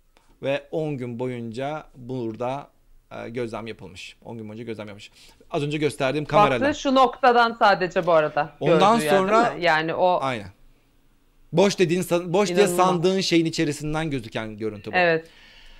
[0.43, 2.71] Ve 10 gün boyunca burada
[3.11, 4.17] e, gözlem yapılmış.
[4.25, 5.11] 10 gün boyunca gözlem yapmış.
[5.53, 6.67] Az önce gösterdiğim kamerayla.
[6.67, 8.53] Baktı şu noktadan sadece bu arada.
[8.61, 10.49] Ondan sonra yer, yani o Aynen.
[11.53, 12.57] Boş dediğin boş İnanılmaz.
[12.57, 14.97] diye sandığın şeyin içerisinden gözüken görüntü bu.
[14.97, 15.27] Evet.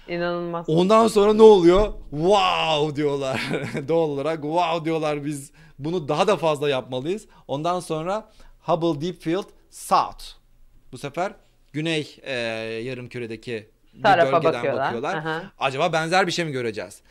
[0.09, 0.69] İnanılmaz.
[0.69, 1.93] Ondan sonra ne oluyor?
[2.11, 3.41] Wow diyorlar.
[3.89, 7.27] Doğal olarak wow diyorlar biz bunu daha da fazla yapmalıyız.
[7.49, 10.25] Ondan sonra Hubble Deep Field South.
[10.93, 11.33] Bu sefer
[11.73, 12.33] güney e,
[12.85, 14.85] yarım küredeki bir bölgeden bakıyorlar.
[14.85, 15.17] bakıyorlar.
[15.17, 15.43] Aha.
[15.59, 17.03] Acaba benzer bir şey mi göreceğiz?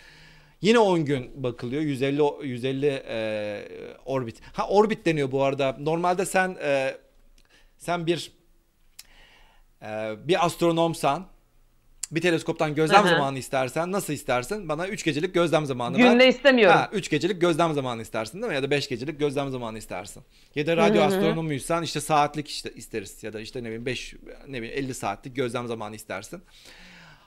[0.62, 1.82] Yine 10 gün bakılıyor.
[1.82, 3.66] 150 150 e,
[4.06, 4.42] orbit.
[4.54, 5.78] Ha orbit deniyor bu arada.
[5.80, 6.98] Normalde sen e,
[7.78, 8.32] sen bir
[9.82, 11.28] e, bir astronomsan
[12.12, 13.10] bir teleskoptan gözlem Aha.
[13.10, 14.70] zamanı istersen nasıl istersin?
[14.70, 16.10] Bana 3 gecelik gözlem zamanı Günde.
[16.10, 16.78] Günde istemiyorum.
[16.78, 18.56] Ha, 3 gecelik gözlem zamanı istersin değil mi?
[18.56, 20.24] Ya da 5 gecelik gözlem zamanı istersin.
[20.56, 23.24] Ya da radyo astronomuysan işte saatlik işte isteriz.
[23.24, 24.14] Ya da işte ne bileyim 5
[24.48, 26.42] ne bileyim 50 saatlik gözlem zamanı istersin.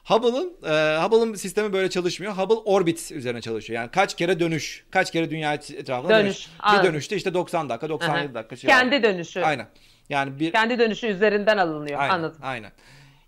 [0.04, 2.32] Hubble'ın e, Hubble'ın sistemi böyle çalışmıyor.
[2.32, 3.80] Hubble orbit üzerine çalışıyor.
[3.80, 6.24] Yani kaç kere dönüş, kaç kere dünya etrafında dönüş.
[6.24, 6.48] dönüş.
[6.78, 8.34] Bir dönüşte işte 90 dakika, 97 Aha.
[8.34, 8.68] dakika şey.
[8.70, 9.02] Kendi var.
[9.02, 9.40] dönüşü.
[9.40, 9.66] Aynen.
[10.08, 12.00] Yani bir kendi dönüşü üzerinden alınıyor.
[12.00, 12.40] Aynen, Anladım.
[12.42, 12.72] Aynen.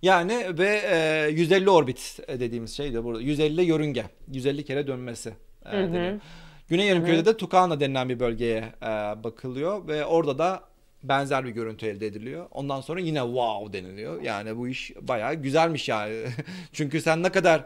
[0.02, 0.82] Yani ve
[1.28, 3.20] e, 150 orbit dediğimiz şey de burada.
[3.20, 4.04] 150 yörünge.
[4.32, 5.32] 150 kere dönmesi.
[5.72, 6.20] E, hı.
[6.68, 8.86] Güney yarımkürede de Tukana denilen bir bölgeye e,
[9.24, 10.62] bakılıyor ve orada da
[11.08, 12.46] benzer bir görüntü elde ediliyor.
[12.50, 14.22] Ondan sonra yine wow deniliyor.
[14.22, 16.26] Yani bu iş bayağı güzelmiş yani.
[16.72, 17.64] Çünkü sen ne kadar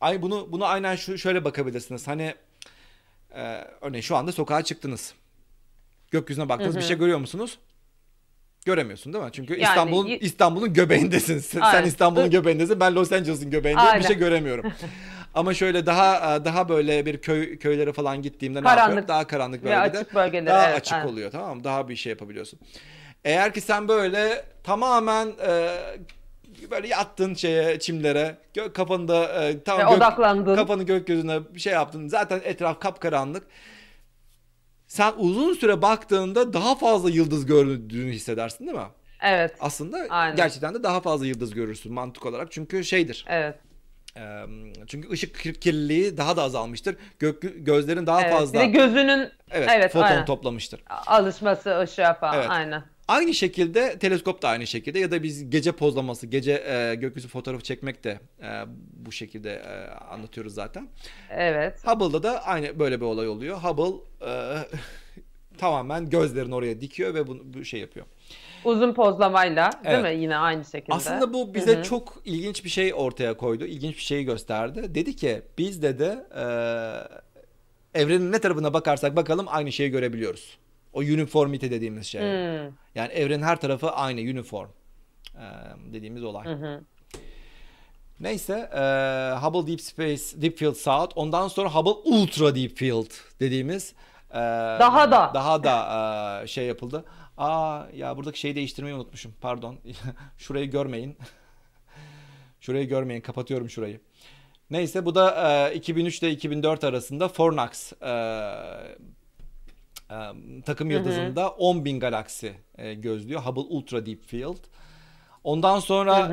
[0.00, 2.08] ay bunu bunu aynen şu şöyle bakabilirsiniz.
[2.08, 2.34] Hani
[3.34, 5.14] e, örneğin şu anda sokağa çıktınız.
[6.10, 6.82] Gökyüzüne baktınız hı hı.
[6.82, 7.58] bir şey görüyor musunuz?
[8.64, 9.30] Göremiyorsun değil mi?
[9.32, 11.38] Çünkü yani, İstanbul'un İstanbul'un göbeğindesin.
[11.38, 11.88] Sen Aynen.
[11.88, 12.80] İstanbul'un göbeğindesin.
[12.80, 13.90] Ben Los Angeles'ın göbeğindeyim.
[13.90, 14.00] Aynen.
[14.00, 14.72] Bir şey göremiyorum.
[15.38, 18.78] Ama şöyle daha e, daha böyle bir köy köylere falan gittiğimde karanlık.
[18.78, 19.08] ne yapıyorum?
[19.08, 19.98] Daha karanlık bölgede.
[19.98, 21.06] Açık bölgeler, daha evet, açık aynen.
[21.06, 21.64] oluyor tamam mı?
[21.64, 22.60] Daha bir şey yapabiliyorsun.
[23.24, 25.76] Eğer ki sen böyle tamamen e,
[26.70, 30.56] böyle yattın şeye çimlere gö- kafanı e, tam gök, odaklandın.
[30.56, 32.08] Kafanı gökyüzüne bir şey yaptın.
[32.08, 33.46] Zaten etraf kapkaranlık
[34.86, 38.84] sen uzun süre baktığında daha fazla yıldız gördüğünü hissedersin değil mi?
[39.22, 39.54] Evet.
[39.60, 40.36] Aslında Aynen.
[40.36, 42.52] gerçekten de daha fazla yıldız görürsün mantık olarak.
[42.52, 43.24] Çünkü şeydir.
[43.28, 43.54] Evet.
[44.86, 46.96] Çünkü ışık kirliliği daha da azalmıştır.
[47.18, 50.24] Gök, gözlerin daha evet, fazla bir gözünün evet, evet foton aynen.
[50.24, 50.80] toplamıştır.
[51.06, 52.50] Alışması ışığa falan evet.
[52.50, 52.84] aynen.
[53.08, 57.62] Aynı şekilde teleskop da aynı şekilde ya da biz gece pozlaması, gece e, gökyüzü fotoğrafı
[57.62, 60.88] çekmek de e, bu şekilde e, anlatıyoruz zaten.
[61.30, 61.86] Evet.
[61.86, 63.58] Hubble'da da aynı böyle bir olay oluyor.
[63.58, 63.96] Hubble
[64.26, 64.58] e,
[65.58, 68.06] tamamen gözlerini oraya dikiyor ve bunu bu şey yapıyor.
[68.64, 70.16] Uzun pozlamayla değil evet.
[70.16, 70.22] mi?
[70.22, 70.94] Yine aynı şekilde.
[70.94, 71.82] Aslında bu bize Hı-hı.
[71.82, 73.64] çok ilginç bir şey ortaya koydu.
[73.64, 74.94] İlginç bir şeyi gösterdi.
[74.94, 76.26] Dedi ki biz de de
[77.94, 80.58] e, evrenin ne tarafına bakarsak bakalım aynı şeyi görebiliyoruz.
[80.92, 82.20] O uniformite dediğimiz şey.
[82.20, 82.72] Hmm.
[82.94, 84.68] Yani evrenin her tarafı aynı uniform
[85.38, 85.40] ee,
[85.92, 86.46] dediğimiz olay.
[86.46, 86.80] Hı
[88.20, 88.80] Neyse e,
[89.40, 93.94] Hubble Deep Space Deep Field South ondan sonra Hubble Ultra Deep Field dediğimiz
[94.30, 94.34] e,
[94.78, 97.04] daha da daha da e, şey yapıldı.
[97.38, 99.34] Aa ya buradaki şeyi değiştirmeyi unutmuşum.
[99.40, 99.78] Pardon.
[100.38, 101.16] Şurayı görmeyin.
[102.60, 103.20] Şurayı görmeyin.
[103.20, 104.00] Kapatıyorum şurayı.
[104.70, 108.12] Neyse bu da e, 2003 ile 2004 arasında Fornax e,
[110.66, 113.40] takım yıldızında 10.000 galaksi e, gözlüyor.
[113.40, 114.58] Hubble Ultra Deep Field.
[115.44, 116.28] Ondan sonra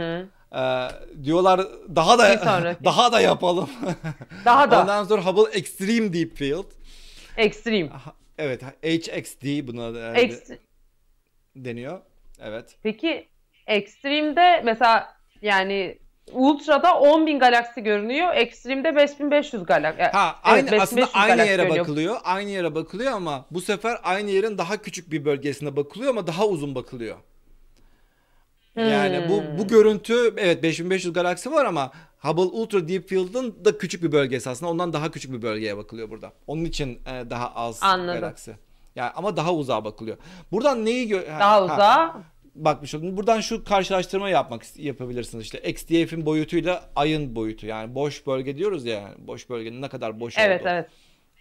[0.56, 0.90] E,
[1.24, 1.62] diyorlar
[1.96, 2.42] daha da
[2.84, 3.70] daha da yapalım.
[4.46, 4.82] Daha da.
[4.82, 6.66] Ondan sonra Hubble Extreme Deep Field.
[7.38, 7.90] Extreme.
[8.38, 10.50] Evet, HXD buna Ex
[11.56, 12.00] deniyor.
[12.42, 12.76] Evet.
[12.84, 13.28] Peki
[13.68, 15.98] Extreme'de mesela yani
[16.32, 18.36] Ultra'da 10.000 galaksi görünüyor.
[18.36, 20.04] Extreme'de 5500 galaksi.
[20.04, 21.86] Ha, aynı, evet, aslında aynı yere görünüyor.
[21.86, 22.18] bakılıyor.
[22.24, 26.48] Aynı yere bakılıyor ama bu sefer aynı yerin daha küçük bir bölgesine bakılıyor ama daha
[26.48, 27.18] uzun bakılıyor.
[28.74, 28.90] Hmm.
[28.90, 29.68] Yani bu bu hmm.
[29.68, 34.72] görüntü evet 5500 galaksi var ama Hubble Ultra Deep Field'ın da küçük bir bölgesi aslında.
[34.72, 36.34] Ondan daha küçük bir bölgeye bakılıyor burada.
[36.48, 38.22] Onun için e, daha az Anladım.
[38.22, 38.56] galaksi.
[38.96, 40.18] Yani ama daha uzağa bakılıyor.
[40.52, 42.16] Buradan neyi gö- daha uzağa
[42.56, 43.18] bakmış oldum.
[43.18, 45.60] Buradan şu karşılaştırma yapmak yapabilirsiniz işte.
[45.60, 47.68] XDF'in boyutuyla ayın boyutu.
[47.68, 49.02] Yani boş bölge diyoruz ya.
[49.18, 50.70] boş bölgenin ne kadar boş Evet olduğu.
[50.70, 50.90] evet.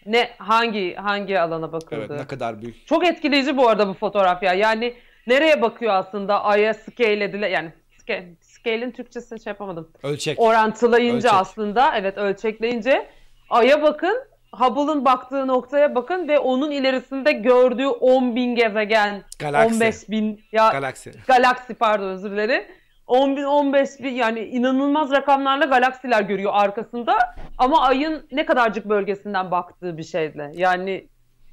[0.07, 1.95] Ne hangi hangi alana bakıldı?
[2.09, 2.87] Evet ne kadar büyük.
[2.87, 4.55] Çok etkileyici bu arada bu fotoğraf ya.
[4.55, 4.95] Yani
[5.27, 9.89] nereye bakıyor aslında aya scale edile yani scale, scale'in Türkçesini şey yapamadım.
[10.03, 10.41] Ölçek.
[10.41, 11.41] Orantılayınca Ölçek.
[11.41, 13.09] aslında evet ölçekleyince
[13.51, 14.19] aya bakın
[14.61, 19.75] Hubble'ın baktığı noktaya bakın ve onun ilerisinde gördüğü 10 bin gezegen, galaksi.
[19.75, 21.13] 15 bin ya galaksi.
[21.27, 22.65] galaksi pardon özür dilerim.
[23.07, 27.19] 10 bin 15 bin yani inanılmaz rakamlarla galaksiler görüyor arkasında
[27.59, 30.51] ama ayın ne kadarcık bölgesinden baktığı bir şeyle.
[30.55, 31.09] Yani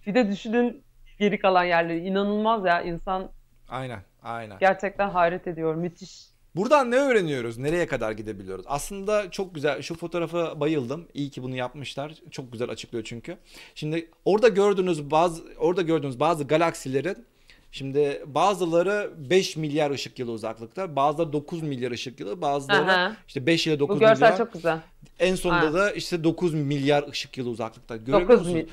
[0.08, 0.84] bir de düşünün
[1.20, 3.30] geri kalan yerleri inanılmaz ya insan
[3.70, 4.60] Aynen, aynen.
[4.60, 6.31] gerçekten hayret ediyor müthiş.
[6.56, 7.58] Buradan ne öğreniyoruz?
[7.58, 8.66] Nereye kadar gidebiliyoruz?
[8.68, 9.82] Aslında çok güzel.
[9.82, 11.08] Şu fotoğrafa bayıldım.
[11.14, 12.14] İyi ki bunu yapmışlar.
[12.32, 13.38] Çok güzel açıklıyor çünkü.
[13.76, 17.26] Şimdi orada gördüğünüz bazı orada gördüğünüz bazı galaksilerin
[17.72, 23.16] Şimdi bazıları 5 milyar ışık yılı uzaklıkta, bazıları 9 milyar ışık yılı, bazıları Aha.
[23.28, 24.38] işte 5 ile 9 Bu görsel milyar.
[24.38, 24.80] çok güzel.
[25.20, 25.74] En sonunda Ha.
[25.74, 27.98] da işte 9 milyar ışık yılı uzaklıkta.
[27.98, 28.70] Görüyor 9 musun?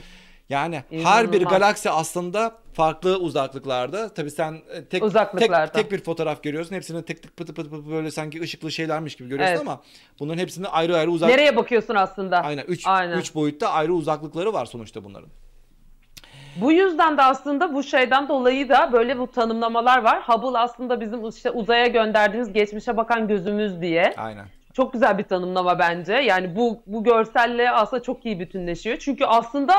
[0.49, 1.13] Yani İnanılmaz.
[1.15, 4.09] her bir galaksi aslında farklı uzaklıklarda.
[4.09, 5.03] Tabii sen e, tek
[5.39, 6.75] tek, tek bir fotoğraf görüyorsun.
[6.75, 9.69] Hepsini tek tek pıtı pıtı pıtı böyle sanki ışıklı şeylermiş gibi görüyorsun Evet.
[9.69, 9.81] ama
[10.21, 12.39] bunların hepsini ayrı ayrı uzak Nereye bakıyorsun aslında?
[12.39, 13.19] Aynen 3 Aynen.
[13.19, 15.29] 3 boyutta ayrı uzaklıkları var sonuçta bunların.
[16.61, 20.23] Bu yüzden de aslında bu şeyden dolayı da böyle bu tanımlamalar var.
[20.23, 24.15] Hubble aslında bizim işte uzaya gönderdiğimiz geçmişe bakan gözümüz diye.
[24.17, 24.47] Aynen.
[24.73, 26.13] Çok güzel bir tanımlama bence.
[26.13, 28.97] Yani bu bu görselle aslında çok iyi bütünleşiyor.
[28.99, 29.75] Çünkü aslında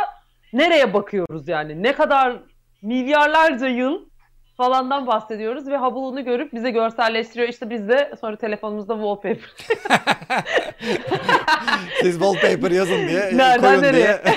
[0.54, 1.84] nereye bakıyoruz yani?
[1.84, 2.38] Ne kadar
[2.82, 4.10] milyarlarca yıl
[4.58, 7.50] falandan bahsediyoruz ve Hubble onu görüp bize görselleştiriyor.
[7.50, 9.40] İşte biz de sonra telefonumuzda wallpaper.
[12.02, 14.04] Siz wallpaper yazın diye e, Nereden koyun nereye?
[14.04, 14.22] diye.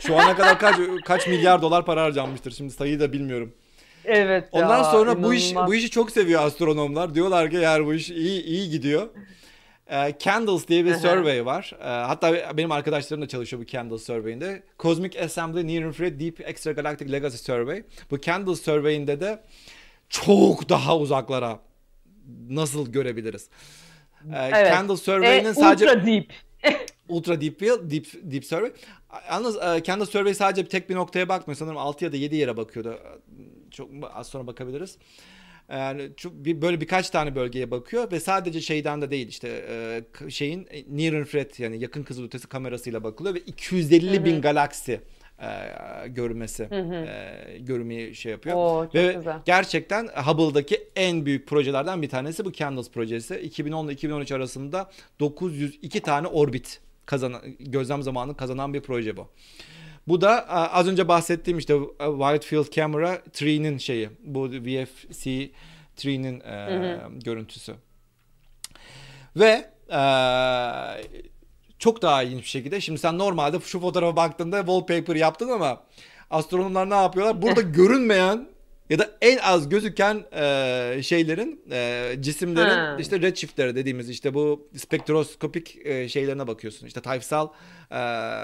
[0.00, 2.50] Şu ana kadar kaç kaç milyar dolar para harcanmıştır.
[2.50, 3.54] Şimdi sayıyı da bilmiyorum.
[4.04, 5.70] evet ya, Ondan sonra bu iş inanılmaz.
[5.70, 7.14] bu işi çok seviyor astronomlar.
[7.14, 9.08] Diyorlar ki eğer bu iş iyi iyi gidiyor.
[9.88, 11.72] E, Candles diye bir survey var.
[11.80, 14.62] E, hatta benim arkadaşlarım da çalışıyor bu Candles survey'inde.
[14.78, 17.82] Cosmic Assembly Near Infrared Deep Extragalactic Legacy Survey.
[18.10, 19.42] Bu Candles survey'inde de
[20.08, 21.60] çok daha uzaklara
[22.48, 23.48] nasıl görebiliriz?
[24.32, 24.72] E, Evet.
[24.74, 26.32] Candles survey'nin E, sadece ultra deep.
[27.08, 28.72] Ultra Deep Field, Deep, Deep Survey.
[29.30, 31.56] Yalnız e, kendi survey sadece tek bir noktaya bakmıyor.
[31.56, 32.98] Sanırım 6 ya da 7 yere bakıyordu.
[33.70, 34.98] Çok az sonra bakabiliriz.
[35.72, 40.66] Yani bir, böyle birkaç tane bölgeye bakıyor ve sadece şeyden de değil işte e, şeyin
[40.70, 45.00] e, near infrared yani yakın kızılötesi kamerasıyla bakılıyor ve 250 bin galaksi
[45.42, 45.48] e,
[46.08, 48.56] görmesi e, görmeyi şey yapıyor.
[48.56, 49.38] Oo, ve güzel.
[49.44, 53.36] gerçekten Hubble'daki en büyük projelerden bir tanesi bu Candles projesi.
[53.36, 54.90] 2010 ile 2013 arasında
[55.20, 59.28] 902 tane orbit kazanan, gözlem zamanı kazanan bir proje bu.
[60.08, 64.10] Bu da az önce bahsettiğim işte e, Wide Field Camera 3'nin şeyi.
[64.24, 65.50] Bu VFC
[65.96, 67.74] 3'nin e, görüntüsü.
[69.36, 70.02] Ve e,
[71.78, 75.82] çok daha ilginç bir şekilde şimdi sen normalde şu fotoğrafa baktığında wallpaper yaptın ama
[76.30, 77.42] astronomlar ne yapıyorlar?
[77.42, 78.48] Burada görünmeyen
[78.90, 82.96] ya da en az gözüken e, şeylerin e, cisimlerin Ha.
[82.98, 86.86] işte redshiftlere dediğimiz işte bu spektroskopik e, şeylerine bakıyorsun.
[86.86, 87.48] İşte tayfsal
[87.90, 87.98] e,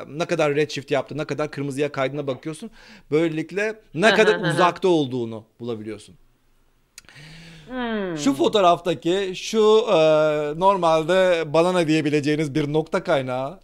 [0.09, 2.70] ne kadar redshift yaptı, ne kadar kırmızıya kaydına bakıyorsun.
[3.11, 6.14] Böylelikle ne kadar uzakta olduğunu bulabiliyorsun.
[7.68, 8.18] Hmm.
[8.18, 9.95] Şu fotoğraftaki şu e,
[10.61, 13.61] normalde banana diyebileceğiniz bir nokta kaynağı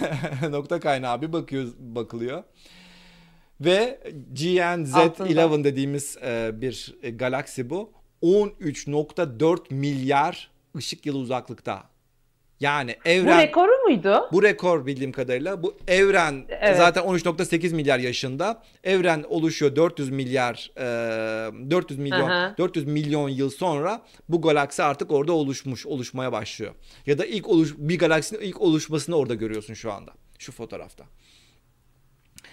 [0.50, 2.42] nokta kaynağı bir bakıyor bakılıyor.
[3.60, 4.00] Ve
[4.34, 5.64] GNZ11 Altında.
[5.64, 7.92] dediğimiz e, bir e, galaksi bu.
[8.22, 11.82] 13.4 milyar ışık yılı uzaklıkta.
[12.60, 14.28] Yani Bu evren rekoru muydu?
[14.32, 15.62] bu rekor bildiğim kadarıyla.
[15.62, 16.76] Bu evren Evet.
[16.76, 18.62] zaten 13.8 milyar yaşında.
[18.84, 22.54] Evren oluşuyor 400 milyar e, 400 milyon Aha.
[22.58, 26.74] 400 milyon yıl sonra bu galaksi artık orada oluşmuş, oluşmaya başlıyor.
[27.06, 30.12] Ya da ilk oluş bir galaksinin ilk oluşmasını orada görüyorsun şu anda.
[30.38, 31.04] Şu fotoğrafta.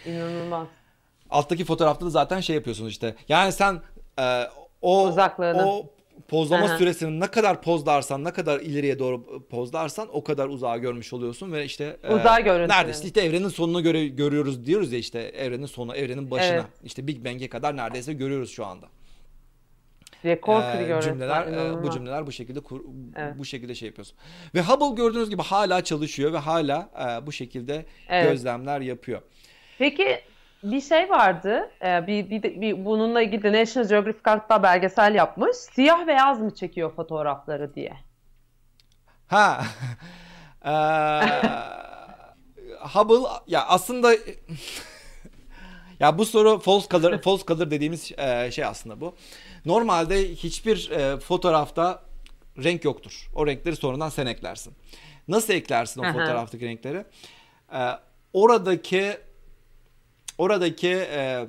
[0.06, 0.68] İnanılmaz.
[1.30, 3.16] Alttaki fotoğrafta da zaten şey yapıyorsunuz işte.
[3.30, 3.82] Yani sen
[4.20, 4.44] e,
[4.82, 5.66] o Uzaklığını.
[5.70, 5.90] o
[6.28, 6.78] pozlama Aha.
[6.78, 11.66] süresini ne kadar pozlarsan, ne kadar ileriye doğru pozlarsan o kadar uzağa görmüş oluyorsun ve
[11.66, 12.80] işte e, Uzay görüntüleri.
[12.80, 16.54] neredeyse işte evrenin sonunu göre görüyoruz diyoruz ya işte evrenin sonu, evrenin başına.
[16.56, 16.66] Evet.
[16.84, 18.86] İşte Big Bang'e kadar neredeyse görüyoruz şu anda.
[20.26, 22.82] Rekor Ee, cümleler e, bu cümleler bu şekilde kur,
[23.16, 23.34] Evet.
[23.40, 24.18] bu şekilde şey yapıyorsun.
[24.56, 26.90] Ve Hubble gördüğünüz gibi hala çalışıyor ve hala
[27.22, 28.30] e, bu şekilde Evet.
[28.30, 29.22] gözlemler yapıyor.
[29.78, 30.20] Peki
[30.72, 31.70] bir şey vardı.
[31.84, 35.56] Ee, bir, bir, bir bununla ilgili de National Geographic hatta belgesel yapmış.
[35.58, 37.94] Siyah beyaz mı çekiyor fotoğrafları diye.
[39.28, 39.66] Ha.
[40.66, 40.72] Eee,
[42.80, 44.14] Hubble ya aslında
[46.00, 49.16] ya bu soru false color false color dediğimiz eee, şey aslında bu.
[49.66, 52.04] Normalde hiçbir eee, fotoğrafta
[52.64, 53.30] renk yoktur.
[53.36, 54.74] O renkleri sonradan sen eklersin.
[55.28, 56.12] Nasıl eklersin o Aha.
[56.12, 57.06] fotoğraftaki renkleri?
[58.34, 59.18] Oradaki
[60.38, 61.48] oradaki eee,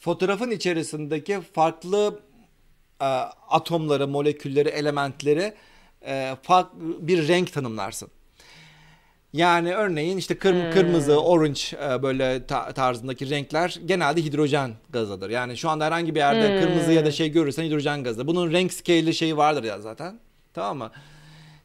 [0.00, 2.20] fotoğrafın içerisindeki farklı
[3.00, 3.04] e,
[3.48, 5.54] atomları, molekülleri, elementleri
[6.06, 8.08] e, farklı bir renk tanımlarsın.
[9.32, 10.70] Yani örneğin işte kırm- Hmm.
[10.70, 15.30] kırmızı, orange e, böyle ta- tarzındaki renkler genelde hidrojen gazıdır.
[15.30, 16.58] Yani şu anda herhangi bir yerde Hmm.
[16.58, 18.26] kırmızı ya da şey görürsen hidrojen gazı.
[18.26, 20.20] Bunun renk scale'i şeyi vardır ya zaten.
[20.54, 20.90] Tamam mı?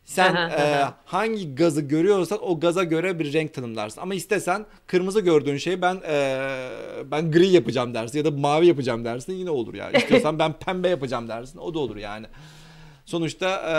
[0.06, 4.02] Sen e, hangi gazı görüyorsan o gaza göre bir renk tanımlarsın.
[4.02, 6.48] Ama istesen kırmızı gördüğün şeyi ben e,
[7.12, 9.98] ben gri yapacağım dersin ya da mavi yapacağım dersin yine olur yani.
[9.98, 12.28] İstiyorsan ben pembe yapacağım dersin o da olur yani.
[13.06, 13.76] Sonuçta e,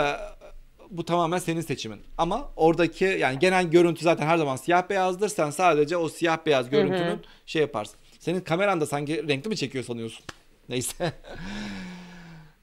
[0.89, 2.01] bu tamamen senin seçimin.
[2.17, 5.29] Ama oradaki yani genel görüntü zaten her zaman siyah beyazdır.
[5.29, 7.95] Sen sadece o siyah beyaz görüntünün şey yaparsın.
[8.19, 10.25] Senin kameran da sanki renkli mi çekiyor sanıyorsun?
[10.69, 11.13] Neyse.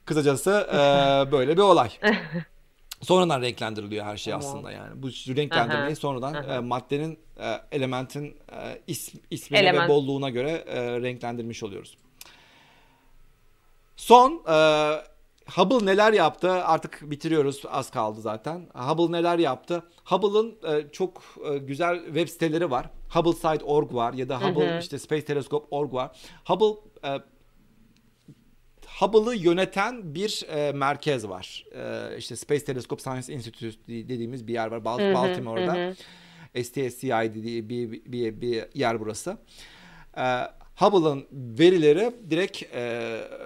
[0.05, 0.77] Kısacası e,
[1.31, 1.89] böyle bir olay.
[3.05, 4.47] Sonradan renklendiriliyor her şey Tamam.
[4.47, 5.03] aslında yani.
[5.03, 6.55] Bu renklendirmeyi Aha, sonradan aha.
[6.55, 9.89] e, maddenin e, elementin e, is, ismine ve Element.
[9.89, 11.97] bolluğuna göre e, renklendirmiş oluyoruz.
[13.95, 14.55] Son e,
[15.51, 16.51] Hubble neler yaptı?
[16.51, 17.63] Artık bitiriyoruz.
[17.69, 18.67] Az kaldı zaten.
[18.73, 19.83] Hubble neler yaptı?
[20.05, 22.89] Hubble'ın e, çok e, güzel web siteleri var.
[23.09, 24.79] HubbleSite.org var ya da Hubble hı.
[24.79, 26.17] işte Space Telescope.org var.
[26.45, 26.79] Hubble
[27.09, 27.21] e,
[28.99, 31.63] Hubble'ı yöneten bir e, merkez var.
[31.75, 35.75] E, işte Space Telescope Science Institute dediğimiz bir yer var Bal- Baltimore'da.
[35.75, 35.95] hı hı.
[36.63, 39.37] STSCI dediği bir, bir, bir, bir yer burası.
[40.17, 40.21] Ee,
[40.75, 42.79] Hubble'ın verileri direkt e,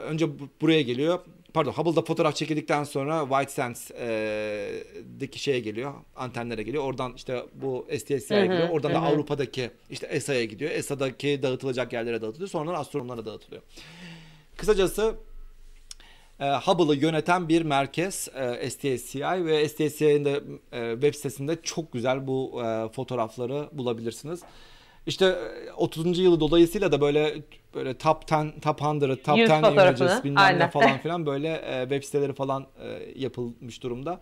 [0.08, 1.20] önce bu- buraya geliyor.
[1.54, 5.94] Pardon Hubble'da fotoğraf çekildikten sonra White Sands'deki şeye geliyor.
[6.16, 6.84] Antenlere geliyor.
[6.84, 8.70] Oradan işte bu STSCI'ye geliyor.
[8.70, 9.08] Oradan da hı hı.
[9.08, 10.72] Avrupa'daki işte ESA'ya gidiyor.
[10.72, 12.50] ESA'daki dağıtılacak yerlere dağıtılıyor.
[12.50, 13.62] Sonra astronomlara dağıtılıyor.
[14.58, 15.16] Kısacası
[16.40, 22.28] e, Hubble'ı yöneten bir merkez e, STSCI ve STSCI'nin de e, web sitesinde çok güzel
[22.28, 24.42] bu e, fotoğrafları bulabilirsiniz.
[25.08, 26.20] İşte e, 30.
[26.20, 27.34] yılı dolayısıyla da böyle
[27.76, 30.70] böyle top 10, top 100, top 10 Yüz fotoğrafını, images bilmem ne aynen.
[30.70, 34.20] falan filan böyle e, web siteleri falan e, yapılmış durumda.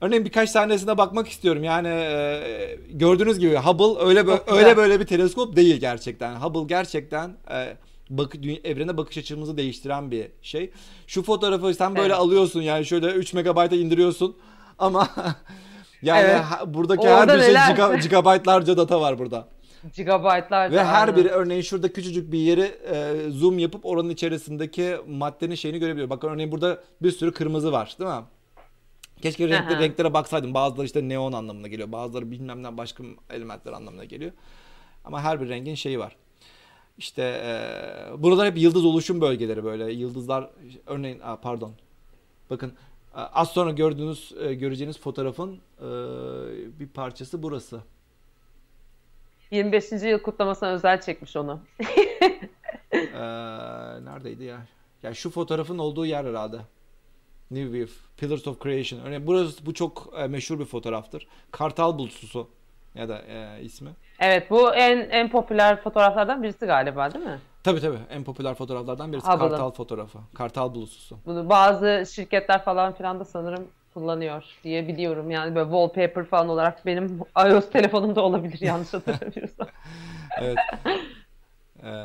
[0.00, 1.64] Örneğin birkaç tanesine bakmak istiyorum.
[1.64, 4.64] Yani e, gördüğünüz gibi Hubble öyle bö- Çok güzel.
[4.64, 6.34] öyle böyle bir teleskop değil gerçekten.
[6.36, 7.76] Hubble gerçekten e,
[8.10, 8.34] bak
[8.64, 10.70] evrene bakış açımızı değiştiren bir şey.
[11.06, 12.20] Şu fotoğrafı sen böyle Evet.
[12.20, 14.36] alıyorsun yani şöyle 3 megabayta indiriyorsun
[14.78, 15.08] ama
[16.02, 16.42] yani Evet.
[16.66, 17.68] buradaki Orada her bir şey neler?
[17.76, 19.48] giga- gigabaytlarca data var burada.
[19.96, 20.72] Gigabaytlar.
[20.72, 22.60] Ve her biri örneğin şurada küçücük bir yeri
[22.92, 26.10] e, zoom yapıp oranın içerisindeki maddenin şeyini görebiliyor.
[26.10, 28.22] Bakın örneğin burada bir sürü kırmızı var değil mi?
[29.22, 30.54] Keşke renkli, renklere baksaydım.
[30.54, 31.92] Bazıları işte neon anlamına geliyor.
[31.92, 34.32] Bazıları bilmem ne başka elementler anlamına geliyor.
[35.04, 36.16] Ama her bir rengin şeyi var.
[37.00, 39.92] İşte e, buralar hep yıldız oluşum bölgeleri böyle.
[39.92, 40.50] Yıldızlar
[40.86, 41.72] örneğin aa, pardon.
[42.50, 42.72] Bakın
[43.14, 45.86] a- az sonra gördüğünüz göreceğiniz fotoğrafın e,
[46.80, 47.80] bir parçası burası.
[49.50, 49.92] 25.
[49.92, 51.60] yıl kutlamasına özel çekmiş onu.
[52.92, 53.18] Ee,
[54.04, 54.66] neredeydi ya?
[55.02, 56.56] Ya şu fotoğrafın olduğu yer herhalde.
[57.50, 59.00] New Wave, Pillars of Creation.
[59.00, 61.26] Örneğin burası bu çok e, meşhur bir fotoğraftır.
[61.50, 62.48] Kartal bulutusu
[62.94, 63.90] ya da e, ismi.
[64.20, 67.38] Evet bu en en popüler fotoğraflardan birisi galiba değil mi?
[67.62, 69.48] Tabii tabii en popüler fotoğraflardan birisi Hubble'ın.
[69.50, 70.18] kartal fotoğrafı.
[70.34, 71.18] Kartal bulutusu.
[71.26, 75.30] Bunu bazı şirketler falan filan da sanırım kullanıyor diye biliyorum.
[75.30, 79.66] Yani böyle wallpaper falan olarak benim iOS telefonumda olabilir yanlış hatırlamıyorsam.
[80.40, 80.58] Evet.
[81.82, 82.04] Ee,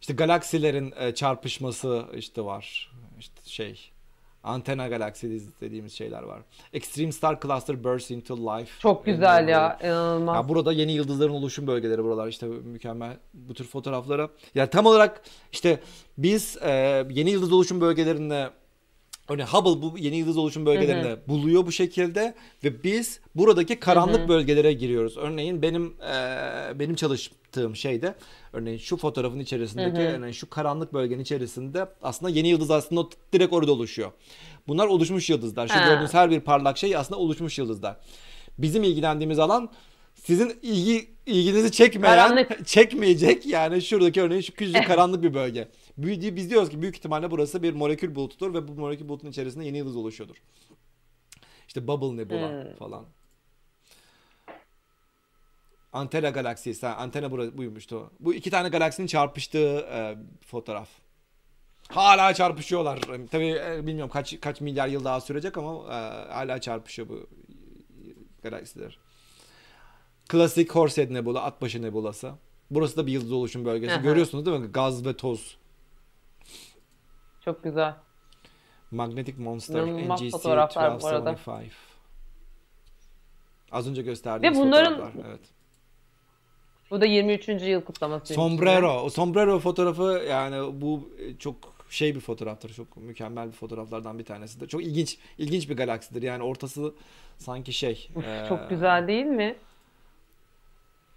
[0.00, 2.92] işte galaksilerin e, çarpışması işte var.
[3.18, 3.90] İşte şey
[4.46, 6.42] antena galaksi dediğimiz şeyler var.
[6.72, 8.80] Extreme Star Cluster Bursts into Life.
[8.80, 10.36] Çok güzel ya inanılmaz.
[10.36, 14.28] Ya burada yeni yıldızların oluşum bölgeleri buralar işte mükemmel bu tür fotoğraflara.
[14.54, 15.22] Ya tam olarak
[15.52, 15.80] işte
[16.18, 16.70] biz e,
[17.10, 18.50] yeni yıldız oluşum bölgelerinde
[19.28, 24.72] Örneğin Hubble bu yeni yıldız oluşum bölgelerinde buluyor bu şekilde ve biz buradaki karanlık bölgelere
[24.72, 25.16] giriyoruz.
[25.16, 28.14] Örneğin benim e, benim çalıştığım şeyde
[28.52, 33.72] örneğin şu fotoğrafın içerisindeki örneğin şu karanlık bölgenin içerisinde aslında yeni yıldız aslında direkt orada
[33.72, 34.12] oluşuyor.
[34.68, 35.68] Bunlar oluşmuş yıldızlar.
[35.68, 35.88] Şu Ha.
[35.88, 37.96] gördüğünüz her bir parlak şey aslında oluşmuş yıldızlar.
[38.58, 39.70] Bizim ilgilendiğimiz alan
[40.14, 42.66] sizin ilgi ilginizi çekmeyen, Karanlık.
[42.66, 45.68] çekmeyecek yani şuradaki örneğin şu küçücük karanlık bir bölge.
[45.98, 49.78] Biz diyoruz ki büyük ihtimalle burası bir molekül bulutudur ve bu molekül bulutun içerisinde yeni
[49.78, 50.36] yıldız oluşuyordur.
[51.68, 52.74] İşte Bubble Nebula Hmm.
[52.76, 53.04] falan.
[55.92, 58.10] Antena galaksisi, antena bura, buymuştu.
[58.20, 60.16] Bu iki tane galaksinin çarpıştığı e,
[60.46, 60.88] fotoğraf.
[61.88, 63.00] Hala çarpışıyorlar.
[63.30, 65.98] Tabii e, bilmiyorum kaç kaç milyar yıl daha sürecek ama e,
[66.32, 67.26] hala çarpışıyor bu
[68.42, 68.98] galaksiler.
[70.28, 72.32] Klasik Horsehead Nebula, Atbaşı Nebulası.
[72.70, 73.92] Burası da bir yıldız oluşum bölgesi.
[73.94, 74.00] Aha.
[74.02, 74.66] Görüyorsunuz değil mi?
[74.66, 75.56] Gaz ve toz.
[77.46, 77.94] Çok güzel.
[78.90, 81.30] Magnetic Monster İnanılmaz NGC fotoğraflar bu arada.
[81.32, 81.72] 1275.
[83.72, 85.24] Az önce gösterdiğimiz Ve bunların- fotoğraflar.
[85.28, 85.40] Evet.
[86.90, 87.48] Bu da 23.
[87.68, 88.34] yıl kutlaması.
[88.34, 89.00] Sombrero.
[89.02, 91.56] O sombrero fotoğrafı yani bu çok
[91.90, 92.74] şey bir fotoğraftır.
[92.74, 94.68] Çok mükemmel bir fotoğraflardan bir tanesidir.
[94.68, 96.22] Çok ilginç ilginç bir galaksidir.
[96.22, 96.94] Yani ortası
[97.38, 98.10] sanki şey.
[98.16, 99.56] Uf, e, çok güzel değil mi?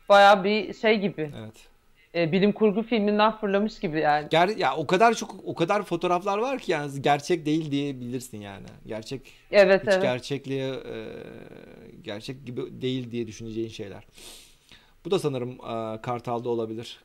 [0.09, 1.33] Baya bir şey gibi.
[1.37, 1.68] Evet.
[2.15, 4.29] E, bilim kurgu filminden fırlamış gibi yani.
[4.29, 8.65] Ger ya o kadar çok o kadar fotoğraflar var ki yani gerçek değil diyebilirsin yani.
[8.85, 10.01] Gerçek Evet hiç evet.
[10.01, 11.05] gerçekliğe e,
[12.01, 14.03] gerçek gibi değil diye düşüneceğin şeyler.
[15.05, 16.99] Bu da sanırım e, Kartal'da olabilir.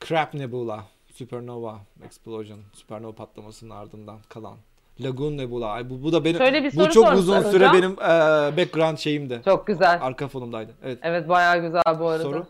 [0.00, 0.84] Crab Nebula,
[1.14, 4.58] Supernova Explosion, süpernova patlamasının ardından kalan.
[5.04, 5.90] Lagoon Nebula.
[5.90, 7.74] Bu, bu da benim Şöyle bir bu soru çok uzun süre hocam.
[7.74, 9.40] benim e, background şeyimdi.
[9.44, 9.98] Çok güzel.
[10.02, 10.72] Arka fonumdaydı.
[10.84, 10.98] Evet.
[11.02, 12.22] Evet bayağı güzel bu arada.
[12.22, 12.46] Soru?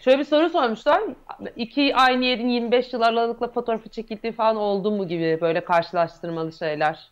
[0.00, 1.02] Şöyle bir soru sormuşlar.
[1.56, 7.10] İki aynı yerin 25 yıl aralıkla fotoğrafı çekildiği falan oldu mu gibi böyle karşılaştırmalı şeyler.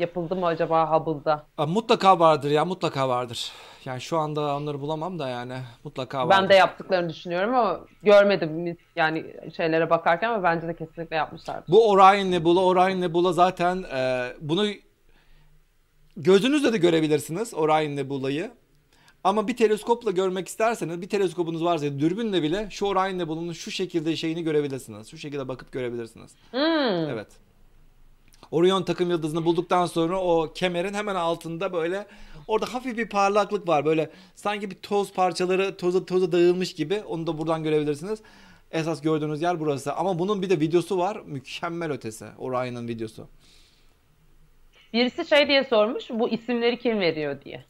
[0.00, 1.46] Yapıldı mı acaba Hubble'da?
[1.66, 3.52] Mutlaka vardır ya mutlaka vardır.
[3.84, 6.42] Yani şu anda onları bulamam da yani mutlaka vardır.
[6.42, 9.26] Ben de yaptıklarını düşünüyorum ama görmedim yani
[9.56, 11.62] şeylere bakarken ama bence de kesinlikle yapmışlar.
[11.68, 14.66] Bu Orion Nebula, Orion Nebula zaten e, bunu
[16.16, 18.50] gözünüzle de görebilirsiniz Orion Nebula'yı.
[19.24, 24.16] Ama bir teleskopla görmek isterseniz bir teleskopunuz varsa dürbünle bile şu Orion Nebula'nın şu şekilde
[24.16, 25.10] şeyini görebilirsiniz.
[25.10, 26.32] Şu şekilde bakıp görebilirsiniz.
[26.50, 27.10] Hmm.
[27.10, 27.28] Evet.
[28.50, 32.06] Orion takım yıldızını bulduktan sonra o kemerin hemen altında böyle
[32.46, 33.84] orada hafif bir parlaklık var.
[33.84, 37.02] Böyle sanki bir toz parçaları toza toza dağılmış gibi.
[37.08, 38.22] Onu da buradan görebilirsiniz.
[38.70, 39.92] Esas gördüğünüz yer burası.
[39.92, 41.22] Ama bunun bir de videosu var.
[41.26, 42.26] Mükemmel ötesi.
[42.38, 43.28] Orion'un videosu.
[44.92, 47.64] Birisi şey diye sormuş bu isimleri kim veriyor diye.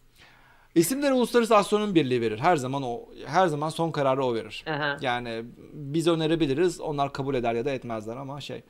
[0.74, 2.38] İsimleri Uluslararası Astronomi Birliği verir.
[2.38, 4.64] Her zaman o her zaman son kararı o verir.
[4.66, 4.96] Aha.
[5.00, 6.80] Yani biz önerebiliriz.
[6.80, 8.62] Onlar kabul eder ya da etmezler ama şey.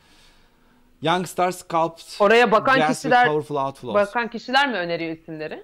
[1.02, 3.94] Young Stars Sculpt Oraya bakan kişiler Powerful Outflows.
[3.94, 5.62] bakan kişiler mi öneriyor isimleri?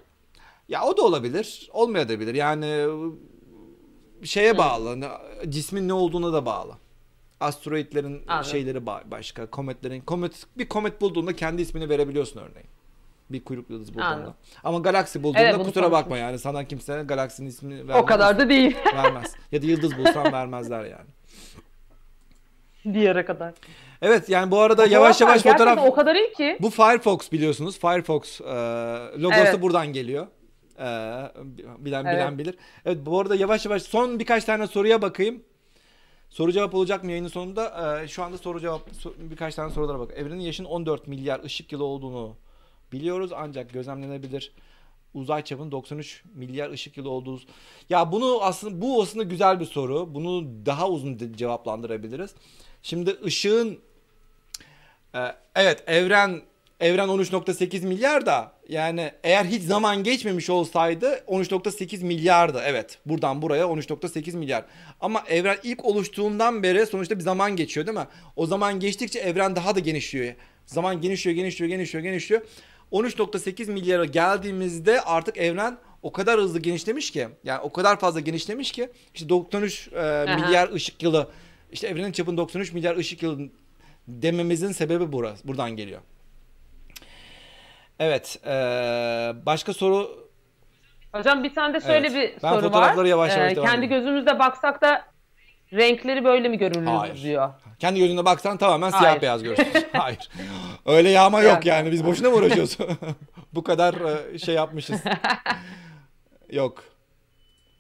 [0.69, 1.69] Ya o da olabilir.
[1.73, 2.35] Olmayabilir.
[2.35, 2.87] Yani
[4.25, 4.99] şeye bağlı.
[5.49, 6.73] Cismin ne olduğuna da bağlı.
[7.41, 8.51] Asteroidlerin Anladım.
[8.51, 9.47] şeyleri ba- başka.
[9.47, 12.69] Kometlerin komet bir komet bulduğunda kendi ismini verebiliyorsun örneğin.
[13.31, 14.07] Bir kuyruklu yıldız bulduğunda.
[14.07, 14.35] Anladım.
[14.65, 17.97] Ama galaksi bulduğunda Evet, kusura bakma yani sana kimse galaksinin ismini vermez.
[18.03, 18.77] O kadar da değil.
[18.95, 19.35] vermez.
[19.53, 21.09] Ya da yıldız bulsan vermezler yani.
[22.95, 23.55] bir yere kadar.
[24.03, 25.53] Evet yani bu arada yavaş Fotoğraf yavaş var.
[25.53, 26.59] fotoğraf o kadar iyi ki.
[26.61, 27.79] Bu Firefox biliyorsunuz.
[27.79, 28.45] Firefox e,
[29.19, 29.63] logosu Evet.
[29.63, 30.27] buradan geliyor.
[30.79, 30.85] E,
[31.79, 32.15] bilen Evet.
[32.17, 32.55] bilen bilir.
[32.85, 35.43] Evet bu arada yavaş yavaş son birkaç tane soruya bakayım.
[36.31, 38.01] Soru cevap olacak mı yayının sonunda?
[38.03, 38.83] E, şu anda soru cevap
[39.19, 40.13] birkaç tane sorulara bak.
[40.17, 42.37] Evrenin yaşının 14 milyar ışık yılı olduğunu
[42.93, 44.53] biliyoruz ancak gözlemlenebilir
[45.15, 47.41] uzay çapının 93 milyar ışık yılı olduğu.
[47.91, 50.15] Ya bunu aslında bu aslında güzel bir soru.
[50.15, 52.35] Bunu daha uzun cevaplandırabiliriz.
[52.87, 53.79] Şimdi ışığın
[55.15, 55.19] ee,
[55.55, 56.43] evet evren
[56.81, 62.63] evren 13.8 milyar da yani eğer hiç zaman geçmemiş olsaydı 13.8 milyardı.
[62.65, 64.65] Evet buradan buraya 13.8 milyar.
[65.01, 68.07] Ama evren ilk oluştuğundan beri sonuçta bir zaman geçiyor değil mi?
[68.37, 70.35] O zaman geçtikçe evren daha da genişliyor.
[70.67, 72.43] Zaman genişliyor, genişliyor, genişliyor, genişliyor.
[72.93, 78.73] 13.8 milyara geldiğimizde artık evren o kadar hızlı genişlemiş ki yani o kadar fazla genişlemiş
[78.73, 81.29] ki işte 93 e, milyar ışık yılı
[81.73, 83.49] işte evrenin çapının 93 milyar ışık yılı
[84.09, 85.49] dememizin sebebi burası.
[85.49, 86.01] Buradan geliyor.
[87.99, 88.39] Evet.
[88.47, 88.53] eee,
[89.47, 90.27] başka soru
[91.13, 92.15] Hocam bir tane de şöyle Evet.
[92.37, 92.63] bir Ben soru var.
[92.63, 94.05] fotoğraflara yavaş yavaş Ee, kendi edeyim.
[94.05, 95.05] gözümüzde baksak da
[95.73, 97.23] renkleri böyle mi görürüz Hayır.
[97.23, 97.51] diyor.
[97.79, 99.23] kendi gözüne baksan tamamen siyah Hayır.
[99.23, 99.67] beyaz görürsün.
[99.93, 100.29] Hayır.
[100.87, 101.93] Öyle yağma yok Yani.
[101.93, 102.79] Biz boşuna mı uğraşıyoruz?
[103.55, 103.95] Bu kadar
[104.35, 105.01] e, şey yapmışız.
[106.53, 106.85] yok.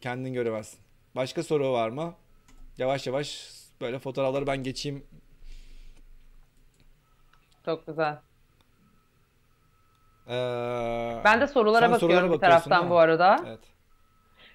[0.01, 0.78] Kendin göremezsin.
[1.16, 2.14] Başka soru var mı?
[2.78, 3.28] Yavaş yavaş
[3.81, 5.07] böyle fotoğrafları ben geçeyim.
[7.64, 8.18] Çok güzel.
[10.29, 13.37] Eee, Ben de sorulara bakıyorum sorulara bir taraftan bu arada.
[13.47, 13.61] Evet.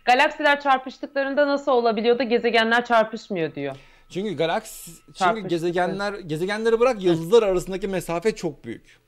[0.06, 3.76] Galaksiler çarpıştıklarında nasıl olabiliyor da gezegenler çarpışmıyor diyor.
[4.10, 9.00] Çünkü galaksi çünkü gezegenler gezegenleri bırak yıldızlar arasındaki mesafe çok büyük.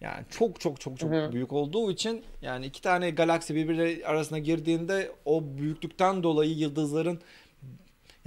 [0.00, 1.32] Yani çok çok çok çok Hı hı.
[1.32, 7.20] büyük olduğu için yani iki tane galaksi birbiri arasına girdiğinde o büyüklükten dolayı yıldızların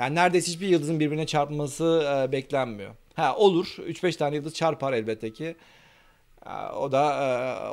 [0.03, 2.95] yani neredeyse hiçbir yıldızın birbirine çarpması e, beklenmiyor.
[3.15, 5.55] Ha olur 3-5 tane yıldız çarpar elbette ki.
[6.77, 7.13] O da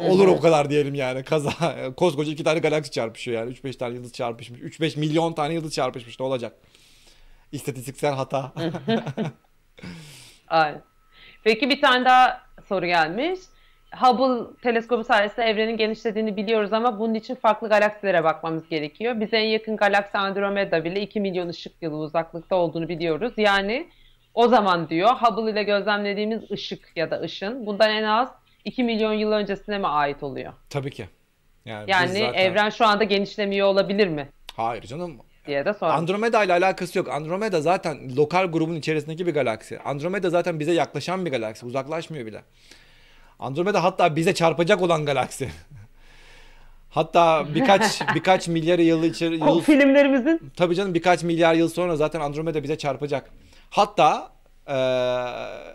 [0.01, 0.31] e, olur hı.
[0.31, 1.52] o kadar diyelim yani kaza
[1.97, 6.20] koskoca iki tane galaksi çarpışıyor yani 3-5 tane yıldız çarpışmış 3-5 milyon tane yıldız çarpışmış
[6.20, 6.57] ne olacak?
[7.52, 8.52] İstatistiksel hata.
[10.48, 10.82] Aynen.
[11.44, 13.40] Peki bir tane daha soru gelmiş.
[13.97, 19.21] Hubble teleskobu sayesinde evrenin genişlediğini biliyoruz ama bunun için farklı galaksilere bakmamız gerekiyor.
[19.21, 23.33] Bize en yakın galaksi Andromeda bile 2 milyon ışık yılı uzaklıkta olduğunu biliyoruz.
[23.37, 23.89] Yani
[24.35, 28.29] o zaman diyor Hubble ile gözlemlediğimiz ışık ya da ışın bundan en az
[28.65, 30.53] 2 milyon yıl öncesine mi ait oluyor?
[30.71, 31.09] Tabii ki.
[31.65, 34.29] Yani, Yani zaten- evren şu anda genişlemiyor olabilir mi?
[34.57, 35.17] Hayır canım.
[35.47, 35.97] diye de sormuş.
[35.97, 37.09] Andromeda ile alakası yok.
[37.09, 39.79] Andromeda zaten lokal grubun içerisindeki bir galaksi.
[39.79, 41.67] Andromeda zaten bize yaklaşan bir galaksi.
[41.67, 42.43] Uzaklaşmıyor bile.
[43.41, 45.51] Andromeda hatta bize çarpacak olan galaksi.
[46.91, 51.97] hatta birkaç birkaç milyar yıl içeri O yıl filmlerimizin tabii canım birkaç milyar yıl sonra
[51.97, 53.31] zaten Andromeda bize çarpacak.
[53.71, 54.33] Hatta
[54.69, 55.75] eee,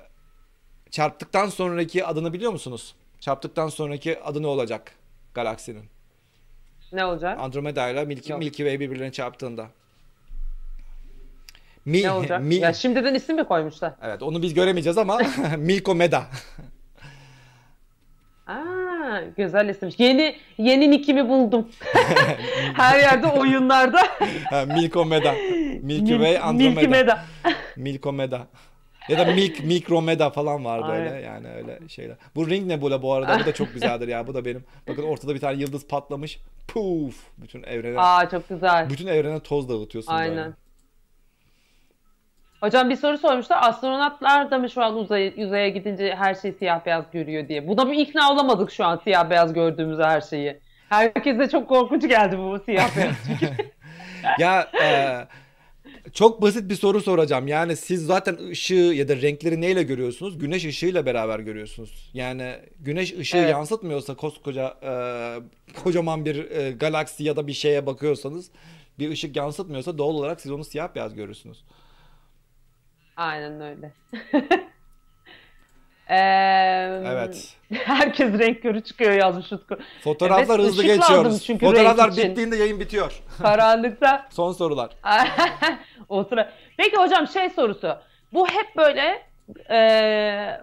[0.91, 2.95] çarptıktan sonraki adını biliyor musunuz?
[3.19, 4.91] Çarptıktan sonraki adı ne olacak
[5.33, 5.83] galaksinin?
[6.93, 7.39] ne olacak?
[7.39, 8.39] Andromeda ile Milky, Yok.
[8.39, 9.67] Milky Way birbirlerine çarptığında.
[11.85, 12.41] Mi, Ne olacak?
[12.41, 13.93] mi- Ya şimdiden isim mi koymuşlar?
[14.01, 15.17] evet onu biz göremeyeceğiz ama
[15.57, 16.23] Milkomeda.
[19.37, 19.89] Güzel isim.
[19.97, 21.69] Yeni yeni nickimi buldum.
[22.73, 23.99] Her yerde oyunlarda.
[24.49, 25.33] Ha, Milkomeda.
[25.81, 26.69] Milky Mil- Way Andromeda.
[26.69, 27.19] Milky Meda.
[27.75, 28.47] Milkomeda.
[29.09, 31.13] Ya da Milk, Mikromeda falan vardı Aynen.
[31.13, 32.17] öyle yani öyle şeyler.
[32.35, 34.63] Bu Ring Nebula bu arada bu da çok güzeldir ya bu da benim.
[34.89, 36.39] Bakın ortada bir tane yıldız patlamış.
[36.67, 38.89] Puf bütün evrene Aa çok güzel.
[38.89, 40.47] bütün evrene toz dağıtıyorsun böyle.
[42.65, 43.57] Hocam bir soru sormuşlar.
[43.61, 47.67] Astronotlar da mı şu an uzaya, uzaya gidince her şey siyah beyaz görüyor diye.
[47.67, 50.59] Buna bir ikna olamadık şu an siyah beyaz gördüğümüz her şeyi.
[50.89, 53.15] Herkese çok korkunç geldi bu siyah beyaz.
[54.39, 54.89] Ya e,
[56.13, 57.47] çok basit bir soru soracağım.
[57.47, 60.39] Yani siz zaten ışığı ya da renkleri neyle görüyorsunuz?
[60.39, 62.09] Güneş ışığıyla beraber görüyorsunuz.
[62.13, 63.51] Yani güneş ışığı Evet.
[63.51, 64.93] yansıtmıyorsa koskoca e,
[65.83, 68.51] kocaman bir e, galaksi ya da bir şeye bakıyorsanız
[68.99, 71.63] bir ışık yansıtmıyorsa doğal olarak siz onu siyah beyaz görürsünüz.
[73.17, 73.91] Aynen öyle.
[76.09, 77.55] Eee, Evet.
[77.73, 79.77] Herkes renk körü çıkıyor yazmış Utku.
[80.03, 81.43] Fotoğraflar Evet, hızlı geçiyoruz.
[81.43, 83.21] çünkü Fotoğraflar bittiğinde yayın bitiyor.
[83.41, 84.89] Karanlıkta Son sorular.
[86.09, 86.51] o sıra.
[86.77, 87.95] Peki hocam şey sorusu.
[88.33, 89.21] Bu hep böyle
[89.69, 90.61] eee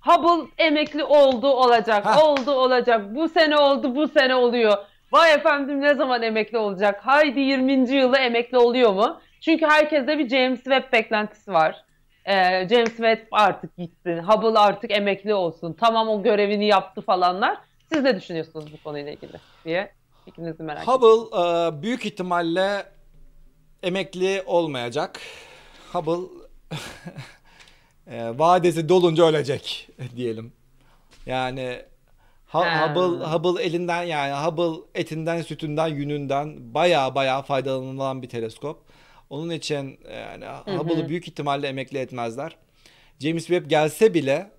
[0.00, 2.24] Hubble emekli oldu olacak, Hah.
[2.24, 3.14] oldu olacak.
[3.14, 4.76] Bu sene oldu, bu sene oluyor.
[5.12, 7.00] Vay efendim ne zaman emekli olacak?
[7.04, 7.72] Haydi 20.
[7.90, 9.20] yılı emekli oluyor mu?
[9.40, 11.83] Çünkü herkeste bir James Webb beklentisi var.
[12.28, 17.58] Eee, James Webb artık gitsin, Hubble artık emekli olsun, tamam o görevini yaptı falanlar.
[17.92, 19.32] Siz ne düşünüyorsunuz bu konuyla ilgili
[19.64, 19.92] diye
[20.24, 21.02] fikrinizi merak ediyorum.
[21.02, 21.40] Hubble
[21.78, 22.86] e, büyük ihtimalle
[23.82, 25.20] emekli olmayacak.
[25.92, 26.28] Hubble
[28.06, 30.52] e, vadesi dolunca ölecek diyelim.
[31.26, 31.82] Yani
[32.46, 32.88] Ha.
[32.88, 38.82] Hubble Hubble elinden yani Hubble etinden, sütünden, yününden baya baya faydalanılan bir teleskop.
[39.30, 40.44] Onun için yani
[40.78, 42.56] Hubble'ı büyük ihtimalle emekli etmezler.
[43.20, 44.50] James Webb gelse bile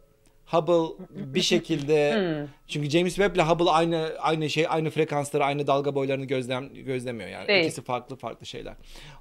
[0.46, 5.96] Hubble bir şekilde çünkü James Webb ile Hubble aynı aynı şey aynı frekansları aynı dalga
[5.96, 7.66] boylarını gözlem gözlemiyor yani Değil.
[7.66, 8.74] ikisi farklı farklı şeyler.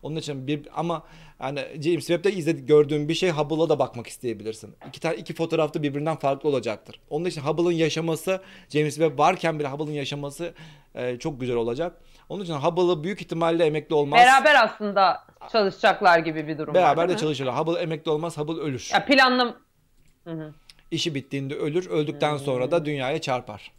[0.03, 1.07] Onun için bir ama
[1.41, 4.75] yani James Webb'de izledi gördüğün bir şey Hubble'a da bakmak isteyebilirsin.
[4.89, 7.01] İki tane iki fotoğrafta birbirinden farklı olacaktır.
[7.11, 10.55] Onun için Hubble'ın yaşaması James Webb varken bile Hubble'ın yaşaması
[10.95, 12.01] e, çok güzel olacak.
[12.29, 14.21] Onun için Hubble'ı büyük ihtimalle emekli olmaz.
[14.21, 16.83] Beraber aslında çalışacaklar gibi bir durum var.
[16.83, 17.21] Beraber de değil mi?
[17.21, 17.59] çalışırlar.
[17.59, 18.91] Hubble emekli olmaz, Hubble ölür.
[18.93, 19.57] Ya planlam
[20.25, 20.53] Hı hı.
[20.91, 21.91] İşi bittiğinde ölür.
[21.91, 22.39] Öldükten Hmm.
[22.39, 23.73] sonra da dünyaya çarpar.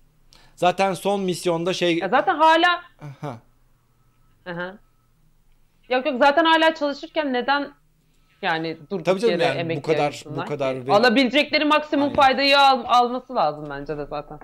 [0.56, 2.82] Zaten son misyonda şey Ya zaten hala
[3.22, 3.38] Ha.
[4.44, 4.78] Hı hı.
[5.90, 7.72] Yok yok zaten hala çalışırken neden
[8.42, 12.04] yani durduk Tabii canım yere yani bu emekli kadar- ayrılsınlar bu kadar ve- Alabilecekleri maksimum
[12.04, 12.16] Aynen.
[12.16, 14.40] faydayı al- alması lazım bence de zaten.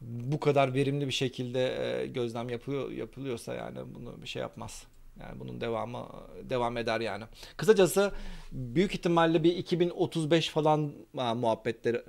[0.00, 4.86] Bu kadar verimli bir şekilde e, gözlem yapıyor yapılıyorsa yani bunu bir şey yapmaz.
[5.20, 6.06] Yani bunun devamı
[6.42, 7.24] devam eder yani.
[7.56, 8.12] Kısacası
[8.52, 12.02] büyük ihtimalle bir 2035 falan ha, muhabbetleri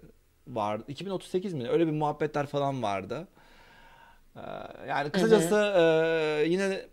[0.48, 0.84] vardı.
[0.88, 1.70] 2038 mi?
[1.70, 3.28] Öyle bir muhabbetler falan vardı.
[4.36, 4.40] Ee,
[4.88, 6.86] Yani kısacası e, yine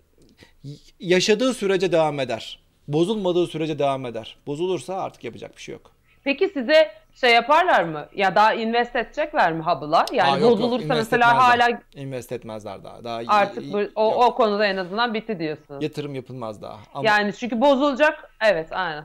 [1.01, 2.59] yaşadığı sürece devam eder.
[2.89, 4.37] Bozulmadığı sürece devam eder.
[4.47, 5.93] Bozulursa artık yapacak bir şey yok.
[6.25, 6.89] Peki size
[7.21, 8.09] şey yaparlar mı?
[8.15, 10.05] Ya daha invest edecekler mi Hubble'a?
[10.13, 13.05] Yani Aa, yok, yok, bozulursa invest mesela hala Invest etmezler daha.
[13.05, 13.91] Daha artık yok.
[13.95, 15.81] o, o konuda en azından bitti diyorsun.
[15.81, 16.79] yatırım yapılmaz daha.
[16.95, 18.31] Ama Yani çünkü bozulacak.
[18.41, 19.05] Evet aynen.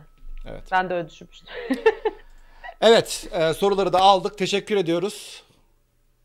[0.49, 0.63] evet.
[0.71, 1.49] Ben de öyle düşünmüştüm.
[2.83, 4.37] Evet, e, soruları da aldık.
[4.37, 5.43] Teşekkür ediyoruz.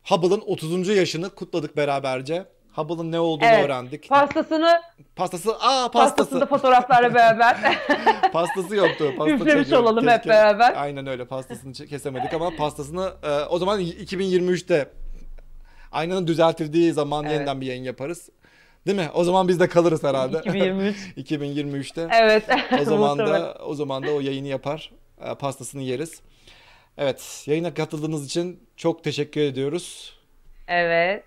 [0.09, 0.87] Hubble'ın 30.
[0.87, 2.45] yaşını kutladık beraberce.
[2.77, 3.65] Hubble'ın ne olduğunu Evet.
[3.65, 4.09] öğrendik.
[4.09, 4.81] Pastasını
[5.15, 6.41] Pastası, aa pastasını pastası.
[6.41, 7.77] da fotoğraflarla beraber
[8.33, 9.13] Pastası yoktu.
[9.17, 10.73] Pasta Üflemiş olalım hep beraber.
[10.81, 11.25] Aynen öyle.
[11.25, 14.89] Pastasını kesemedik ama pastasını e, o zaman 2023'te
[15.91, 17.33] aynanın düzeltildiği zaman Evet.
[17.33, 18.29] yeniden bir yayın yaparız.
[18.87, 19.09] Değil mi?
[19.13, 20.37] O zaman biz de kalırız herhalde.
[20.37, 20.97] 2023.
[21.17, 22.07] 2023'te.
[22.21, 22.43] Evet.
[22.81, 24.91] O zaman da o zaman da o yayını yapar.
[25.25, 26.21] e, Pastasını yeriz.
[26.97, 30.17] Evet, yayına katıldığınız için çok teşekkür ediyoruz.
[30.67, 31.23] Evet.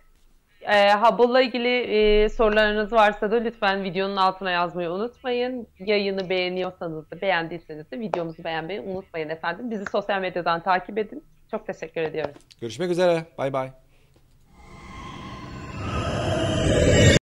[0.62, 5.68] Ee, Hubble'la ilgili e, sorularınız varsa da lütfen videonun altına yazmayı unutmayın.
[5.78, 9.70] Yayını beğeniyorsanız da beğendiyseniz de videomuzu beğenmeyi unutmayın efendim.
[9.70, 11.24] Bizi sosyal medyadan takip edin.
[11.50, 12.36] Çok teşekkür ediyoruz.
[12.60, 13.24] Görüşmek üzere.
[13.38, 13.70] Bay bay.